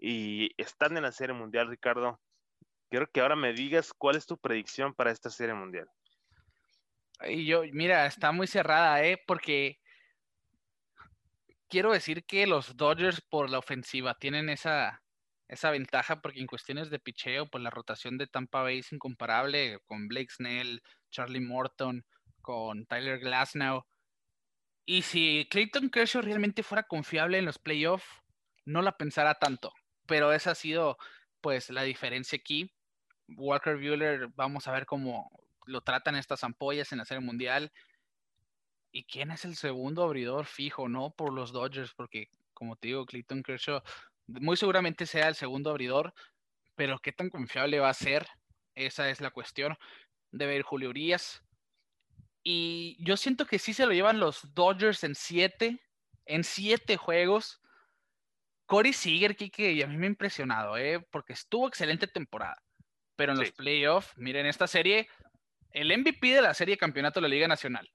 y 0.04 0.50
están 0.60 0.96
en 0.96 1.04
la 1.04 1.12
Serie 1.12 1.32
Mundial, 1.32 1.68
Ricardo. 1.68 2.20
Quiero 2.90 3.08
que 3.08 3.20
ahora 3.20 3.36
me 3.36 3.52
digas 3.52 3.92
cuál 3.96 4.16
es 4.16 4.26
tu 4.26 4.36
predicción 4.36 4.94
para 4.94 5.12
esta 5.12 5.30
Serie 5.30 5.54
Mundial. 5.54 5.86
Y 7.24 7.46
yo, 7.46 7.62
mira, 7.70 8.04
está 8.06 8.32
muy 8.32 8.48
cerrada, 8.48 9.04
¿eh? 9.04 9.22
Porque 9.28 9.78
quiero 11.68 11.92
decir 11.92 12.24
que 12.24 12.48
los 12.48 12.76
Dodgers 12.76 13.20
por 13.20 13.48
la 13.48 13.60
ofensiva 13.60 14.14
tienen 14.18 14.48
esa, 14.48 15.04
esa 15.46 15.70
ventaja 15.70 16.20
porque 16.20 16.40
en 16.40 16.48
cuestiones 16.48 16.90
de 16.90 16.98
picheo, 16.98 17.48
pues 17.48 17.62
la 17.62 17.70
rotación 17.70 18.18
de 18.18 18.26
Tampa 18.26 18.62
Bay 18.62 18.80
es 18.80 18.92
incomparable 18.92 19.78
con 19.86 20.08
Blake 20.08 20.32
Snell, 20.32 20.82
Charlie 21.12 21.40
Morton, 21.40 22.04
con 22.40 22.86
Tyler 22.86 23.20
Glasnow. 23.20 23.84
Y 24.84 25.02
si 25.02 25.46
Clayton 25.48 25.90
Kershaw 25.90 26.22
realmente 26.22 26.64
fuera 26.64 26.82
confiable 26.82 27.38
en 27.38 27.44
los 27.44 27.60
playoffs, 27.60 28.08
no 28.64 28.82
la 28.82 28.96
pensara 28.96 29.36
tanto 29.36 29.72
pero 30.12 30.30
esa 30.30 30.50
ha 30.50 30.54
sido 30.54 30.98
pues 31.40 31.70
la 31.70 31.84
diferencia 31.84 32.36
aquí. 32.36 32.70
Walker 33.28 33.78
Bueller, 33.78 34.28
vamos 34.36 34.68
a 34.68 34.72
ver 34.72 34.84
cómo 34.84 35.30
lo 35.64 35.80
tratan 35.80 36.16
estas 36.16 36.44
ampollas 36.44 36.92
en 36.92 36.98
la 36.98 37.06
Serie 37.06 37.24
Mundial. 37.24 37.72
¿Y 38.92 39.04
quién 39.04 39.30
es 39.30 39.46
el 39.46 39.56
segundo 39.56 40.02
abridor 40.02 40.44
fijo, 40.44 40.86
no? 40.86 41.12
Por 41.12 41.32
los 41.32 41.50
Dodgers, 41.50 41.94
porque 41.94 42.28
como 42.52 42.76
te 42.76 42.88
digo, 42.88 43.06
Clayton 43.06 43.42
Kershaw 43.42 43.80
muy 44.26 44.58
seguramente 44.58 45.06
sea 45.06 45.28
el 45.28 45.34
segundo 45.34 45.70
abridor, 45.70 46.12
pero 46.74 46.98
qué 46.98 47.12
tan 47.12 47.30
confiable 47.30 47.78
va 47.78 47.88
a 47.88 47.94
ser, 47.94 48.28
esa 48.74 49.08
es 49.08 49.22
la 49.22 49.30
cuestión. 49.30 49.78
Debe 50.30 50.56
ir 50.56 50.62
Julio 50.62 50.90
Urias. 50.90 51.42
Y 52.42 53.02
yo 53.02 53.16
siento 53.16 53.46
que 53.46 53.58
sí 53.58 53.72
se 53.72 53.86
lo 53.86 53.92
llevan 53.92 54.20
los 54.20 54.52
Dodgers 54.52 55.04
en 55.04 55.14
siete, 55.14 55.80
en 56.26 56.44
siete 56.44 56.98
juegos. 56.98 57.61
Corey 58.72 58.94
Seager, 58.94 59.36
Kike, 59.36 59.72
y 59.72 59.82
a 59.82 59.86
mí 59.86 59.98
me 59.98 60.06
ha 60.06 60.08
impresionado, 60.08 60.78
¿eh? 60.78 61.06
porque 61.10 61.34
estuvo 61.34 61.68
excelente 61.68 62.06
temporada. 62.06 62.56
Pero 63.16 63.32
en 63.32 63.38
los 63.38 63.52
playoffs, 63.52 64.16
miren, 64.16 64.46
esta 64.46 64.66
serie, 64.66 65.10
el 65.72 65.94
MVP 65.94 66.28
de 66.28 66.40
la 66.40 66.54
serie 66.54 66.78
campeonato 66.78 67.20
de 67.20 67.28
la 67.28 67.34
Liga 67.34 67.46
Nacional. 67.46 67.92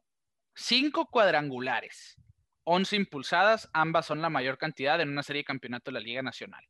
Cinco 0.53 1.07
cuadrangulares, 1.07 2.15
once 2.63 2.95
impulsadas, 2.95 3.67
ambas 3.73 4.05
son 4.05 4.21
la 4.21 4.29
mayor 4.29 4.59
cantidad 4.59 5.01
en 5.01 5.09
una 5.09 5.23
serie 5.23 5.43
campeonato 5.43 5.89
de 5.89 5.93
la 5.93 5.99
Liga 5.99 6.21
Nacional. 6.21 6.63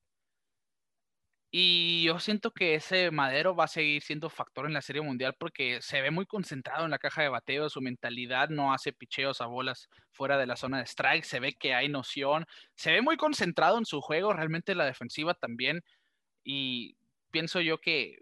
Y 1.50 2.04
yo 2.04 2.20
siento 2.20 2.52
que 2.52 2.76
ese 2.76 3.10
Madero 3.10 3.56
va 3.56 3.66
a 3.66 3.68
seguir 3.70 4.02
siendo 4.02 4.30
factor 4.30 4.66
en 4.66 4.74
la 4.74 4.82
Serie 4.82 5.02
Mundial 5.02 5.36
porque 5.40 5.82
se 5.82 6.02
ve 6.02 6.12
muy 6.12 6.26
concentrado 6.26 6.84
en 6.84 6.92
la 6.92 7.00
caja 7.00 7.22
de 7.22 7.30
bateo, 7.30 7.70
su 7.70 7.80
mentalidad 7.82 8.50
no 8.50 8.74
hace 8.74 8.92
picheos 8.92 9.40
a 9.40 9.46
bolas 9.46 9.88
fuera 10.12 10.38
de 10.38 10.46
la 10.46 10.58
zona 10.58 10.80
de 10.80 10.86
strike, 10.86 11.24
se 11.24 11.40
ve 11.40 11.54
que 11.54 11.74
hay 11.74 11.88
noción, 11.88 12.46
se 12.76 12.92
ve 12.92 13.02
muy 13.02 13.16
concentrado 13.16 13.78
en 13.78 13.86
su 13.86 14.02
juego, 14.02 14.34
realmente 14.34 14.76
la 14.76 14.86
defensiva 14.86 15.36
también. 15.36 15.84
Y 16.44 16.98
pienso 17.32 17.62
yo 17.62 17.80
que 17.80 18.18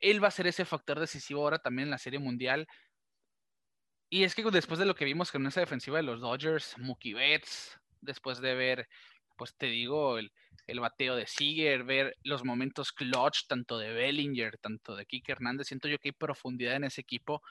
él 0.00 0.22
va 0.22 0.28
a 0.28 0.32
ser 0.32 0.48
ese 0.48 0.64
factor 0.64 0.98
decisivo 0.98 1.42
ahora 1.42 1.58
también 1.60 1.86
en 1.86 1.92
la 1.92 1.98
Serie 1.98 2.18
Mundial. 2.18 2.66
Y 4.10 4.24
es 4.24 4.34
que 4.34 4.42
después 4.50 4.78
de 4.80 4.86
lo 4.86 4.94
que 4.94 5.04
vimos 5.04 5.30
con 5.30 5.46
esa 5.46 5.60
defensiva 5.60 5.98
de 5.98 6.04
los 6.04 6.20
Dodgers, 6.20 6.76
Mookie 6.78 7.14
Betts, 7.14 7.78
después 8.00 8.40
de 8.40 8.54
ver, 8.54 8.88
pues 9.36 9.56
te 9.56 9.66
digo, 9.66 10.18
el, 10.18 10.32
el 10.66 10.80
bateo 10.80 11.16
de 11.16 11.26
Seager, 11.26 11.84
ver 11.84 12.16
los 12.22 12.44
momentos 12.44 12.92
clutch, 12.92 13.46
tanto 13.48 13.78
de 13.78 13.92
Bellinger, 13.92 14.58
tanto 14.58 14.96
de 14.96 15.06
Kike 15.06 15.32
Hernández. 15.32 15.68
Siento 15.68 15.88
yo 15.88 15.98
que 15.98 16.08
hay 16.08 16.12
profundidad 16.12 16.76
en 16.76 16.84
ese 16.84 17.00
equipo, 17.00 17.42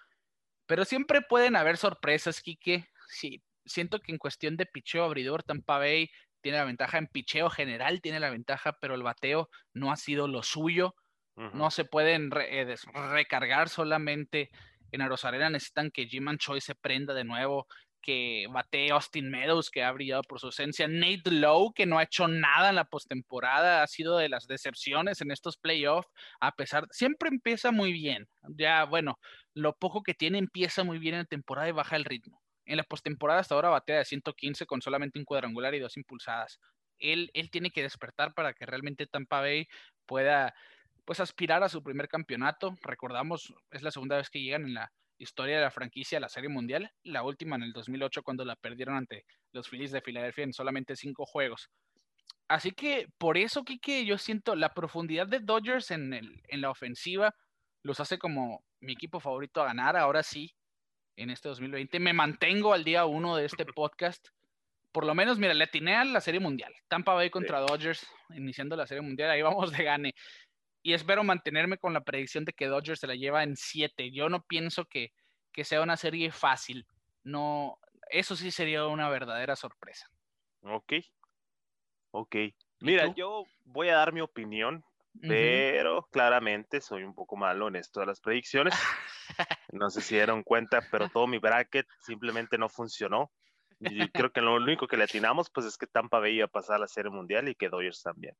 pero 0.65 0.85
siempre 0.85 1.21
pueden 1.21 1.55
haber 1.55 1.77
sorpresas, 1.77 2.41
Kike. 2.41 2.87
Sí, 3.07 3.41
siento 3.65 3.99
que 3.99 4.11
en 4.11 4.17
cuestión 4.17 4.57
de 4.57 4.65
picheo 4.65 5.03
abridor, 5.03 5.43
Tampa 5.43 5.77
Bay 5.77 6.09
tiene 6.41 6.57
la 6.57 6.65
ventaja, 6.65 6.97
en 6.97 7.07
picheo 7.07 7.49
general 7.49 8.01
tiene 8.01 8.19
la 8.19 8.29
ventaja, 8.29 8.77
pero 8.79 8.95
el 8.95 9.03
bateo 9.03 9.49
no 9.73 9.91
ha 9.91 9.95
sido 9.95 10.27
lo 10.27 10.43
suyo. 10.43 10.95
No 11.35 11.69
se 11.69 11.83
pueden 11.83 12.31
eh, 12.33 12.75
recargar 12.93 13.67
solamente 13.67 14.51
en 14.93 15.01
Arosarena, 15.01 15.49
necesitan 15.49 15.91
que 15.91 16.07
Jim 16.07 16.25
Choi 16.37 16.61
se 16.61 16.75
prenda 16.75 17.13
de 17.13 17.25
nuevo, 17.25 17.67
que 18.05 18.45
bate 18.51 18.91
Austin 18.91 19.31
Meadows, 19.31 19.71
que 19.71 19.83
ha 19.83 19.91
brillado 19.91 20.21
por 20.21 20.39
su 20.39 20.45
ausencia, 20.47 20.87
Nate 20.87 21.31
Lowe, 21.31 21.73
que 21.73 21.87
no 21.87 21.97
ha 21.97 22.03
hecho 22.03 22.27
nada 22.27 22.69
en 22.69 22.75
la 22.75 22.85
postemporada, 22.85 23.81
ha 23.81 23.87
sido 23.87 24.17
de 24.17 24.29
las 24.29 24.45
decepciones 24.45 25.21
en 25.21 25.31
estos 25.31 25.57
playoffs, 25.57 26.07
a 26.39 26.51
pesar, 26.51 26.87
siempre 26.91 27.29
empieza 27.29 27.71
muy 27.71 27.91
bien, 27.93 28.27
ya 28.43 28.85
bueno, 28.85 29.17
lo 29.55 29.73
poco 29.75 30.03
que 30.03 30.13
tiene 30.13 30.37
empieza 30.37 30.83
muy 30.83 30.99
bien 30.99 31.15
en 31.15 31.21
la 31.21 31.25
temporada 31.25 31.67
y 31.67 31.71
baja 31.71 31.95
el 31.95 32.05
ritmo. 32.05 32.41
En 32.65 32.77
la 32.77 32.83
postemporada 32.83 33.39
hasta 33.39 33.55
ahora 33.55 33.69
batea 33.69 33.97
de 33.97 34.05
115 34.05 34.65
con 34.67 34.81
solamente 34.81 35.17
un 35.17 35.25
cuadrangular 35.25 35.73
y 35.73 35.79
dos 35.79 35.97
impulsadas. 35.97 36.59
él, 36.99 37.31
él 37.33 37.49
tiene 37.49 37.71
que 37.71 37.81
despertar 37.81 38.33
para 38.35 38.53
que 38.53 38.65
realmente 38.65 39.07
Tampa 39.07 39.41
Bay 39.41 39.67
pueda 40.05 40.53
pues 41.05 41.19
aspirar 41.19 41.63
a 41.63 41.69
su 41.69 41.83
primer 41.83 42.07
campeonato. 42.07 42.75
Recordamos, 42.81 43.53
es 43.71 43.81
la 43.81 43.91
segunda 43.91 44.17
vez 44.17 44.29
que 44.29 44.41
llegan 44.41 44.63
en 44.63 44.73
la 44.75 44.91
historia 45.17 45.57
de 45.57 45.63
la 45.63 45.71
franquicia 45.71 46.19
la 46.19 46.29
Serie 46.29 46.49
Mundial, 46.49 46.91
la 47.03 47.23
última 47.23 47.55
en 47.55 47.63
el 47.63 47.73
2008 47.73 48.23
cuando 48.23 48.45
la 48.45 48.55
perdieron 48.55 48.95
ante 48.95 49.25
los 49.51 49.69
Phillies 49.69 49.91
de 49.91 50.01
Filadelfia 50.01 50.43
en 50.43 50.53
solamente 50.53 50.95
cinco 50.95 51.25
juegos. 51.25 51.69
Así 52.47 52.71
que 52.71 53.07
por 53.17 53.37
eso, 53.37 53.63
Kike, 53.63 54.05
yo 54.05 54.17
siento 54.17 54.55
la 54.55 54.73
profundidad 54.73 55.27
de 55.27 55.39
Dodgers 55.39 55.91
en, 55.91 56.13
el, 56.13 56.41
en 56.47 56.61
la 56.61 56.69
ofensiva 56.69 57.33
los 57.81 57.99
hace 57.99 58.17
como 58.17 58.63
mi 58.79 58.93
equipo 58.93 59.19
favorito 59.19 59.61
a 59.61 59.65
ganar. 59.65 59.95
Ahora 59.95 60.23
sí, 60.23 60.55
en 61.15 61.29
este 61.29 61.49
2020. 61.49 61.99
Me 61.99 62.13
mantengo 62.13 62.73
al 62.73 62.83
día 62.83 63.05
uno 63.05 63.35
de 63.35 63.45
este 63.45 63.65
podcast. 63.75 64.27
Por 64.91 65.05
lo 65.05 65.13
menos, 65.13 65.37
mira, 65.37 65.53
le 65.53 65.63
atiné 65.65 65.95
a 65.95 66.05
la 66.05 66.21
Serie 66.21 66.39
Mundial. 66.39 66.73
Tampa 66.87 67.13
Bay 67.13 67.29
contra 67.29 67.59
Dodgers, 67.59 68.07
iniciando 68.29 68.75
la 68.77 68.87
Serie 68.87 69.01
Mundial. 69.01 69.29
Ahí 69.29 69.41
vamos 69.41 69.71
de 69.71 69.83
gane. 69.83 70.15
Y 70.85 70.93
espero 70.93 71.23
mantenerme 71.23 71.79
con 71.79 71.93
la 71.93 72.03
predicción 72.03 72.45
de 72.45 72.53
que 72.53 72.67
Dodgers 72.67 72.99
se 72.99 73.07
la 73.07 73.15
lleva 73.15 73.41
en 73.41 73.55
siete. 73.55 74.11
Yo 74.11 74.29
no 74.29 74.43
pienso 74.43 74.85
que, 74.85 75.13
que 75.51 75.63
sea 75.63 75.81
una 75.81 75.97
serie 75.97 76.31
fácil. 76.31 76.85
No, 77.23 77.79
eso 78.11 78.35
sí 78.35 78.51
sería 78.51 78.85
una 78.85 79.09
verdadera 79.09 79.55
sorpresa. 79.55 80.07
Ok. 80.61 80.93
Ok. 82.11 82.35
Mira, 82.81 83.11
yo 83.15 83.45
voy 83.63 83.89
a 83.89 83.95
dar 83.95 84.13
mi 84.13 84.21
opinión 84.21 84.85
pero 85.21 86.07
claramente 86.11 86.81
soy 86.81 87.03
un 87.03 87.13
poco 87.13 87.35
malo 87.35 87.67
en 87.67 87.77
esto 87.77 87.99
de 87.99 88.05
las 88.05 88.21
predicciones. 88.21 88.73
No 89.71 89.89
sé 89.89 90.01
si 90.01 90.15
dieron 90.15 90.43
cuenta, 90.43 90.87
pero 90.91 91.09
todo 91.09 91.25
mi 91.25 91.39
bracket 91.39 91.87
simplemente 91.99 92.57
no 92.57 92.69
funcionó. 92.69 93.31
Y 93.79 94.07
creo 94.09 94.31
que 94.31 94.39
lo 94.39 94.55
único 94.55 94.87
que 94.87 94.95
le 94.95 95.03
atinamos 95.03 95.49
pues 95.49 95.65
es 95.65 95.77
que 95.77 95.87
Tampa 95.87 96.19
Bay 96.19 96.37
iba 96.37 96.45
a 96.45 96.49
pasar 96.49 96.75
a 96.77 96.79
la 96.79 96.87
Serie 96.87 97.11
Mundial 97.11 97.49
y 97.49 97.55
que 97.55 97.67
Dodgers 97.67 98.01
también. 98.01 98.35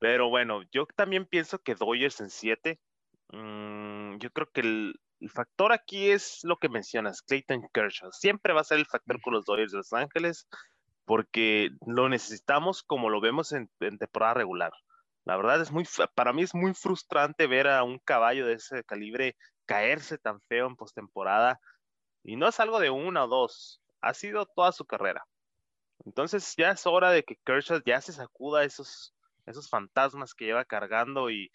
Pero 0.00 0.28
bueno, 0.28 0.62
yo 0.72 0.86
también 0.96 1.26
pienso 1.26 1.58
que 1.58 1.74
Dodgers 1.74 2.20
en 2.20 2.30
7. 2.30 2.80
Mm, 3.32 4.18
yo 4.18 4.30
creo 4.30 4.48
que 4.52 4.60
el, 4.60 5.00
factor 5.32 5.72
aquí 5.72 6.10
es 6.10 6.40
lo 6.42 6.58
que 6.58 6.68
mencionas, 6.68 7.22
Clayton 7.22 7.68
Kershaw. 7.72 8.12
Siempre 8.12 8.52
va 8.52 8.60
a 8.60 8.64
ser 8.64 8.78
el 8.78 8.86
factor 8.86 9.20
con 9.22 9.32
los 9.32 9.46
Dodgers 9.46 9.72
de 9.72 9.78
Los 9.78 9.92
Ángeles 9.92 10.46
porque 11.06 11.70
lo 11.86 12.08
necesitamos 12.08 12.82
como 12.82 13.08
lo 13.08 13.20
vemos 13.20 13.52
en 13.52 13.70
temporada 13.78 14.34
regular. 14.34 14.72
La 15.24 15.36
verdad 15.36 15.60
es 15.60 15.72
muy, 15.72 15.84
para 16.14 16.32
mí 16.32 16.42
es 16.42 16.54
muy 16.54 16.74
frustrante 16.74 17.46
ver 17.46 17.68
a 17.68 17.82
un 17.82 17.98
caballo 17.98 18.46
de 18.46 18.54
ese 18.54 18.84
calibre 18.84 19.36
caerse 19.66 20.18
tan 20.18 20.40
feo 20.42 20.66
en 20.66 20.76
postemporada. 20.76 21.60
Y 22.22 22.36
no 22.36 22.48
es 22.48 22.60
algo 22.60 22.78
de 22.78 22.90
una 22.90 23.24
o 23.24 23.28
dos, 23.28 23.80
ha 24.02 24.12
sido 24.14 24.46
toda 24.46 24.72
su 24.72 24.84
carrera. 24.84 25.24
Entonces 26.04 26.54
ya 26.56 26.70
es 26.72 26.86
hora 26.86 27.10
de 27.10 27.22
que 27.22 27.36
Kershaw 27.44 27.80
ya 27.86 28.00
se 28.00 28.12
sacuda 28.12 28.64
esos, 28.64 29.13
esos 29.46 29.68
fantasmas 29.68 30.34
que 30.34 30.46
lleva 30.46 30.64
cargando 30.64 31.30
y, 31.30 31.50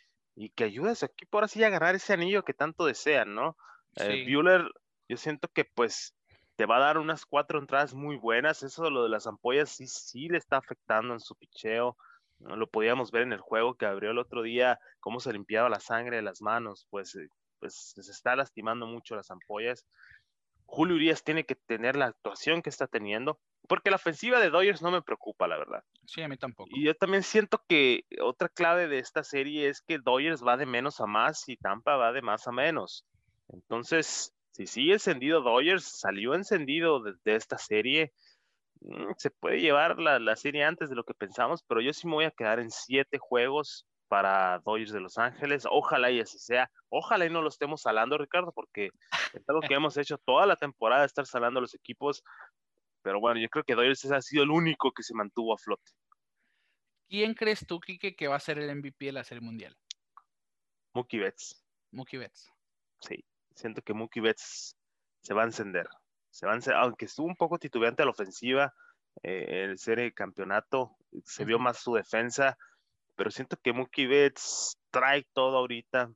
que 0.56 0.64
ayude 0.64 0.92
a 0.92 0.96
su 0.96 1.06
equipo 1.06 1.38
ahora 1.38 1.50
sí 1.50 1.62
a 1.64 1.70
ganar 1.70 1.96
ese 1.96 2.14
anillo 2.14 2.44
que 2.44 2.54
tanto 2.54 2.86
desean, 2.86 3.36
¿no? 3.36 3.58
Eh, 3.98 4.26
Bueller, 4.34 4.72
yo 5.10 5.18
siento 5.18 5.50
que 5.50 5.66
pues 5.66 6.16
te 6.60 6.66
va 6.66 6.76
a 6.76 6.82
dar 6.82 6.98
unas 6.98 7.26
cuatro 7.26 7.58
entradas 7.60 7.94
muy 7.94 8.18
buenas. 8.18 8.64
Eso 8.64 8.84
de 8.84 8.92
lo 8.92 9.04
de 9.04 9.10
las 9.10 9.28
ampollas 9.28 9.70
sí, 9.70 9.88
sí 9.88 10.28
le 10.28 10.38
está 10.38 10.58
afectando 10.58 11.14
en 11.14 11.20
su 11.20 11.36
picheo. 11.36 11.96
Lo 12.40 12.68
podíamos 12.68 13.12
ver 13.12 13.24
en 13.24 13.34
el 13.34 13.40
juego 13.40 13.76
que 13.76 13.86
abrió 13.86 14.12
el 14.12 14.18
otro 14.18 14.42
día, 14.44 14.78
cómo 15.00 15.20
se 15.20 15.34
limpiaba 15.34 15.70
la 15.70 15.80
sangre 15.80 16.18
de 16.18 16.22
las 16.22 16.42
manos, 16.42 16.86
pues, 16.90 17.16
eh, 17.16 17.28
pues 17.60 17.94
se 17.96 18.12
está 18.12 18.36
lastimando 18.36 18.86
mucho 18.88 19.16
las 19.16 19.32
ampollas. 19.32 19.86
Julio 20.72 20.96
Urias 20.96 21.24
tiene 21.24 21.46
que 21.46 21.56
tener 21.56 21.96
la 21.96 22.06
actuación 22.06 22.62
que 22.62 22.70
está 22.70 22.88
teniendo, 22.88 23.40
porque 23.68 23.90
la 23.90 23.98
ofensiva 23.98 24.40
de 24.40 24.50
Dodgers 24.50 24.82
no 24.82 24.92
me 24.92 25.02
preocupa, 25.02 25.48
la 25.48 25.58
verdad. 25.58 25.84
Sí, 26.06 26.22
a 26.22 26.28
mí 26.28 26.38
tampoco. 26.38 26.70
Y 26.74 26.84
yo 26.84 26.96
también 26.96 27.24
siento 27.24 27.62
que 27.68 28.06
otra 28.22 28.50
clave 28.50 28.88
de 28.88 29.00
esta 29.00 29.24
serie 29.24 29.68
es 29.68 29.82
que 29.82 30.00
Dodgers 30.00 30.44
va 30.46 30.58
de 30.58 30.66
menos 30.66 31.02
a 31.02 31.06
más 31.06 31.48
y 31.50 31.58
Tampa 31.58 31.98
va 31.98 32.12
de 32.12 32.22
más 32.22 32.48
a 32.48 32.52
menos. 32.52 33.06
Entonces, 33.50 34.34
si 34.52 34.68
sigue 34.68 34.94
encendido 34.94 35.42
Dodgers, 35.42 35.84
salió 35.84 36.36
encendido 36.36 37.02
de 37.02 37.36
esta 37.36 37.58
serie, 37.58 38.14
Mm, 38.82 39.12
se 39.18 39.30
puede 39.30 39.60
llevar 39.60 40.00
la, 40.00 40.36
serie 40.36 40.64
antes 40.64 40.90
de 40.90 40.96
lo 40.96 41.04
que 41.04 41.14
pensamos, 41.14 41.64
pero 41.64 41.82
yo 41.82 41.94
sí 41.94 42.08
me 42.08 42.14
voy 42.14 42.26
a 42.26 42.32
quedar 42.32 42.60
en 42.60 42.72
siete 42.72 43.18
juegos 43.18 43.86
para 44.10 44.60
Dodgers 44.66 44.92
de 44.92 45.00
Los 45.00 45.18
Ángeles. 45.18 45.66
Ojalá 45.70 46.12
y 46.12 46.20
así 46.20 46.38
sea. 46.38 46.70
Ojalá 46.90 47.26
y 47.26 47.30
no 47.30 47.42
lo 47.42 47.48
estemos 47.48 47.82
salando, 47.82 48.18
Ricardo, 48.18 48.52
porque 48.52 48.90
es 49.34 49.48
algo 49.48 49.62
que 49.62 49.76
hemos 49.76 49.96
hecho 49.96 50.18
toda 50.18 50.46
la 50.46 50.58
temporada, 50.58 51.06
estar 51.06 51.26
salando 51.26 51.62
los 51.62 51.74
equipos. 51.74 52.24
Pero 53.02 53.22
bueno, 53.22 53.40
yo 53.40 53.48
creo 53.48 53.64
que 53.64 53.76
Dodgers 53.76 54.12
ha 54.12 54.22
sido 54.22 54.44
el 54.44 54.52
único 54.52 54.92
que 54.92 55.04
se 55.04 55.14
mantuvo 55.14 55.54
a 55.54 55.58
flote. 55.58 55.92
¿Quién 57.08 57.34
crees 57.34 57.66
tú, 57.66 57.80
Kike, 57.80 58.16
que 58.16 58.28
va 58.28 58.36
a 58.36 58.42
ser 58.42 58.60
el 58.60 58.76
MVP 58.76 59.06
de 59.06 59.14
la 59.14 59.24
Serie 59.24 59.42
Mundial? 59.42 59.76
Mookie 60.94 61.20
Betts. 61.20 61.64
Mookie 61.92 62.18
Betts. 62.18 62.52
Sí, 63.00 63.24
siento 63.56 63.82
que 63.82 63.94
Mookie 63.94 64.20
Betts 64.20 64.76
se 65.22 65.34
va 65.34 65.44
a 65.44 65.46
encender 65.46 65.88
se 66.32 66.46
van, 66.46 66.62
aunque 66.76 67.06
estuvo 67.06 67.28
un 67.28 67.36
poco 67.36 67.58
titubeante 67.58 68.02
a 68.02 68.06
la 68.06 68.12
ofensiva, 68.12 68.74
eh, 69.24 69.64
el 69.66 69.78
serie 69.78 70.14
campeonato, 70.14 70.96
se 71.26 71.46
vio 71.46 71.60
más 71.60 71.80
su 71.80 71.94
defensa, 71.94 72.58
pero 73.20 73.32
siento 73.32 73.58
que 73.58 73.74
Mookie 73.74 74.08
Betts 74.08 74.80
trae 74.92 75.28
todo 75.34 75.58
ahorita 75.58 76.10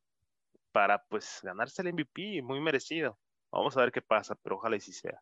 para 0.71 1.03
pues 1.03 1.41
ganarse 1.43 1.81
el 1.81 1.89
MVP, 1.89 2.41
muy 2.41 2.61
merecido. 2.61 3.19
Vamos 3.51 3.75
a 3.75 3.81
ver 3.81 3.91
qué 3.91 4.01
pasa, 4.01 4.35
pero 4.41 4.55
ojalá 4.55 4.77
y 4.77 4.79
sí 4.79 4.93
sea. 4.93 5.21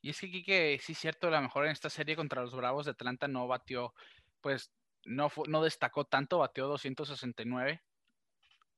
Y 0.00 0.10
es 0.10 0.20
que 0.20 0.30
Kike, 0.30 0.78
sí 0.80 0.92
es 0.92 0.98
cierto, 0.98 1.26
a 1.26 1.32
lo 1.32 1.42
mejor 1.42 1.64
en 1.64 1.72
esta 1.72 1.90
serie 1.90 2.14
contra 2.14 2.42
los 2.42 2.54
Bravos 2.54 2.84
de 2.84 2.92
Atlanta 2.92 3.26
no 3.26 3.48
batió, 3.48 3.94
pues 4.40 4.70
no, 5.06 5.28
no 5.48 5.60
destacó 5.60 6.04
tanto, 6.04 6.38
batió 6.38 6.68
269, 6.68 7.82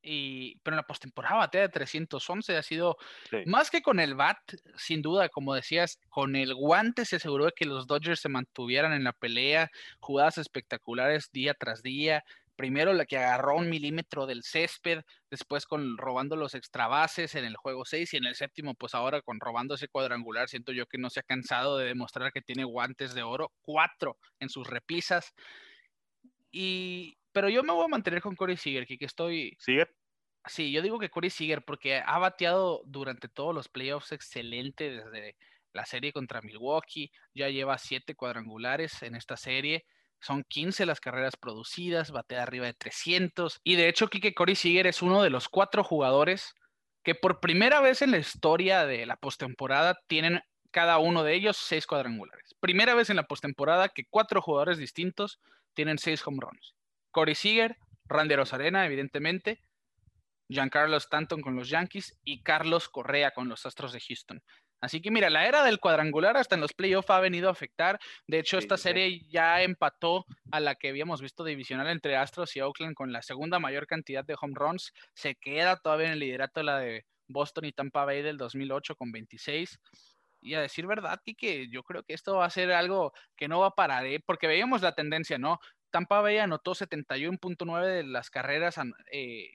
y, 0.01 0.57
pero 0.63 0.75
en 0.75 0.77
la 0.77 0.87
postemporada 0.87 1.37
batea 1.37 1.61
de 1.61 1.69
311 1.69 2.57
ha 2.57 2.63
sido 2.63 2.97
más 3.45 3.69
que 3.69 3.81
con 3.81 3.99
el 3.99 4.15
bat, 4.15 4.39
sin 4.75 5.01
duda, 5.01 5.29
como 5.29 5.53
decías, 5.53 5.99
con 6.09 6.35
el 6.35 6.55
guante 6.55 7.05
se 7.05 7.17
aseguró 7.17 7.45
de 7.45 7.53
que 7.55 7.65
los 7.65 7.87
Dodgers 7.87 8.19
se 8.19 8.29
mantuvieran 8.29 8.93
en 8.93 9.03
la 9.03 9.13
pelea, 9.13 9.69
jugadas 9.99 10.37
espectaculares 10.37 11.31
día 11.31 11.53
tras 11.53 11.81
día. 11.81 12.23
Primero 12.55 12.93
la 12.93 13.05
que 13.05 13.17
agarró 13.17 13.55
un 13.55 13.69
milímetro 13.69 14.27
del 14.27 14.43
césped, 14.43 15.01
después 15.31 15.65
con 15.65 15.97
robando 15.97 16.35
los 16.35 16.53
extrabases 16.53 17.33
en 17.35 17.45
el 17.45 17.55
juego 17.55 17.85
6 17.85 18.13
y 18.13 18.17
en 18.17 18.25
el 18.25 18.35
séptimo, 18.35 18.75
pues 18.75 18.93
ahora 18.93 19.21
con 19.21 19.39
robando 19.39 19.75
ese 19.75 19.87
cuadrangular, 19.87 20.47
siento 20.47 20.71
yo 20.71 20.85
que 20.85 20.97
no 20.97 21.09
se 21.09 21.21
ha 21.21 21.23
cansado 21.23 21.77
de 21.77 21.87
demostrar 21.87 22.31
que 22.31 22.41
tiene 22.41 22.63
guantes 22.63 23.13
de 23.15 23.23
oro, 23.23 23.51
cuatro 23.61 24.17
en 24.39 24.49
sus 24.49 24.67
repisas. 24.67 25.33
Y, 26.51 27.17
pero 27.31 27.49
yo 27.49 27.63
me 27.63 27.73
voy 27.73 27.85
a 27.85 27.89
mantener 27.89 28.21
con 28.21 28.35
Corey 28.35 28.57
Seager, 28.57 28.85
que 28.85 28.97
estoy... 29.01 29.55
¿Sigue? 29.59 29.87
Sí, 30.45 30.71
yo 30.71 30.81
digo 30.81 30.97
que 30.97 31.09
Corey 31.09 31.29
Seager, 31.29 31.63
porque 31.63 32.01
ha 32.03 32.17
bateado 32.17 32.81
durante 32.85 33.27
todos 33.27 33.53
los 33.53 33.69
playoffs 33.69 34.11
excelente 34.11 34.89
desde 34.89 35.35
la 35.73 35.85
serie 35.85 36.11
contra 36.11 36.41
Milwaukee, 36.41 37.11
ya 37.33 37.49
lleva 37.49 37.77
siete 37.77 38.15
cuadrangulares 38.15 39.03
en 39.03 39.15
esta 39.15 39.37
serie, 39.37 39.85
son 40.19 40.43
15 40.43 40.85
las 40.85 40.99
carreras 40.99 41.35
producidas, 41.37 42.11
batea 42.11 42.43
arriba 42.43 42.65
de 42.65 42.73
300, 42.73 43.59
y 43.63 43.75
de 43.75 43.87
hecho 43.87 44.07
Kike 44.07 44.33
Corey 44.33 44.55
Seager 44.55 44.87
es 44.87 45.01
uno 45.01 45.23
de 45.23 45.29
los 45.29 45.47
cuatro 45.47 45.83
jugadores 45.83 46.53
que 47.03 47.15
por 47.15 47.39
primera 47.39 47.79
vez 47.81 48.01
en 48.01 48.11
la 48.11 48.19
historia 48.19 48.85
de 48.85 49.05
la 49.05 49.15
postemporada 49.15 49.97
tienen 50.07 50.41
cada 50.71 50.99
uno 50.99 51.23
de 51.23 51.33
ellos 51.35 51.57
seis 51.57 51.87
cuadrangulares. 51.87 52.55
Primera 52.59 52.93
vez 52.95 53.09
en 53.09 53.15
la 53.15 53.27
postemporada 53.27 53.89
que 53.89 54.05
cuatro 54.09 54.41
jugadores 54.41 54.77
distintos 54.77 55.39
tienen 55.73 55.97
seis 55.97 56.25
home 56.25 56.39
runs. 56.41 56.75
Corey 57.11 57.35
Seager, 57.35 57.77
Randy 58.05 58.35
Rosarena, 58.35 58.85
evidentemente, 58.85 59.61
Giancarlo 60.49 60.97
Stanton 60.97 61.41
con 61.41 61.55
los 61.55 61.69
Yankees 61.69 62.17
y 62.23 62.43
Carlos 62.43 62.89
Correa 62.89 63.31
con 63.31 63.47
los 63.47 63.65
Astros 63.65 63.93
de 63.93 64.01
Houston. 64.01 64.41
Así 64.81 64.99
que 64.99 65.11
mira, 65.11 65.29
la 65.29 65.45
era 65.45 65.63
del 65.63 65.79
cuadrangular 65.79 66.35
hasta 66.37 66.55
en 66.55 66.61
los 66.61 66.73
playoffs 66.73 67.11
ha 67.11 67.19
venido 67.19 67.47
a 67.47 67.51
afectar. 67.51 67.99
De 68.27 68.39
hecho, 68.39 68.57
esta 68.57 68.77
serie 68.77 69.21
ya 69.29 69.61
empató 69.61 70.25
a 70.51 70.59
la 70.59 70.73
que 70.73 70.89
habíamos 70.89 71.21
visto 71.21 71.43
divisional 71.43 71.87
entre 71.87 72.17
Astros 72.17 72.55
y 72.55 72.61
Oakland 72.61 72.95
con 72.95 73.13
la 73.13 73.21
segunda 73.21 73.59
mayor 73.59 73.85
cantidad 73.85 74.25
de 74.25 74.35
home 74.41 74.55
runs. 74.55 74.91
Se 75.13 75.35
queda 75.35 75.77
todavía 75.77 76.07
en 76.07 76.13
el 76.13 76.19
liderato 76.19 76.63
la 76.63 76.79
de 76.79 77.05
Boston 77.27 77.65
y 77.65 77.73
Tampa 77.73 78.05
Bay 78.05 78.23
del 78.23 78.37
2008 78.37 78.95
con 78.95 79.11
26. 79.11 79.79
Y 80.41 80.55
a 80.55 80.61
decir 80.61 80.87
verdad, 80.87 81.19
que 81.37 81.69
yo 81.69 81.83
creo 81.83 82.01
que 82.01 82.15
esto 82.15 82.37
va 82.37 82.45
a 82.45 82.49
ser 82.49 82.71
algo 82.71 83.13
que 83.37 83.47
no 83.47 83.59
va 83.59 83.67
a 83.67 83.75
parar, 83.75 84.07
¿eh? 84.07 84.19
porque 84.25 84.47
veíamos 84.47 84.81
la 84.81 84.95
tendencia, 84.95 85.37
¿no? 85.37 85.59
Tampa 85.91 86.21
Bay 86.21 86.37
anotó 86.37 86.73
71.9 86.73 87.85
de 87.85 88.03
las 88.03 88.29
carreras, 88.29 88.75
eh, 89.11 89.51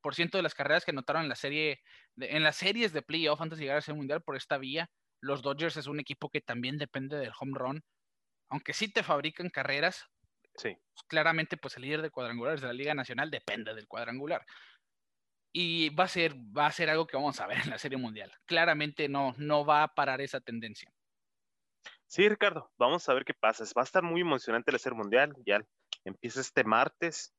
por 0.00 0.14
ciento 0.14 0.38
de 0.38 0.42
las 0.42 0.54
carreras 0.54 0.84
que 0.84 0.90
anotaron 0.90 1.22
en 1.22 1.28
la 1.28 1.34
serie, 1.34 1.80
en 2.16 2.42
las 2.42 2.56
series 2.56 2.92
de 2.92 3.02
playoff 3.02 3.40
antes 3.40 3.58
de 3.58 3.64
llegar 3.64 3.78
a 3.78 3.82
ser 3.82 3.94
mundial 3.94 4.22
por 4.22 4.36
esta 4.36 4.58
vía. 4.58 4.90
Los 5.20 5.42
Dodgers 5.42 5.76
es 5.76 5.86
un 5.86 6.00
equipo 6.00 6.28
que 6.28 6.40
también 6.40 6.78
depende 6.78 7.16
del 7.16 7.32
home 7.38 7.52
run, 7.54 7.84
aunque 8.48 8.72
sí 8.72 8.92
te 8.92 9.02
fabrican 9.02 9.50
carreras. 9.50 10.06
Sí. 10.56 10.76
Claramente, 11.08 11.56
pues 11.56 11.76
el 11.76 11.82
líder 11.82 12.02
de 12.02 12.10
cuadrangulares 12.10 12.60
de 12.60 12.66
la 12.66 12.72
Liga 12.74 12.94
Nacional 12.94 13.30
depende 13.30 13.74
del 13.74 13.88
cuadrangular. 13.88 14.44
Y 15.54 15.90
va 15.90 16.04
a 16.04 16.08
ser, 16.08 16.34
va 16.34 16.66
a 16.66 16.72
ser 16.72 16.90
algo 16.90 17.06
que 17.06 17.16
vamos 17.16 17.40
a 17.40 17.46
ver 17.46 17.58
en 17.58 17.70
la 17.70 17.78
Serie 17.78 17.98
Mundial. 17.98 18.32
Claramente 18.46 19.08
no, 19.08 19.34
no 19.38 19.64
va 19.64 19.82
a 19.84 19.94
parar 19.94 20.20
esa 20.20 20.40
tendencia. 20.40 20.92
Sí, 22.12 22.28
Ricardo, 22.28 22.70
vamos 22.76 23.08
a 23.08 23.14
ver 23.14 23.24
qué 23.24 23.32
pasa. 23.32 23.64
Va 23.74 23.80
a 23.80 23.84
estar 23.84 24.02
muy 24.02 24.20
emocionante 24.20 24.70
el 24.70 24.74
hacer 24.74 24.92
mundial. 24.92 25.34
Ya 25.46 25.62
empieza 26.04 26.42
este 26.42 26.62
martes. 26.62 27.34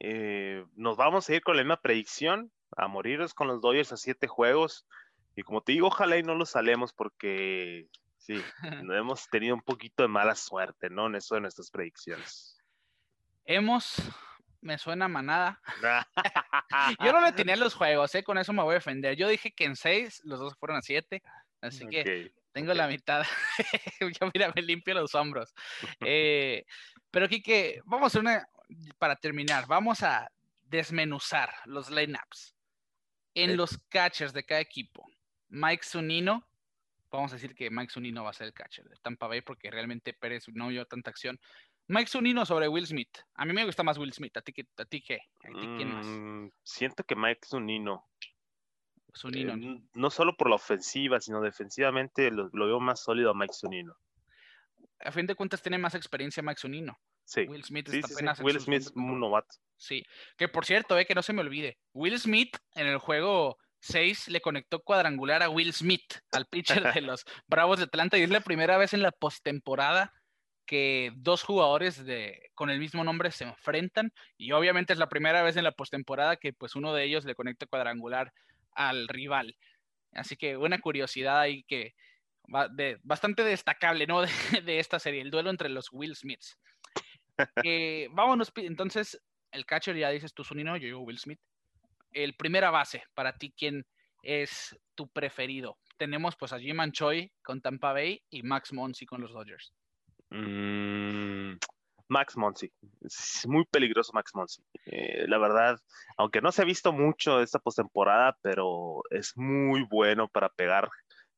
Eh, 0.00 0.66
nos 0.74 0.98
vamos 0.98 1.26
a 1.26 1.34
ir 1.34 1.42
con 1.42 1.56
la 1.56 1.62
misma 1.62 1.80
predicción, 1.80 2.52
a 2.76 2.88
morirnos 2.88 3.32
con 3.32 3.48
los 3.48 3.62
Dodgers 3.62 3.90
a 3.90 3.96
siete 3.96 4.26
juegos. 4.26 4.86
Y 5.34 5.42
como 5.44 5.62
te 5.62 5.72
digo, 5.72 5.86
ojalá 5.86 6.18
y 6.18 6.22
no 6.22 6.34
lo 6.34 6.44
salemos 6.44 6.92
porque 6.92 7.88
sí, 8.18 8.34
hemos 8.94 9.30
tenido 9.30 9.54
un 9.54 9.62
poquito 9.62 10.02
de 10.02 10.10
mala 10.10 10.34
suerte, 10.34 10.90
¿no? 10.90 11.06
En 11.06 11.14
eso 11.14 11.36
de 11.36 11.40
nuestras 11.40 11.70
predicciones. 11.70 12.62
Hemos, 13.46 13.96
me 14.60 14.76
suena 14.76 15.08
manada. 15.08 15.58
Yo 17.02 17.14
no 17.14 17.22
le 17.22 17.32
tenía 17.32 17.56
los 17.56 17.72
juegos, 17.72 18.14
¿eh? 18.14 18.22
Con 18.22 18.36
eso 18.36 18.52
me 18.52 18.62
voy 18.62 18.72
a 18.72 18.74
defender. 18.74 19.16
Yo 19.16 19.26
dije 19.26 19.54
que 19.54 19.64
en 19.64 19.74
seis, 19.74 20.20
los 20.22 20.38
dos 20.38 20.54
fueron 20.58 20.76
a 20.76 20.82
siete. 20.82 21.22
Así 21.62 21.86
que 21.86 22.34
tengo 22.52 22.74
la 22.74 22.86
mitad. 22.86 23.24
Yo 24.20 24.30
mira, 24.32 24.52
me 24.54 24.62
limpio 24.62 24.94
los 24.94 25.14
hombros. 25.14 25.54
Eh, 26.06 26.64
pero 27.10 27.28
Kike, 27.28 27.80
vamos 27.84 28.14
a 28.14 28.20
una, 28.20 28.46
para 28.98 29.16
terminar, 29.16 29.66
vamos 29.66 30.02
a 30.02 30.30
desmenuzar 30.62 31.52
los 31.66 31.90
lineups 31.90 32.54
en 33.34 33.56
los 33.56 33.78
catchers 33.88 34.32
de 34.32 34.44
cada 34.44 34.60
equipo. 34.60 35.06
Mike 35.48 35.84
Zunino, 35.84 36.48
vamos 37.10 37.32
a 37.32 37.36
decir 37.36 37.54
que 37.54 37.70
Mike 37.70 37.92
Zunino 37.92 38.24
va 38.24 38.30
a 38.30 38.34
ser 38.34 38.46
el 38.46 38.54
catcher 38.54 38.88
de 38.88 38.96
Tampa 38.96 39.26
Bay 39.26 39.42
porque 39.42 39.70
realmente 39.70 40.14
Pérez 40.14 40.44
no 40.48 40.68
dio 40.68 40.86
tanta 40.86 41.10
acción. 41.10 41.38
Mike 41.88 42.08
Zunino 42.08 42.46
sobre 42.46 42.68
Will 42.68 42.86
Smith. 42.86 43.18
A 43.34 43.44
mí 43.44 43.52
me 43.52 43.64
gusta 43.64 43.82
más 43.82 43.98
Will 43.98 44.12
Smith. 44.12 44.36
¿A 44.36 44.42
ti, 44.42 44.54
a 44.78 44.84
ti 44.84 45.02
qué? 45.02 45.20
¿A 45.44 45.48
ti 45.48 45.66
quién 45.76 45.92
más? 45.92 46.06
Mm, 46.06 46.48
siento 46.62 47.04
que 47.04 47.16
Mike 47.16 47.46
Zunino 47.46 48.08
Zunino. 49.16 49.54
Eh, 49.54 49.82
no 49.94 50.10
solo 50.10 50.36
por 50.36 50.48
la 50.48 50.56
ofensiva, 50.56 51.20
sino 51.20 51.40
defensivamente 51.40 52.30
lo, 52.30 52.50
veo 52.52 52.80
más 52.80 53.02
sólido 53.02 53.30
a 53.30 53.34
Mike 53.34 53.54
Zunino. 53.54 53.96
A 55.00 55.12
fin 55.12 55.26
de 55.26 55.34
cuentas 55.34 55.62
tiene 55.62 55.78
más 55.78 55.94
experiencia 55.94 56.42
Mike 56.42 56.60
Zunino. 56.60 56.98
Sí. 57.24 57.42
Will 57.42 57.64
Smith 57.64 57.88
está 57.88 58.12
apenas 58.12 58.40
Will 58.40 58.60
Smith 58.60 58.82
es 58.82 58.92
un 58.94 59.20
novato. 59.20 59.54
Sí. 59.76 60.04
Que 60.36 60.48
por 60.48 60.64
cierto, 60.64 60.98
eh, 60.98 61.06
que 61.06 61.14
no 61.14 61.22
se 61.22 61.32
me 61.32 61.40
olvide. 61.40 61.78
Will 61.92 62.18
Smith 62.18 62.56
en 62.74 62.86
el 62.86 62.98
juego 62.98 63.58
6 63.80 64.28
le 64.28 64.40
conectó 64.40 64.80
cuadrangular 64.80 65.42
a 65.42 65.50
Will 65.50 65.72
Smith, 65.72 66.20
al 66.30 66.46
pitcher 66.46 66.92
de 66.92 67.00
los 67.02 67.24
Bravos 67.46 67.78
de 67.78 67.84
Atlanta, 67.84 68.16
y 68.16 68.22
es 68.22 68.30
la 68.30 68.40
primera 68.40 68.78
vez 68.78 68.94
en 68.94 69.02
la 69.02 69.12
postemporada 69.12 70.12
que 70.66 71.12
dos 71.16 71.42
jugadores 71.42 72.04
de, 72.04 72.50
con 72.54 72.70
el 72.70 72.78
mismo 72.78 73.02
nombre 73.02 73.32
se 73.32 73.44
enfrentan, 73.44 74.12
y 74.36 74.52
obviamente 74.52 74.92
es 74.92 74.98
la 74.98 75.08
primera 75.08 75.42
vez 75.42 75.56
en 75.56 75.64
la 75.64 75.72
postemporada 75.72 76.36
que 76.36 76.52
pues 76.52 76.76
uno 76.76 76.94
de 76.94 77.04
ellos 77.04 77.24
le 77.24 77.34
conecta 77.34 77.66
cuadrangular 77.66 78.32
al 78.74 79.08
rival. 79.08 79.56
Así 80.12 80.36
que 80.36 80.56
una 80.56 80.78
curiosidad 80.78 81.40
ahí 81.40 81.64
que 81.64 81.94
de, 82.70 82.98
bastante 83.02 83.44
destacable, 83.44 84.06
¿no? 84.06 84.22
De, 84.64 84.78
esta 84.78 84.98
serie, 84.98 85.20
el 85.20 85.30
duelo 85.30 85.50
entre 85.50 85.68
los 85.68 85.88
Will 85.92 86.16
Smiths. 86.16 86.58
Eh, 87.64 88.08
vámonos, 88.12 88.52
entonces, 88.56 89.20
el 89.50 89.64
catcher 89.64 89.96
ya 89.96 90.10
dices 90.10 90.34
tú, 90.34 90.44
Sunino, 90.44 90.76
yo 90.76 90.86
digo 90.86 91.00
Will 91.00 91.18
Smith. 91.18 91.40
El 92.12 92.34
primera 92.34 92.70
base, 92.70 93.02
para 93.14 93.36
ti, 93.36 93.54
¿quién 93.56 93.86
es 94.22 94.78
tu 94.94 95.08
preferido? 95.08 95.78
Tenemos 95.96 96.36
pues 96.36 96.52
a 96.52 96.58
Jim 96.58 96.78
Choi 96.92 97.32
con 97.42 97.60
Tampa 97.60 97.92
Bay 97.92 98.22
y 98.30 98.42
Max 98.42 98.72
Monsi 98.72 99.06
con 99.06 99.22
los 99.22 99.32
Dodgers. 99.32 99.72
Mm, 100.30 101.54
Max 102.08 102.36
Monsi. 102.36 102.72
Es 103.00 103.46
muy 103.46 103.64
peligroso 103.64 104.12
Max 104.12 104.32
Monsi. 104.34 104.62
Eh, 104.86 105.26
la 105.28 105.38
verdad, 105.38 105.78
aunque 106.16 106.40
no 106.40 106.52
se 106.52 106.62
ha 106.62 106.64
visto 106.64 106.92
mucho 106.92 107.40
esta 107.40 107.58
postemporada, 107.58 108.36
pero 108.42 109.02
es 109.10 109.36
muy 109.36 109.82
bueno 109.90 110.28
para 110.28 110.48
pegar 110.48 110.90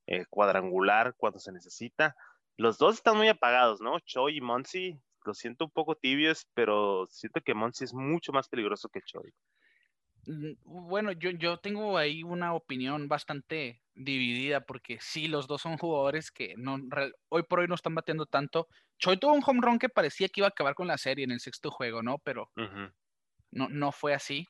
eh, 0.07 0.25
cuadrangular 0.29 1.15
cuando 1.17 1.39
se 1.39 1.53
necesita. 1.53 2.15
Los 2.57 2.79
dos 2.79 2.97
están 2.97 3.17
muy 3.17 3.29
apagados, 3.29 3.81
¿no? 3.81 3.99
Choi 4.01 4.37
y 4.37 4.41
Monsi, 4.41 5.01
lo 5.25 5.35
siento 5.35 5.65
un 5.65 5.71
poco 5.71 5.97
tibios, 5.97 6.47
pero 6.55 7.07
siento 7.07 7.41
que 7.41 7.55
Monsi 7.55 7.85
es 7.85 7.95
mucho 7.95 8.33
más 8.33 8.49
peligroso 8.49 8.89
que 8.89 9.01
Choi. 9.03 9.33
Mm, 10.27 10.55
bueno, 10.65 11.13
yo, 11.13 11.31
yo 11.31 11.59
tengo 11.59 11.97
ahí 11.99 12.23
una 12.23 12.55
opinión 12.55 13.09
bastante 13.09 13.84
dividida 13.95 14.61
porque 14.61 14.99
sí, 15.01 15.29
los 15.29 15.47
dos 15.47 15.63
son 15.63 15.79
jugadores 15.79 16.31
que 16.31 16.55
no, 16.57 16.79
hoy 17.29 17.43
por 17.45 17.61
hoy 17.61 17.69
no 17.69 17.75
están 17.75 17.95
bateando 17.95 18.27
tanto. 18.27 18.69
Choi 18.99 19.17
tuvo 19.19 19.33
un 19.33 19.43
home 19.45 19.61
run 19.63 19.79
que 19.79 19.89
parecía 19.89 20.29
que 20.29 20.41
iba 20.41 20.47
a 20.47 20.51
acabar 20.51 20.75
con 20.75 20.87
la 20.87 20.99
serie 20.99 21.25
en 21.25 21.31
el 21.31 21.41
sexto 21.41 21.71
juego, 21.71 22.03
¿no? 22.03 22.19
Pero 22.19 22.51
no, 23.51 23.69
no 23.69 23.93
fue 23.93 24.15
así. 24.15 24.47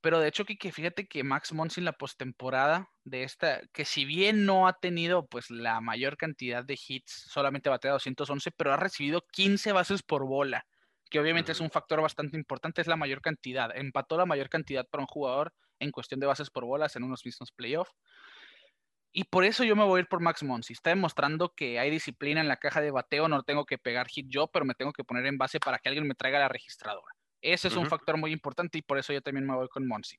Pero 0.00 0.20
de 0.20 0.28
hecho, 0.28 0.44
que, 0.44 0.70
fíjate 0.70 1.06
que 1.06 1.24
Max 1.24 1.54
Monsi 1.54 1.80
en 1.80 1.86
la 1.86 1.92
postemporada 1.92 2.90
de 3.04 3.22
esta, 3.22 3.62
que 3.72 3.86
si 3.86 4.04
bien 4.04 4.44
no 4.44 4.68
ha 4.68 4.74
tenido 4.74 5.26
pues 5.26 5.50
la 5.50 5.80
mayor 5.80 6.18
cantidad 6.18 6.62
de 6.62 6.78
hits, 6.78 7.26
solamente 7.30 7.70
batea 7.70 7.92
211, 7.92 8.50
pero 8.50 8.72
ha 8.72 8.76
recibido 8.76 9.24
15 9.32 9.72
bases 9.72 10.02
por 10.02 10.26
bola 10.26 10.66
que 11.14 11.20
obviamente 11.20 11.52
es 11.52 11.60
un 11.60 11.70
factor 11.70 12.00
bastante 12.00 12.36
importante, 12.36 12.80
es 12.80 12.88
la 12.88 12.96
mayor 12.96 13.20
cantidad. 13.20 13.70
Empató 13.76 14.16
la 14.16 14.26
mayor 14.26 14.48
cantidad 14.48 14.84
para 14.84 15.02
un 15.02 15.06
jugador 15.06 15.54
en 15.78 15.92
cuestión 15.92 16.18
de 16.18 16.26
bases 16.26 16.50
por 16.50 16.64
bolas 16.64 16.96
en 16.96 17.04
unos 17.04 17.24
mismos 17.24 17.52
playoffs. 17.52 17.92
Y 19.16 19.22
por 19.22 19.44
eso 19.44 19.62
yo 19.62 19.76
me 19.76 19.84
voy 19.84 19.98
a 19.98 20.00
ir 20.00 20.08
por 20.08 20.20
Max 20.20 20.42
Monsi. 20.42 20.72
Está 20.72 20.90
demostrando 20.90 21.54
que 21.54 21.78
hay 21.78 21.88
disciplina 21.88 22.40
en 22.40 22.48
la 22.48 22.56
caja 22.56 22.80
de 22.80 22.90
bateo, 22.90 23.28
no 23.28 23.44
tengo 23.44 23.64
que 23.64 23.78
pegar 23.78 24.08
hit 24.08 24.26
yo, 24.28 24.48
pero 24.48 24.64
me 24.64 24.74
tengo 24.74 24.92
que 24.92 25.04
poner 25.04 25.24
en 25.26 25.38
base 25.38 25.60
para 25.60 25.78
que 25.78 25.88
alguien 25.88 26.08
me 26.08 26.16
traiga 26.16 26.40
la 26.40 26.48
registradora. 26.48 27.14
Ese 27.40 27.68
es 27.68 27.76
un 27.76 27.86
factor 27.86 28.16
muy 28.16 28.32
importante 28.32 28.76
y 28.78 28.82
por 28.82 28.98
eso 28.98 29.12
yo 29.12 29.22
también 29.22 29.46
me 29.46 29.54
voy 29.54 29.68
con 29.68 29.86
Monsi. 29.86 30.18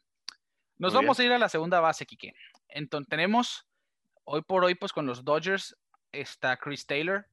Nos 0.77 0.93
vamos 0.93 1.19
a 1.19 1.25
ir 1.25 1.31
a 1.33 1.37
la 1.37 1.49
segunda 1.49 1.81
base, 1.81 2.05
Kike. 2.05 2.33
Entonces 2.69 3.09
tenemos, 3.09 3.67
hoy 4.23 4.41
por 4.43 4.63
hoy, 4.63 4.75
pues 4.75 4.93
con 4.93 5.05
los 5.05 5.25
Dodgers 5.25 5.75
está 6.13 6.55
Chris 6.55 6.85
Taylor 6.85 7.27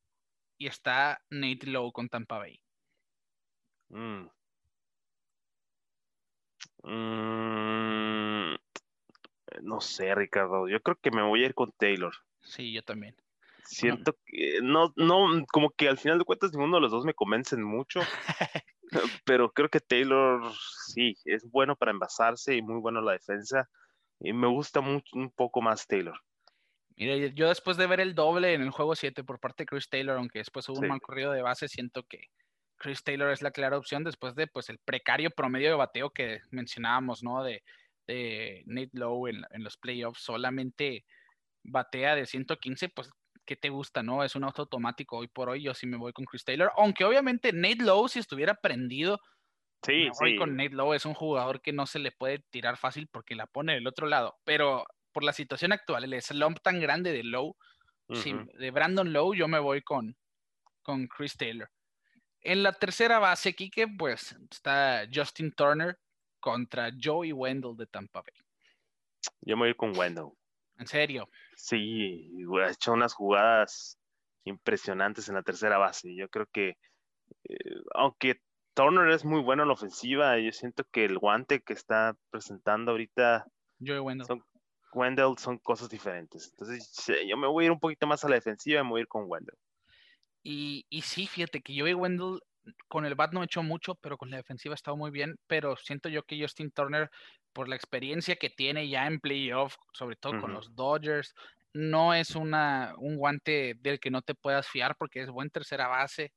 y 0.59 0.67
está 0.67 1.23
Nate 1.31 1.69
Lowe 1.69 1.93
con 1.93 2.09
Tampa 2.09 2.39
Bay. 2.39 2.61
Mm. 3.91 4.27
Mm, 6.83 8.22
no 9.63 9.81
sé, 9.81 10.15
Ricardo. 10.15 10.69
Yo 10.69 10.81
creo 10.81 10.97
que 11.01 11.11
me 11.11 11.23
voy 11.23 11.43
a 11.43 11.47
ir 11.47 11.55
con 11.55 11.73
Taylor. 11.73 12.15
Sí, 12.41 12.73
yo 12.73 12.83
también. 12.83 13.15
Siento 13.65 14.17
que 14.27 14.61
no, 14.63 14.93
no, 14.97 15.45
como 15.47 15.71
que 15.71 15.89
al 15.89 15.99
final 15.99 16.19
de 16.19 16.25
cuentas 16.25 16.53
ninguno 16.53 16.77
de 16.77 16.83
los 16.83 16.91
dos 16.91 17.05
me 17.05 17.15
convencen 17.15 17.63
mucho. 17.63 18.01
pero 19.25 19.53
creo 19.53 19.69
que 19.69 19.81
Taylor 19.81 20.43
sí, 20.87 21.17
es 21.25 21.49
bueno 21.51 21.77
para 21.77 21.93
envasarse 21.93 22.57
y 22.57 22.63
muy 22.63 22.81
bueno 22.81 23.01
la 23.01 23.13
defensa. 23.13 23.69
Y 24.21 24.33
me 24.33 24.47
gusta 24.47 24.81
mucho, 24.81 25.17
un 25.17 25.31
poco 25.31 25.63
más 25.63 25.87
Taylor. 25.87 26.19
Mire, 26.97 27.33
yo 27.33 27.49
después 27.49 27.77
de 27.77 27.87
ver 27.87 28.01
el 28.01 28.15
doble 28.15 28.55
en 28.55 28.63
el 28.63 28.71
juego 28.71 28.95
7 28.95 29.25
por 29.25 29.41
parte 29.41 29.63
de 29.63 29.67
Chris 29.67 29.89
Taylor, 29.89 30.19
aunque 30.19 30.41
después 30.41 30.69
hubo 30.69 30.79
un 30.79 30.89
mal 30.89 31.01
corrido 31.01 31.33
de 31.33 31.43
base, 31.43 31.69
siento 31.69 32.05
que 32.05 32.29
Chris 32.77 33.03
Taylor 33.03 33.31
es 33.31 33.43
la 33.43 33.51
clara 33.51 33.79
opción 33.79 34.05
después 34.05 34.35
de 34.35 34.47
pues 34.47 34.69
el 34.69 34.79
precario 34.79 35.31
promedio 35.31 35.71
de 35.71 35.77
bateo 35.77 36.11
que 36.11 36.41
mencionábamos, 36.51 37.23
¿no? 37.23 37.43
De, 37.43 37.63
Nate 38.67 38.91
Lowe 38.93 39.29
en, 39.29 39.65
los 39.65 39.77
playoffs, 39.77 40.23
solamente 40.23 41.05
batea 41.63 42.15
de 42.15 42.27
115, 42.27 42.89
pues 42.91 43.11
¿qué 43.45 43.57
te 43.57 43.69
gusta, 43.69 44.03
no? 44.03 44.25
Es 44.25 44.37
un 44.37 44.45
auto 44.45 44.63
automático 44.63 45.19
hoy 45.19 45.29
por 45.29 45.49
hoy, 45.49 45.63
yo 45.63 45.75
sí 45.75 45.87
me 45.87 45.97
voy 45.97 46.13
con 46.13 46.25
Chris 46.25 46.45
Taylor, 46.45 46.73
aunque 46.77 47.05
obviamente 47.05 47.53
Nate 47.53 47.83
Lowe 47.83 48.09
si 48.09 48.19
estuviera 48.19 48.55
prendido, 48.55 49.21
sí, 49.85 50.09
voy 50.21 50.37
con 50.37 50.57
Nate 50.57 50.75
Lowe, 50.75 50.95
es 50.95 51.07
un 51.07 51.15
jugador 51.15 51.61
que 51.61 51.73
no 51.73 51.87
se 51.87 51.99
le 51.99 52.13
puede 52.13 52.41
tirar 52.51 52.77
fácil 52.77 53.09
porque 53.09 53.35
la 53.35 53.47
pone 53.47 53.75
del 53.75 53.87
otro 53.87 54.07
lado, 54.07 54.37
pero 54.45 54.85
por 55.13 55.25
la 55.25 55.33
situación 55.33 55.73
actual, 55.73 56.05
el 56.05 56.23
slump 56.23 56.59
tan 56.63 56.81
grande 56.81 57.13
de 57.13 57.23
Lowe, 57.25 57.57
de 58.09 58.71
Brandon 58.71 59.13
Lowe, 59.13 59.37
yo 59.37 59.49
me 59.49 59.59
voy 59.59 59.83
con, 59.83 60.17
con 60.83 61.07
Chris 61.07 61.37
Taylor. 61.37 61.71
En 62.41 62.63
la 62.63 62.73
tercera 62.73 63.19
base, 63.21 63.55
Kike, 63.55 63.87
pues 63.97 64.37
está 64.51 65.07
Justin 65.13 65.53
Turner 65.53 65.97
contra 66.43 66.91
Joey 67.03 67.33
Wendell 67.33 67.77
de 67.77 67.87
Tampa 67.87 68.21
Bay. 68.21 68.35
Yo 69.41 69.57
me 69.57 69.67
voy 69.67 69.75
con 69.75 69.97
Wendell. 69.97 70.33
¿En 70.79 70.87
serio? 70.87 71.31
Sí, 71.57 72.29
ha 72.61 72.71
hecho 72.71 72.93
unas 72.93 73.15
jugadas 73.15 73.99
impresionantes 74.45 75.29
en 75.29 75.37
la 75.37 75.43
tercera 75.43 75.79
base. 75.79 76.15
Yo 76.15 76.29
creo 76.29 76.47
que, 76.53 76.77
eh, 77.45 77.75
aunque 77.95 78.41
Turner 78.75 79.09
es 79.11 79.25
muy 79.25 79.41
bueno 79.41 79.63
en 79.63 79.69
la 79.69 79.75
ofensiva, 79.75 80.39
yo 80.39 80.51
siento 80.51 80.85
que 80.91 81.05
el 81.05 81.19
guante 81.19 81.61
que 81.61 81.73
está 81.73 82.17
presentando 82.31 82.91
ahorita 82.91 83.47
Joey 83.79 84.01
Wendell. 84.01 84.27
Son, 84.27 84.43
Wendell 84.93 85.39
son 85.39 85.59
cosas 85.59 85.89
diferentes. 85.89 86.51
Entonces, 86.51 87.07
yo 87.29 87.37
me 87.37 87.47
voy 87.47 87.65
a 87.65 87.67
ir 87.67 87.73
un 87.73 87.81
poquito 87.81 88.07
más 88.07 88.25
a 88.25 88.29
la 88.29 88.35
defensiva 88.35 88.81
y 88.81 88.85
me 88.85 88.91
voy 88.91 89.01
a 89.01 89.03
ir 89.03 89.09
con 89.09 89.25
Wendell. 89.29 89.57
Y, 90.43 90.87
y 90.89 91.03
sí, 91.03 91.27
fíjate 91.27 91.61
que 91.61 91.79
Joey 91.79 91.95
Wendell 91.95 92.41
con 92.89 93.05
el 93.05 93.15
bat 93.15 93.33
no 93.33 93.41
ha 93.41 93.45
hecho 93.45 93.63
mucho, 93.63 93.95
pero 93.97 94.17
con 94.17 94.31
la 94.31 94.37
defensiva 94.37 94.75
ha 94.75 94.77
estado 94.77 94.97
muy 94.97 95.11
bien. 95.11 95.37
Pero 95.47 95.77
siento 95.77 96.09
yo 96.09 96.23
que 96.23 96.41
Justin 96.41 96.71
Turner, 96.71 97.11
por 97.53 97.69
la 97.69 97.77
experiencia 97.77 98.37
que 98.37 98.51
tiene 98.51 98.89
ya 98.89 99.07
en 99.07 99.21
playoff, 99.21 99.77
sobre 99.93 100.17
todo 100.17 100.41
con 100.41 100.53
los 100.53 100.75
Dodgers, 100.75 101.35
no 101.75 102.15
es 102.15 102.35
una, 102.35 102.95
un 102.99 103.17
guante 103.17 103.75
del 103.81 103.99
que 103.99 104.11
no 104.11 104.23
te 104.23 104.35
puedas 104.35 104.69
fiar 104.69 104.97
porque 104.99 105.21
es 105.21 105.31
buen 105.31 105.51
tercera 105.51 105.89
base. 105.89 106.33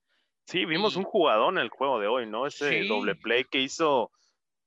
Sí, 0.46 0.66
vimos 0.66 0.96
un 0.96 1.04
jugador 1.04 1.54
en 1.54 1.60
el 1.60 1.70
juego 1.70 2.00
de 2.00 2.08
hoy, 2.08 2.28
¿no? 2.28 2.46
Ese 2.46 2.84
doble 2.84 3.16
play 3.16 3.46
que 3.46 3.62
hizo 3.62 4.12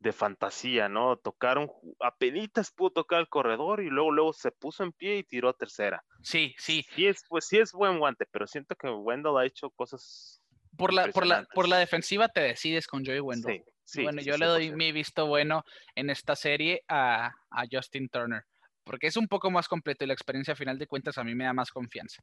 de 0.01 0.13
fantasía, 0.13 0.89
¿no? 0.89 1.17
Tocaron, 1.17 1.71
apenas 2.01 2.73
pudo 2.73 2.91
tocar 2.91 3.21
el 3.21 3.29
corredor 3.29 3.83
y 3.83 3.89
luego, 3.89 4.13
luego 4.13 4.33
se 4.33 4.51
puso 4.53 4.83
en 4.85 4.93
pie 4.93 5.19
y 5.19 5.25
tiró 5.25 5.49
a 5.49 5.55
tercera. 5.55 6.05
Sí, 6.23 6.55
sí. 6.59 6.85
Sí 6.95 7.07
es, 7.07 7.25
pues 7.29 7.47
sí 7.47 7.59
es 7.59 7.73
buen 7.73 7.99
guante, 7.99 8.27
pero 8.31 8.47
siento 8.47 8.75
que 8.77 8.89
Wendell 8.89 9.37
ha 9.39 9.47
hecho 9.47 9.71
cosas. 9.71 10.43
Por 10.77 10.93
la, 10.93 11.09
por 11.09 11.27
la, 11.27 11.45
por 11.55 11.69
la 11.69 11.79
defensiva 11.79 12.29
te 12.29 12.41
decides 12.41 12.87
con 12.87 13.05
Joey 13.05 13.21
Wendell. 13.21 13.59
Sí, 13.59 13.65
sí, 13.85 14.03
bueno, 14.03 14.21
yo 14.23 14.37
le 14.37 14.47
doy 14.47 14.71
mi 14.73 14.93
visto 14.93 15.27
bueno 15.27 15.65
en 15.95 16.11
esta 16.11 16.37
serie 16.37 16.83
a, 16.89 17.27
a 17.51 17.65
Justin 17.71 18.09
Turner 18.09 18.45
porque 18.85 19.07
es 19.07 19.19
un 19.19 19.29
poco 19.29 19.51
más 19.51 19.69
completo 19.69 20.05
y 20.05 20.07
la 20.07 20.15
experiencia 20.15 20.55
a 20.55 20.57
final 20.57 20.79
de 20.79 20.87
cuentas 20.87 21.19
a 21.19 21.25
mí 21.25 21.35
me 21.35 21.45
da 21.45 21.53
más 21.53 21.71
confianza. 21.71 22.23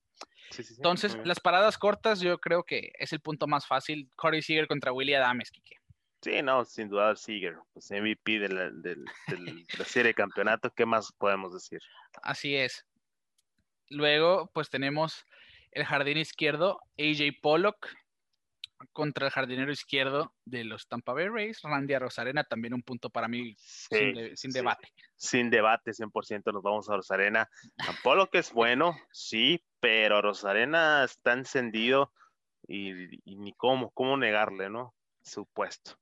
Sí, 0.50 0.64
sí, 0.64 0.74
sí, 0.74 0.74
Entonces, 0.78 1.16
las 1.24 1.40
paradas 1.40 1.78
cortas 1.78 2.20
yo 2.22 2.40
creo 2.40 2.64
que 2.64 2.92
es 2.98 3.14
el 3.14 3.20
punto 3.20 3.46
más 3.46 3.68
fácil. 3.68 4.10
Corey 4.16 4.42
Seager 4.42 4.68
contra 4.68 4.92
Willie 4.92 5.16
Adames, 5.16 5.52
Kike. 5.52 5.76
Sí, 6.24 6.42
no, 6.42 6.66
sin 6.66 6.90
duda 6.90 7.16
Seager, 7.16 7.58
pues 7.72 7.92
MVP 7.92 8.40
de 8.40 8.50
la, 8.50 8.72
del- 8.72 9.06
de 9.28 9.64
la 9.78 9.86
serie 9.86 10.08
de 10.08 10.14
campeonato, 10.16 10.72
¿qué 10.76 10.88
más 10.88 11.12
podemos 11.12 11.54
decir? 11.54 11.80
Así 12.24 12.56
es. 12.56 12.84
Luego, 13.90 14.50
pues 14.54 14.70
tenemos 14.70 15.26
el 15.72 15.86
jardín 15.86 16.18
izquierdo, 16.18 16.80
AJ 16.98 17.40
Pollock 17.42 17.88
contra 18.92 19.28
el 19.28 19.32
jardinero 19.32 19.72
izquierdo 19.72 20.34
de 20.44 20.64
los 20.64 20.88
Tampa 20.88 21.14
Bay 21.14 21.28
Rays, 21.30 21.62
Randy 21.64 21.98
Rosarena, 21.98 22.44
también 22.44 22.74
un 22.74 22.84
punto 22.84 23.10
para 23.10 23.28
mí 23.28 23.56
Sí, 23.58 23.88
sin, 23.98 24.14
de- 24.14 24.38
sin 24.38 24.52
sí. 24.52 24.58
debate. 24.60 24.90
Sin 25.16 25.50
debate, 25.50 25.94
100% 25.94 26.52
nos 26.52 26.62
vamos 26.62 26.90
a 26.90 26.96
Rosarena. 26.96 27.50
Apolo 27.88 28.30
que 28.30 28.40
es 28.40 28.52
bueno, 28.52 28.96
sí, 29.12 29.64
pero 29.80 30.22
Rosarena 30.22 31.04
está 31.04 31.34
encendido 31.34 32.12
y, 32.68 32.92
y 33.30 33.38
ni 33.38 33.54
cómo, 33.54 33.92
cómo 33.92 34.18
negarle, 34.18 34.70
¿no? 34.70 34.94
Su 35.24 35.46
puesto. 35.48 35.98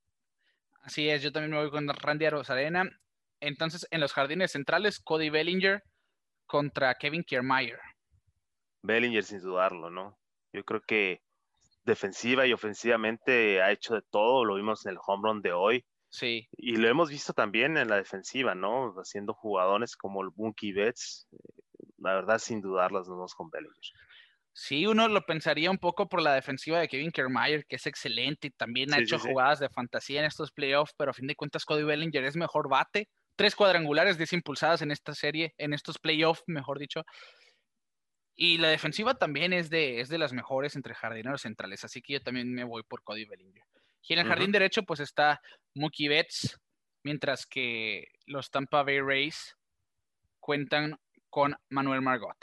Así 0.82 1.10
es, 1.10 1.22
yo 1.22 1.32
también 1.32 1.52
me 1.52 1.58
voy 1.62 1.70
con 1.72 1.88
Randy 1.88 2.28
Rosarena. 2.30 2.90
Entonces, 3.40 3.88
en 3.92 4.02
los 4.02 4.14
jardines 4.14 4.52
centrales, 4.52 5.00
Cody 5.00 5.30
Bellinger 5.30 5.84
contra 6.46 6.96
Kevin 6.96 7.24
Kiermaier. 7.24 7.80
Bellinger 8.82 9.24
sin 9.24 9.40
dudarlo, 9.42 9.90
¿no? 9.90 10.20
Yo 10.54 10.64
creo 10.64 10.82
que 10.82 11.22
defensiva 11.86 12.48
y 12.48 12.54
ofensivamente 12.54 13.62
ha 13.62 13.72
hecho 13.72 13.96
de 13.96 14.04
todo, 14.12 14.46
lo 14.46 14.56
vimos 14.56 14.86
en 14.86 14.94
el 14.94 15.00
home 15.06 15.30
run 15.30 15.42
de 15.42 15.54
hoy 15.54 15.86
Sí, 16.10 16.50
y 16.52 16.78
lo 16.78 16.88
hemos 16.90 17.10
visto 17.12 17.34
también 17.34 17.78
en 17.78 17.90
la 17.90 17.98
defensiva, 17.98 18.56
¿no? 18.56 18.94
Haciendo 19.00 19.34
jugadores 19.34 19.98
como 19.98 20.24
el 20.24 20.30
Bunky 20.32 20.74
Betts, 20.74 21.28
la 21.98 22.16
verdad 22.16 22.40
sin 22.40 22.62
dudarlas 22.62 23.08
nos 23.10 23.18
vamos 23.18 23.36
con 23.36 23.50
Bellinger. 23.52 23.76
sí, 24.54 24.86
uno 24.86 25.08
lo 25.08 25.22
pensaría 25.26 25.72
un 25.72 25.78
poco 25.78 26.08
por 26.10 26.22
la 26.22 26.34
defensiva 26.34 26.80
de 26.80 26.88
Kevin 26.88 27.12
Kiermaier, 27.12 27.66
que 27.66 27.76
es 27.78 27.86
excelente 27.88 28.48
y 28.48 28.52
también 28.52 28.94
ha 28.94 28.98
Sí, 28.98 29.00
hecho 29.00 29.20
sí, 29.20 29.20
sí. 29.20 29.30
jugadas 29.30 29.60
de 29.60 29.70
fantasía 29.70 30.20
en 30.20 30.26
estos 30.28 30.52
playoffs, 30.52 30.94
pero 30.98 31.12
a 31.12 31.14
fin 31.14 31.28
de 31.28 31.36
cuentas 31.36 31.66
Cody 31.66 31.84
Bellinger 31.84 32.24
es 32.26 32.36
mejor 32.36 32.70
bate. 32.70 33.10
Tres 33.36 33.56
cuadrangulares, 33.56 34.18
10 34.18 34.34
impulsadas 34.34 34.82
en 34.82 34.92
esta 34.92 35.14
serie, 35.16 35.54
en 35.58 35.74
estos 35.74 35.98
playoffs, 35.98 36.44
mejor 36.48 36.80
dicho. 36.80 37.04
Y 38.36 38.58
la 38.58 38.70
defensiva 38.70 39.16
también 39.16 39.54
es 39.54 39.70
de, 39.70 40.00
es 40.00 40.10
de 40.10 40.18
las 40.18 40.34
mejores 40.34 40.76
entre 40.76 40.96
jardineros 40.96 41.42
centrales, 41.42 41.84
así 41.84 42.02
que 42.02 42.14
yo 42.14 42.22
también 42.22 42.54
me 42.54 42.64
voy 42.64 42.84
por 42.84 43.04
Cody 43.04 43.26
Bellinger. 43.26 43.64
Y 44.08 44.14
en 44.14 44.20
el 44.20 44.28
jardín 44.28 44.52
derecho, 44.52 44.84
pues 44.84 45.00
está 45.00 45.42
Mookie 45.76 46.10
Betts, 46.10 46.60
mientras 47.04 47.46
que 47.46 48.10
los 48.26 48.52
Tampa 48.52 48.84
Bay 48.84 49.00
Rays 49.00 49.56
cuentan 50.40 51.00
con 51.30 51.56
Manuel 51.70 52.02
Margot. 52.02 52.38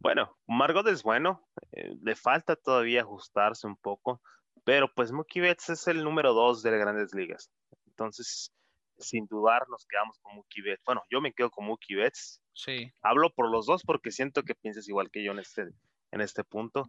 Bueno, 0.00 0.36
Margot 0.46 0.86
es 0.88 1.02
bueno, 1.02 1.48
eh, 1.72 1.94
le 2.02 2.14
falta 2.16 2.56
todavía 2.56 3.02
ajustarse 3.02 3.66
un 3.66 3.76
poco, 3.76 4.20
pero 4.64 4.92
pues 4.94 5.12
Mookie 5.12 5.40
Betts 5.40 5.70
es 5.70 5.88
el 5.88 6.02
número 6.02 6.34
dos 6.34 6.62
de 6.62 6.70
las 6.70 6.80
grandes 6.80 7.14
ligas. 7.14 7.50
Entonces, 7.86 8.52
sin 8.98 9.26
dudar, 9.26 9.68
nos 9.68 9.86
quedamos 9.86 10.18
con 10.20 10.34
Mookie 10.34 10.62
Betts. 10.62 10.82
Bueno, 10.84 11.02
yo 11.10 11.20
me 11.20 11.32
quedo 11.32 11.50
con 11.50 11.66
Mookie 11.66 11.94
Betts. 11.94 12.40
Sí, 12.52 12.92
Hablo 13.02 13.30
por 13.30 13.50
los 13.50 13.66
dos 13.66 13.82
porque 13.84 14.10
siento 14.10 14.42
que 14.42 14.54
piensas 14.54 14.88
igual 14.88 15.10
que 15.10 15.22
yo 15.22 15.32
en 15.32 15.38
este, 15.38 15.68
en 16.10 16.20
este 16.20 16.44
punto. 16.44 16.88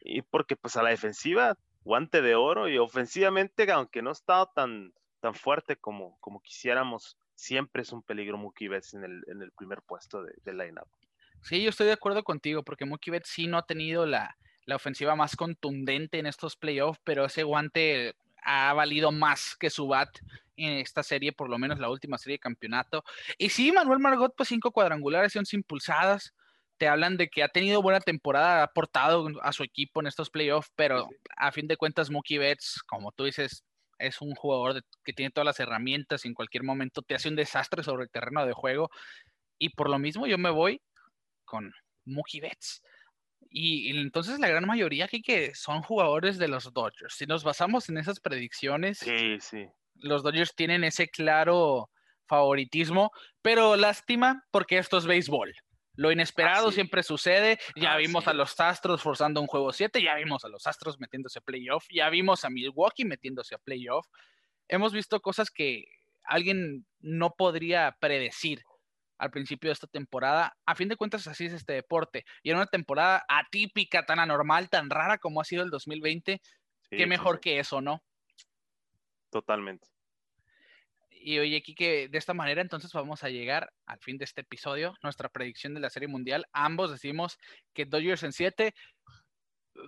Y 0.00 0.22
porque 0.22 0.56
pues 0.56 0.76
a 0.76 0.82
la 0.82 0.90
defensiva, 0.90 1.56
guante 1.84 2.22
de 2.22 2.34
oro 2.34 2.68
y 2.68 2.78
ofensivamente, 2.78 3.70
aunque 3.70 4.02
no 4.02 4.10
ha 4.10 4.14
estado 4.14 4.50
tan, 4.54 4.92
tan 5.20 5.34
fuerte 5.34 5.76
como, 5.76 6.18
como 6.20 6.40
quisiéramos, 6.40 7.18
siempre 7.34 7.82
es 7.82 7.92
un 7.92 8.02
peligro 8.02 8.38
Mookie 8.38 8.68
Betts 8.68 8.94
en 8.94 9.04
el, 9.04 9.22
en 9.26 9.42
el 9.42 9.52
primer 9.52 9.82
puesto 9.82 10.22
de, 10.22 10.32
del 10.44 10.58
lineup. 10.58 10.88
Sí, 11.42 11.62
yo 11.62 11.70
estoy 11.70 11.86
de 11.86 11.92
acuerdo 11.92 12.24
contigo, 12.24 12.62
porque 12.62 12.86
Mookie 12.86 13.10
Betts 13.10 13.28
sí 13.28 13.46
no 13.46 13.58
ha 13.58 13.66
tenido 13.66 14.06
la, 14.06 14.36
la 14.64 14.76
ofensiva 14.76 15.14
más 15.14 15.36
contundente 15.36 16.18
en 16.18 16.26
estos 16.26 16.56
playoffs, 16.56 17.00
pero 17.04 17.26
ese 17.26 17.42
guante 17.42 18.14
ha 18.42 18.72
valido 18.72 19.12
más 19.12 19.56
que 19.58 19.70
su 19.70 19.86
bat 19.86 20.08
en 20.56 20.78
esta 20.78 21.02
serie, 21.02 21.32
por 21.32 21.48
lo 21.48 21.58
menos 21.58 21.78
la 21.78 21.90
última 21.90 22.18
serie 22.18 22.34
de 22.34 22.40
campeonato. 22.40 23.04
Y 23.38 23.48
sí, 23.50 23.72
Manuel 23.72 23.98
Margot, 23.98 24.32
pues 24.36 24.48
cinco 24.48 24.70
cuadrangulares 24.72 25.34
y 25.34 25.38
once 25.38 25.56
impulsadas. 25.56 26.34
Te 26.76 26.88
hablan 26.88 27.16
de 27.16 27.28
que 27.28 27.42
ha 27.44 27.48
tenido 27.48 27.82
buena 27.82 28.00
temporada, 28.00 28.60
ha 28.60 28.64
aportado 28.64 29.28
a 29.42 29.52
su 29.52 29.62
equipo 29.62 30.00
en 30.00 30.08
estos 30.08 30.28
playoffs, 30.30 30.70
pero 30.74 31.08
a 31.36 31.52
fin 31.52 31.68
de 31.68 31.76
cuentas, 31.76 32.10
Mookie 32.10 32.38
Betts, 32.38 32.82
como 32.86 33.12
tú 33.12 33.24
dices, 33.24 33.64
es 33.98 34.20
un 34.20 34.34
jugador 34.34 34.74
de- 34.74 34.82
que 35.04 35.12
tiene 35.12 35.30
todas 35.30 35.46
las 35.46 35.60
herramientas 35.60 36.24
y 36.24 36.28
en 36.28 36.34
cualquier 36.34 36.64
momento 36.64 37.00
te 37.02 37.14
hace 37.14 37.28
un 37.28 37.36
desastre 37.36 37.84
sobre 37.84 38.02
el 38.04 38.10
terreno 38.10 38.44
de 38.44 38.52
juego. 38.52 38.90
Y 39.56 39.68
por 39.70 39.88
lo 39.88 40.00
mismo 40.00 40.26
yo 40.26 40.36
me 40.36 40.50
voy 40.50 40.80
con 41.44 41.72
Mookie 42.04 42.40
Betts. 42.40 42.82
Y, 43.50 43.92
y 43.92 43.96
entonces 44.00 44.40
la 44.40 44.48
gran 44.48 44.66
mayoría 44.66 45.04
aquí 45.04 45.22
que 45.22 45.54
son 45.54 45.80
jugadores 45.82 46.38
de 46.38 46.48
los 46.48 46.72
Dodgers. 46.72 47.14
Si 47.14 47.24
nos 47.26 47.44
basamos 47.44 47.88
en 47.88 47.98
esas 47.98 48.18
predicciones, 48.18 48.98
Sí, 48.98 49.38
sí. 49.40 49.68
Los 49.96 50.22
Dodgers 50.22 50.54
tienen 50.54 50.84
ese 50.84 51.08
claro 51.08 51.90
favoritismo, 52.26 53.10
pero 53.42 53.76
lástima 53.76 54.44
porque 54.50 54.78
esto 54.78 54.98
es 54.98 55.06
béisbol. 55.06 55.54
Lo 55.96 56.10
inesperado 56.10 56.72
siempre 56.72 57.02
sucede. 57.02 57.58
Ya 57.76 57.96
vimos 57.96 58.26
a 58.26 58.34
los 58.34 58.58
Astros 58.58 59.02
forzando 59.02 59.40
un 59.40 59.46
juego 59.46 59.72
7, 59.72 60.02
ya 60.02 60.14
vimos 60.16 60.44
a 60.44 60.48
los 60.48 60.66
Astros 60.66 60.98
metiéndose 60.98 61.38
a 61.38 61.42
playoff, 61.42 61.86
ya 61.90 62.08
vimos 62.10 62.44
a 62.44 62.50
Milwaukee 62.50 63.04
metiéndose 63.04 63.54
a 63.54 63.58
playoff. 63.58 64.06
Hemos 64.68 64.92
visto 64.92 65.20
cosas 65.20 65.50
que 65.50 65.84
alguien 66.24 66.86
no 67.00 67.34
podría 67.36 67.96
predecir 68.00 68.62
al 69.18 69.30
principio 69.30 69.68
de 69.68 69.74
esta 69.74 69.86
temporada. 69.86 70.56
A 70.66 70.74
fin 70.74 70.88
de 70.88 70.96
cuentas, 70.96 71.26
así 71.28 71.46
es 71.46 71.52
este 71.52 71.74
deporte. 71.74 72.24
Y 72.42 72.50
en 72.50 72.56
una 72.56 72.66
temporada 72.66 73.24
atípica, 73.28 74.04
tan 74.04 74.18
anormal, 74.18 74.68
tan 74.68 74.90
rara 74.90 75.18
como 75.18 75.40
ha 75.40 75.44
sido 75.44 75.62
el 75.62 75.70
2020, 75.70 76.40
sí, 76.42 76.96
qué 76.96 77.06
mejor 77.06 77.40
que 77.40 77.60
eso, 77.60 77.80
¿no? 77.80 78.02
Totalmente. 79.34 79.88
Y 81.10 81.40
oye, 81.40 81.60
Kike, 81.60 82.06
de 82.08 82.18
esta 82.18 82.34
manera 82.34 82.60
entonces 82.60 82.92
vamos 82.92 83.24
a 83.24 83.30
llegar 83.30 83.72
al 83.84 83.98
fin 83.98 84.16
de 84.16 84.24
este 84.26 84.42
episodio, 84.42 84.94
nuestra 85.02 85.28
predicción 85.28 85.74
de 85.74 85.80
la 85.80 85.90
Serie 85.90 86.06
Mundial. 86.06 86.46
Ambos 86.52 86.92
decimos 86.92 87.36
que 87.72 87.84
Dodgers 87.84 88.22
en 88.22 88.32
7. 88.32 88.72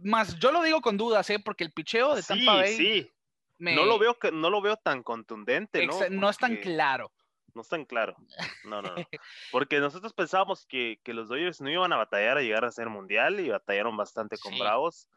Más 0.02 0.36
yo 0.40 0.50
lo 0.50 0.62
digo 0.64 0.80
con 0.80 0.96
dudas, 0.96 1.30
¿eh? 1.30 1.38
Porque 1.38 1.62
el 1.62 1.70
picheo 1.70 2.16
de 2.16 2.22
Sí, 2.22 2.28
Tampa 2.28 2.54
Bay 2.56 2.74
sí. 2.76 3.10
me- 3.58 3.76
No 3.76 3.84
lo 3.84 4.00
veo 4.00 4.18
que 4.18 4.32
no 4.32 4.50
lo 4.50 4.60
veo 4.60 4.76
tan 4.78 5.04
contundente, 5.04 5.86
¿no? 5.86 5.92
exa- 5.92 6.10
no 6.10 6.28
es 6.28 6.38
tan 6.38 6.56
claro. 6.56 7.12
No 7.54 7.62
es 7.62 7.68
tan 7.68 7.84
claro. 7.84 8.16
No, 8.64 8.82
no, 8.82 8.88
no. 8.88 8.94
Porque 9.52 9.78
nosotros 9.78 10.12
pensábamos 10.12 10.66
que, 10.66 10.98
que 11.04 11.14
los 11.14 11.28
Dodgers 11.28 11.60
no 11.60 11.70
iban 11.70 11.92
a 11.92 11.96
batallar 11.98 12.36
a 12.38 12.42
llegar 12.42 12.64
a 12.64 12.72
ser 12.72 12.88
mundial 12.88 13.38
y 13.38 13.48
batallaron 13.50 13.96
bastante 13.96 14.38
con 14.38 14.52
Sí. 14.54 14.58
Bravos. 14.58 15.08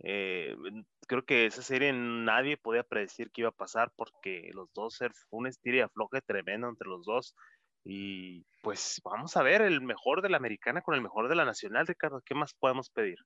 Eh, 0.00 0.54
creo 1.06 1.24
que 1.24 1.46
esa 1.46 1.62
serie 1.62 1.92
nadie 1.92 2.56
podía 2.56 2.84
predecir 2.84 3.30
que 3.30 3.42
iba 3.42 3.50
a 3.50 3.52
pasar 3.52 3.92
porque 3.96 4.50
los 4.52 4.72
dos 4.72 4.98
fue 4.98 5.38
un 5.38 5.46
estira 5.46 5.78
y 5.78 5.80
afloje 5.80 6.20
tremendo 6.20 6.68
entre 6.68 6.88
los 6.88 7.04
dos. 7.04 7.34
Y 7.84 8.44
pues 8.62 9.00
vamos 9.04 9.36
a 9.36 9.42
ver 9.42 9.62
el 9.62 9.80
mejor 9.80 10.22
de 10.22 10.28
la 10.28 10.36
americana 10.36 10.82
con 10.82 10.94
el 10.94 11.00
mejor 11.00 11.28
de 11.28 11.36
la 11.36 11.44
nacional, 11.44 11.86
Ricardo. 11.86 12.20
¿Qué 12.24 12.34
más 12.34 12.54
podemos 12.54 12.90
pedir? 12.90 13.18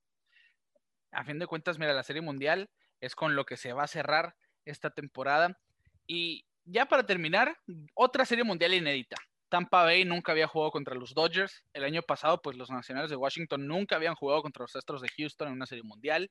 A 1.10 1.24
fin 1.24 1.38
de 1.38 1.46
cuentas, 1.46 1.78
mira, 1.78 1.92
la 1.92 2.04
Serie 2.04 2.22
Mundial 2.22 2.70
es 3.00 3.14
con 3.14 3.34
lo 3.34 3.44
que 3.44 3.56
se 3.56 3.72
va 3.72 3.84
a 3.84 3.88
cerrar 3.88 4.34
esta 4.64 4.90
temporada. 4.90 5.58
Y 6.06 6.46
ya 6.64 6.86
para 6.86 7.04
terminar, 7.04 7.58
otra 7.94 8.24
Serie 8.24 8.44
Mundial 8.44 8.74
inédita. 8.74 9.16
Tampa 9.48 9.82
Bay 9.82 10.06
nunca 10.06 10.32
había 10.32 10.46
jugado 10.46 10.70
contra 10.70 10.94
los 10.94 11.12
Dodgers. 11.12 11.62
El 11.74 11.84
año 11.84 12.00
pasado, 12.02 12.40
pues 12.40 12.56
los 12.56 12.70
Nacionales 12.70 13.10
de 13.10 13.16
Washington 13.16 13.66
nunca 13.66 13.96
habían 13.96 14.14
jugado 14.14 14.40
contra 14.40 14.62
los 14.62 14.74
Astros 14.74 15.02
de 15.02 15.10
Houston 15.18 15.48
en 15.48 15.54
una 15.54 15.66
Serie 15.66 15.84
Mundial. 15.84 16.30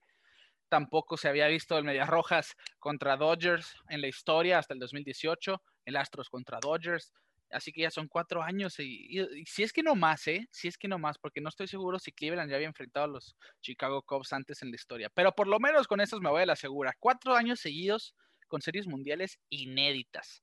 Tampoco 0.72 1.18
se 1.18 1.28
había 1.28 1.48
visto 1.48 1.78
el 1.78 1.84
Medias 1.84 2.08
Rojas 2.08 2.56
contra 2.80 3.18
Dodgers 3.18 3.76
en 3.90 4.00
la 4.00 4.08
historia 4.08 4.58
hasta 4.58 4.74
el 4.74 4.80
2018, 4.80 5.62
el 5.84 5.98
Astros 5.98 6.30
contra 6.30 6.60
Dodgers. 6.62 7.12
Así 7.52 7.74
que 7.74 7.82
ya 7.82 7.92
son 7.92 8.08
cuatro 8.08 8.42
años 8.42 8.80
y, 8.80 8.86
y- 9.20 9.42
y 9.42 9.46
si 9.46 9.64
es 9.64 9.74
que 9.74 9.84
no 9.84 9.96
más, 9.96 10.26
¿eh? 10.28 10.48
Si 10.50 10.70
es 10.70 10.78
que 10.78 10.88
no 10.88 10.98
más, 10.98 11.18
porque 11.18 11.42
no 11.42 11.50
estoy 11.50 11.68
seguro 11.68 12.00
si 12.00 12.14
Cleveland 12.14 12.50
ya 12.50 12.56
había 12.56 12.70
enfrentado 12.70 13.04
a 13.04 13.10
los 13.10 13.36
Chicago 13.60 14.02
Cubs 14.02 14.32
antes 14.32 14.62
en 14.62 14.70
la 14.70 14.76
historia. 14.78 15.10
Pero 15.14 15.34
por 15.34 15.48
lo 15.50 15.60
menos 15.60 15.88
con 15.90 16.00
esos 16.00 16.22
me 16.22 16.30
voy 16.30 16.44
a 16.44 16.46
la 16.46 16.56
segura. 16.56 16.96
Cuatro 16.98 17.36
años 17.36 17.60
seguidos 17.60 18.16
con 18.48 18.62
series 18.62 18.88
mundiales 18.88 19.42
inéditas. 19.50 20.42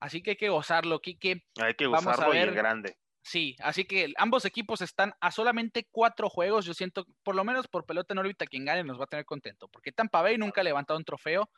Así 0.00 0.22
que 0.22 0.30
hay 0.30 0.36
que 0.36 0.48
gozarlo, 0.48 1.00
Kike. 1.00 1.44
Hay 1.60 1.74
que 1.74 1.86
Vamos 1.86 2.06
a 2.06 2.10
usarlo 2.12 2.34
y 2.34 2.38
en 2.38 2.54
grande. 2.54 2.96
Sí, 3.24 3.56
así 3.60 3.86
que 3.86 4.12
ambos 4.18 4.44
equipos 4.44 4.82
están 4.82 5.14
a 5.18 5.30
solamente 5.30 5.88
cuatro 5.90 6.28
juegos. 6.28 6.66
Yo 6.66 6.74
siento, 6.74 7.06
por 7.22 7.34
lo 7.34 7.42
menos 7.42 7.68
por 7.68 7.86
pelota 7.86 8.12
en 8.12 8.18
órbita, 8.18 8.44
quien 8.46 8.66
gane 8.66 8.84
nos 8.84 9.00
va 9.00 9.04
a 9.04 9.06
tener 9.06 9.24
contento. 9.24 9.66
Porque 9.68 9.92
Tampa 9.92 10.20
Bay 10.20 10.36
nunca 10.36 10.60
ha 10.60 10.64
levantado 10.64 10.98
un 10.98 11.04
trofeo. 11.04 11.48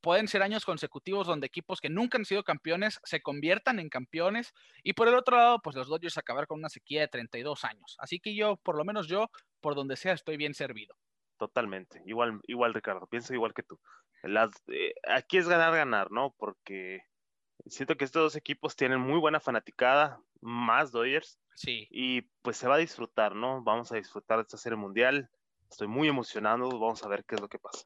pueden 0.00 0.26
ser 0.28 0.42
años 0.42 0.64
consecutivos 0.64 1.26
donde 1.28 1.46
equipos 1.46 1.80
que 1.80 1.88
nunca 1.88 2.18
han 2.18 2.24
sido 2.24 2.42
campeones 2.42 3.00
se 3.04 3.22
conviertan 3.22 3.78
en 3.78 3.90
campeones. 3.90 4.52
Y 4.82 4.94
por 4.94 5.06
el 5.06 5.14
otro 5.14 5.36
lado, 5.36 5.60
pues 5.62 5.76
los 5.76 5.88
Dodgers 5.88 6.18
acabar 6.18 6.48
con 6.48 6.58
una 6.58 6.68
sequía 6.68 7.02
de 7.02 7.08
32 7.08 7.64
años. 7.64 7.96
Así 8.00 8.18
que 8.18 8.34
yo, 8.34 8.56
por 8.56 8.76
lo 8.76 8.84
menos 8.84 9.06
yo, 9.06 9.30
por 9.60 9.76
donde 9.76 9.96
sea, 9.96 10.14
estoy 10.14 10.36
bien 10.36 10.54
servido. 10.54 10.96
Totalmente, 11.38 12.02
igual, 12.06 12.40
igual 12.48 12.74
Ricardo, 12.74 13.06
pienso 13.06 13.34
igual 13.34 13.54
que 13.54 13.62
tú. 13.62 13.78
Eh, 14.68 14.94
aquí 15.08 15.38
es 15.38 15.48
ganar, 15.48 15.74
ganar, 15.74 16.10
¿no? 16.10 16.34
Porque 16.38 17.02
siento 17.66 17.96
que 17.96 18.04
estos 18.04 18.22
dos 18.22 18.36
equipos 18.36 18.76
tienen 18.76 19.00
muy 19.00 19.18
buena 19.18 19.40
fanaticada, 19.40 20.20
más 20.40 20.92
Dodgers. 20.92 21.38
Sí. 21.54 21.88
Y 21.90 22.22
pues 22.42 22.56
se 22.56 22.68
va 22.68 22.76
a 22.76 22.78
disfrutar, 22.78 23.34
¿no? 23.34 23.62
Vamos 23.62 23.92
a 23.92 23.96
disfrutar 23.96 24.38
de 24.38 24.42
esta 24.42 24.56
serie 24.56 24.76
mundial. 24.76 25.30
Estoy 25.70 25.88
muy 25.88 26.08
emocionado, 26.08 26.68
vamos 26.78 27.02
a 27.02 27.08
ver 27.08 27.24
qué 27.24 27.36
es 27.36 27.40
lo 27.40 27.48
que 27.48 27.58
pasa. 27.58 27.84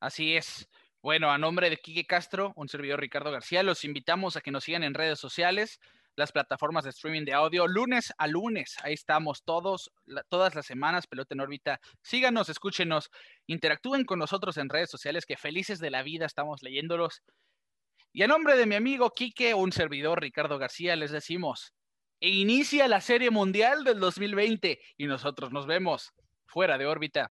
Así 0.00 0.36
es. 0.36 0.68
Bueno, 1.02 1.30
a 1.30 1.38
nombre 1.38 1.70
de 1.70 1.76
Quique 1.76 2.04
Castro, 2.04 2.52
un 2.56 2.68
servidor 2.68 3.00
Ricardo 3.00 3.30
García, 3.30 3.62
los 3.62 3.84
invitamos 3.84 4.36
a 4.36 4.40
que 4.40 4.50
nos 4.50 4.64
sigan 4.64 4.82
en 4.82 4.94
redes 4.94 5.18
sociales, 5.18 5.78
las 6.16 6.32
plataformas 6.32 6.84
de 6.84 6.90
streaming 6.90 7.24
de 7.24 7.34
audio, 7.34 7.66
lunes 7.66 8.12
a 8.18 8.26
lunes. 8.26 8.76
Ahí 8.82 8.94
estamos 8.94 9.44
todos, 9.44 9.92
todas 10.28 10.54
las 10.54 10.66
semanas, 10.66 11.06
Pelota 11.06 11.34
en 11.34 11.40
órbita. 11.40 11.80
Síganos, 12.02 12.48
escúchenos, 12.48 13.10
interactúen 13.46 14.04
con 14.04 14.18
nosotros 14.18 14.56
en 14.56 14.68
redes 14.68 14.90
sociales, 14.90 15.26
que 15.26 15.36
felices 15.36 15.78
de 15.78 15.90
la 15.90 16.02
vida 16.02 16.26
estamos 16.26 16.62
leyéndolos. 16.62 17.22
Y 18.16 18.22
a 18.22 18.26
nombre 18.26 18.56
de 18.56 18.64
mi 18.64 18.74
amigo 18.74 19.10
Quique, 19.10 19.52
un 19.52 19.72
servidor 19.72 20.22
Ricardo 20.22 20.56
García, 20.56 20.96
les 20.96 21.10
decimos, 21.10 21.74
inicia 22.18 22.88
la 22.88 23.02
Serie 23.02 23.30
Mundial 23.30 23.84
del 23.84 24.00
2020 24.00 24.80
y 24.96 25.04
nosotros 25.04 25.52
nos 25.52 25.66
vemos 25.66 26.14
fuera 26.46 26.78
de 26.78 26.86
órbita. 26.86 27.30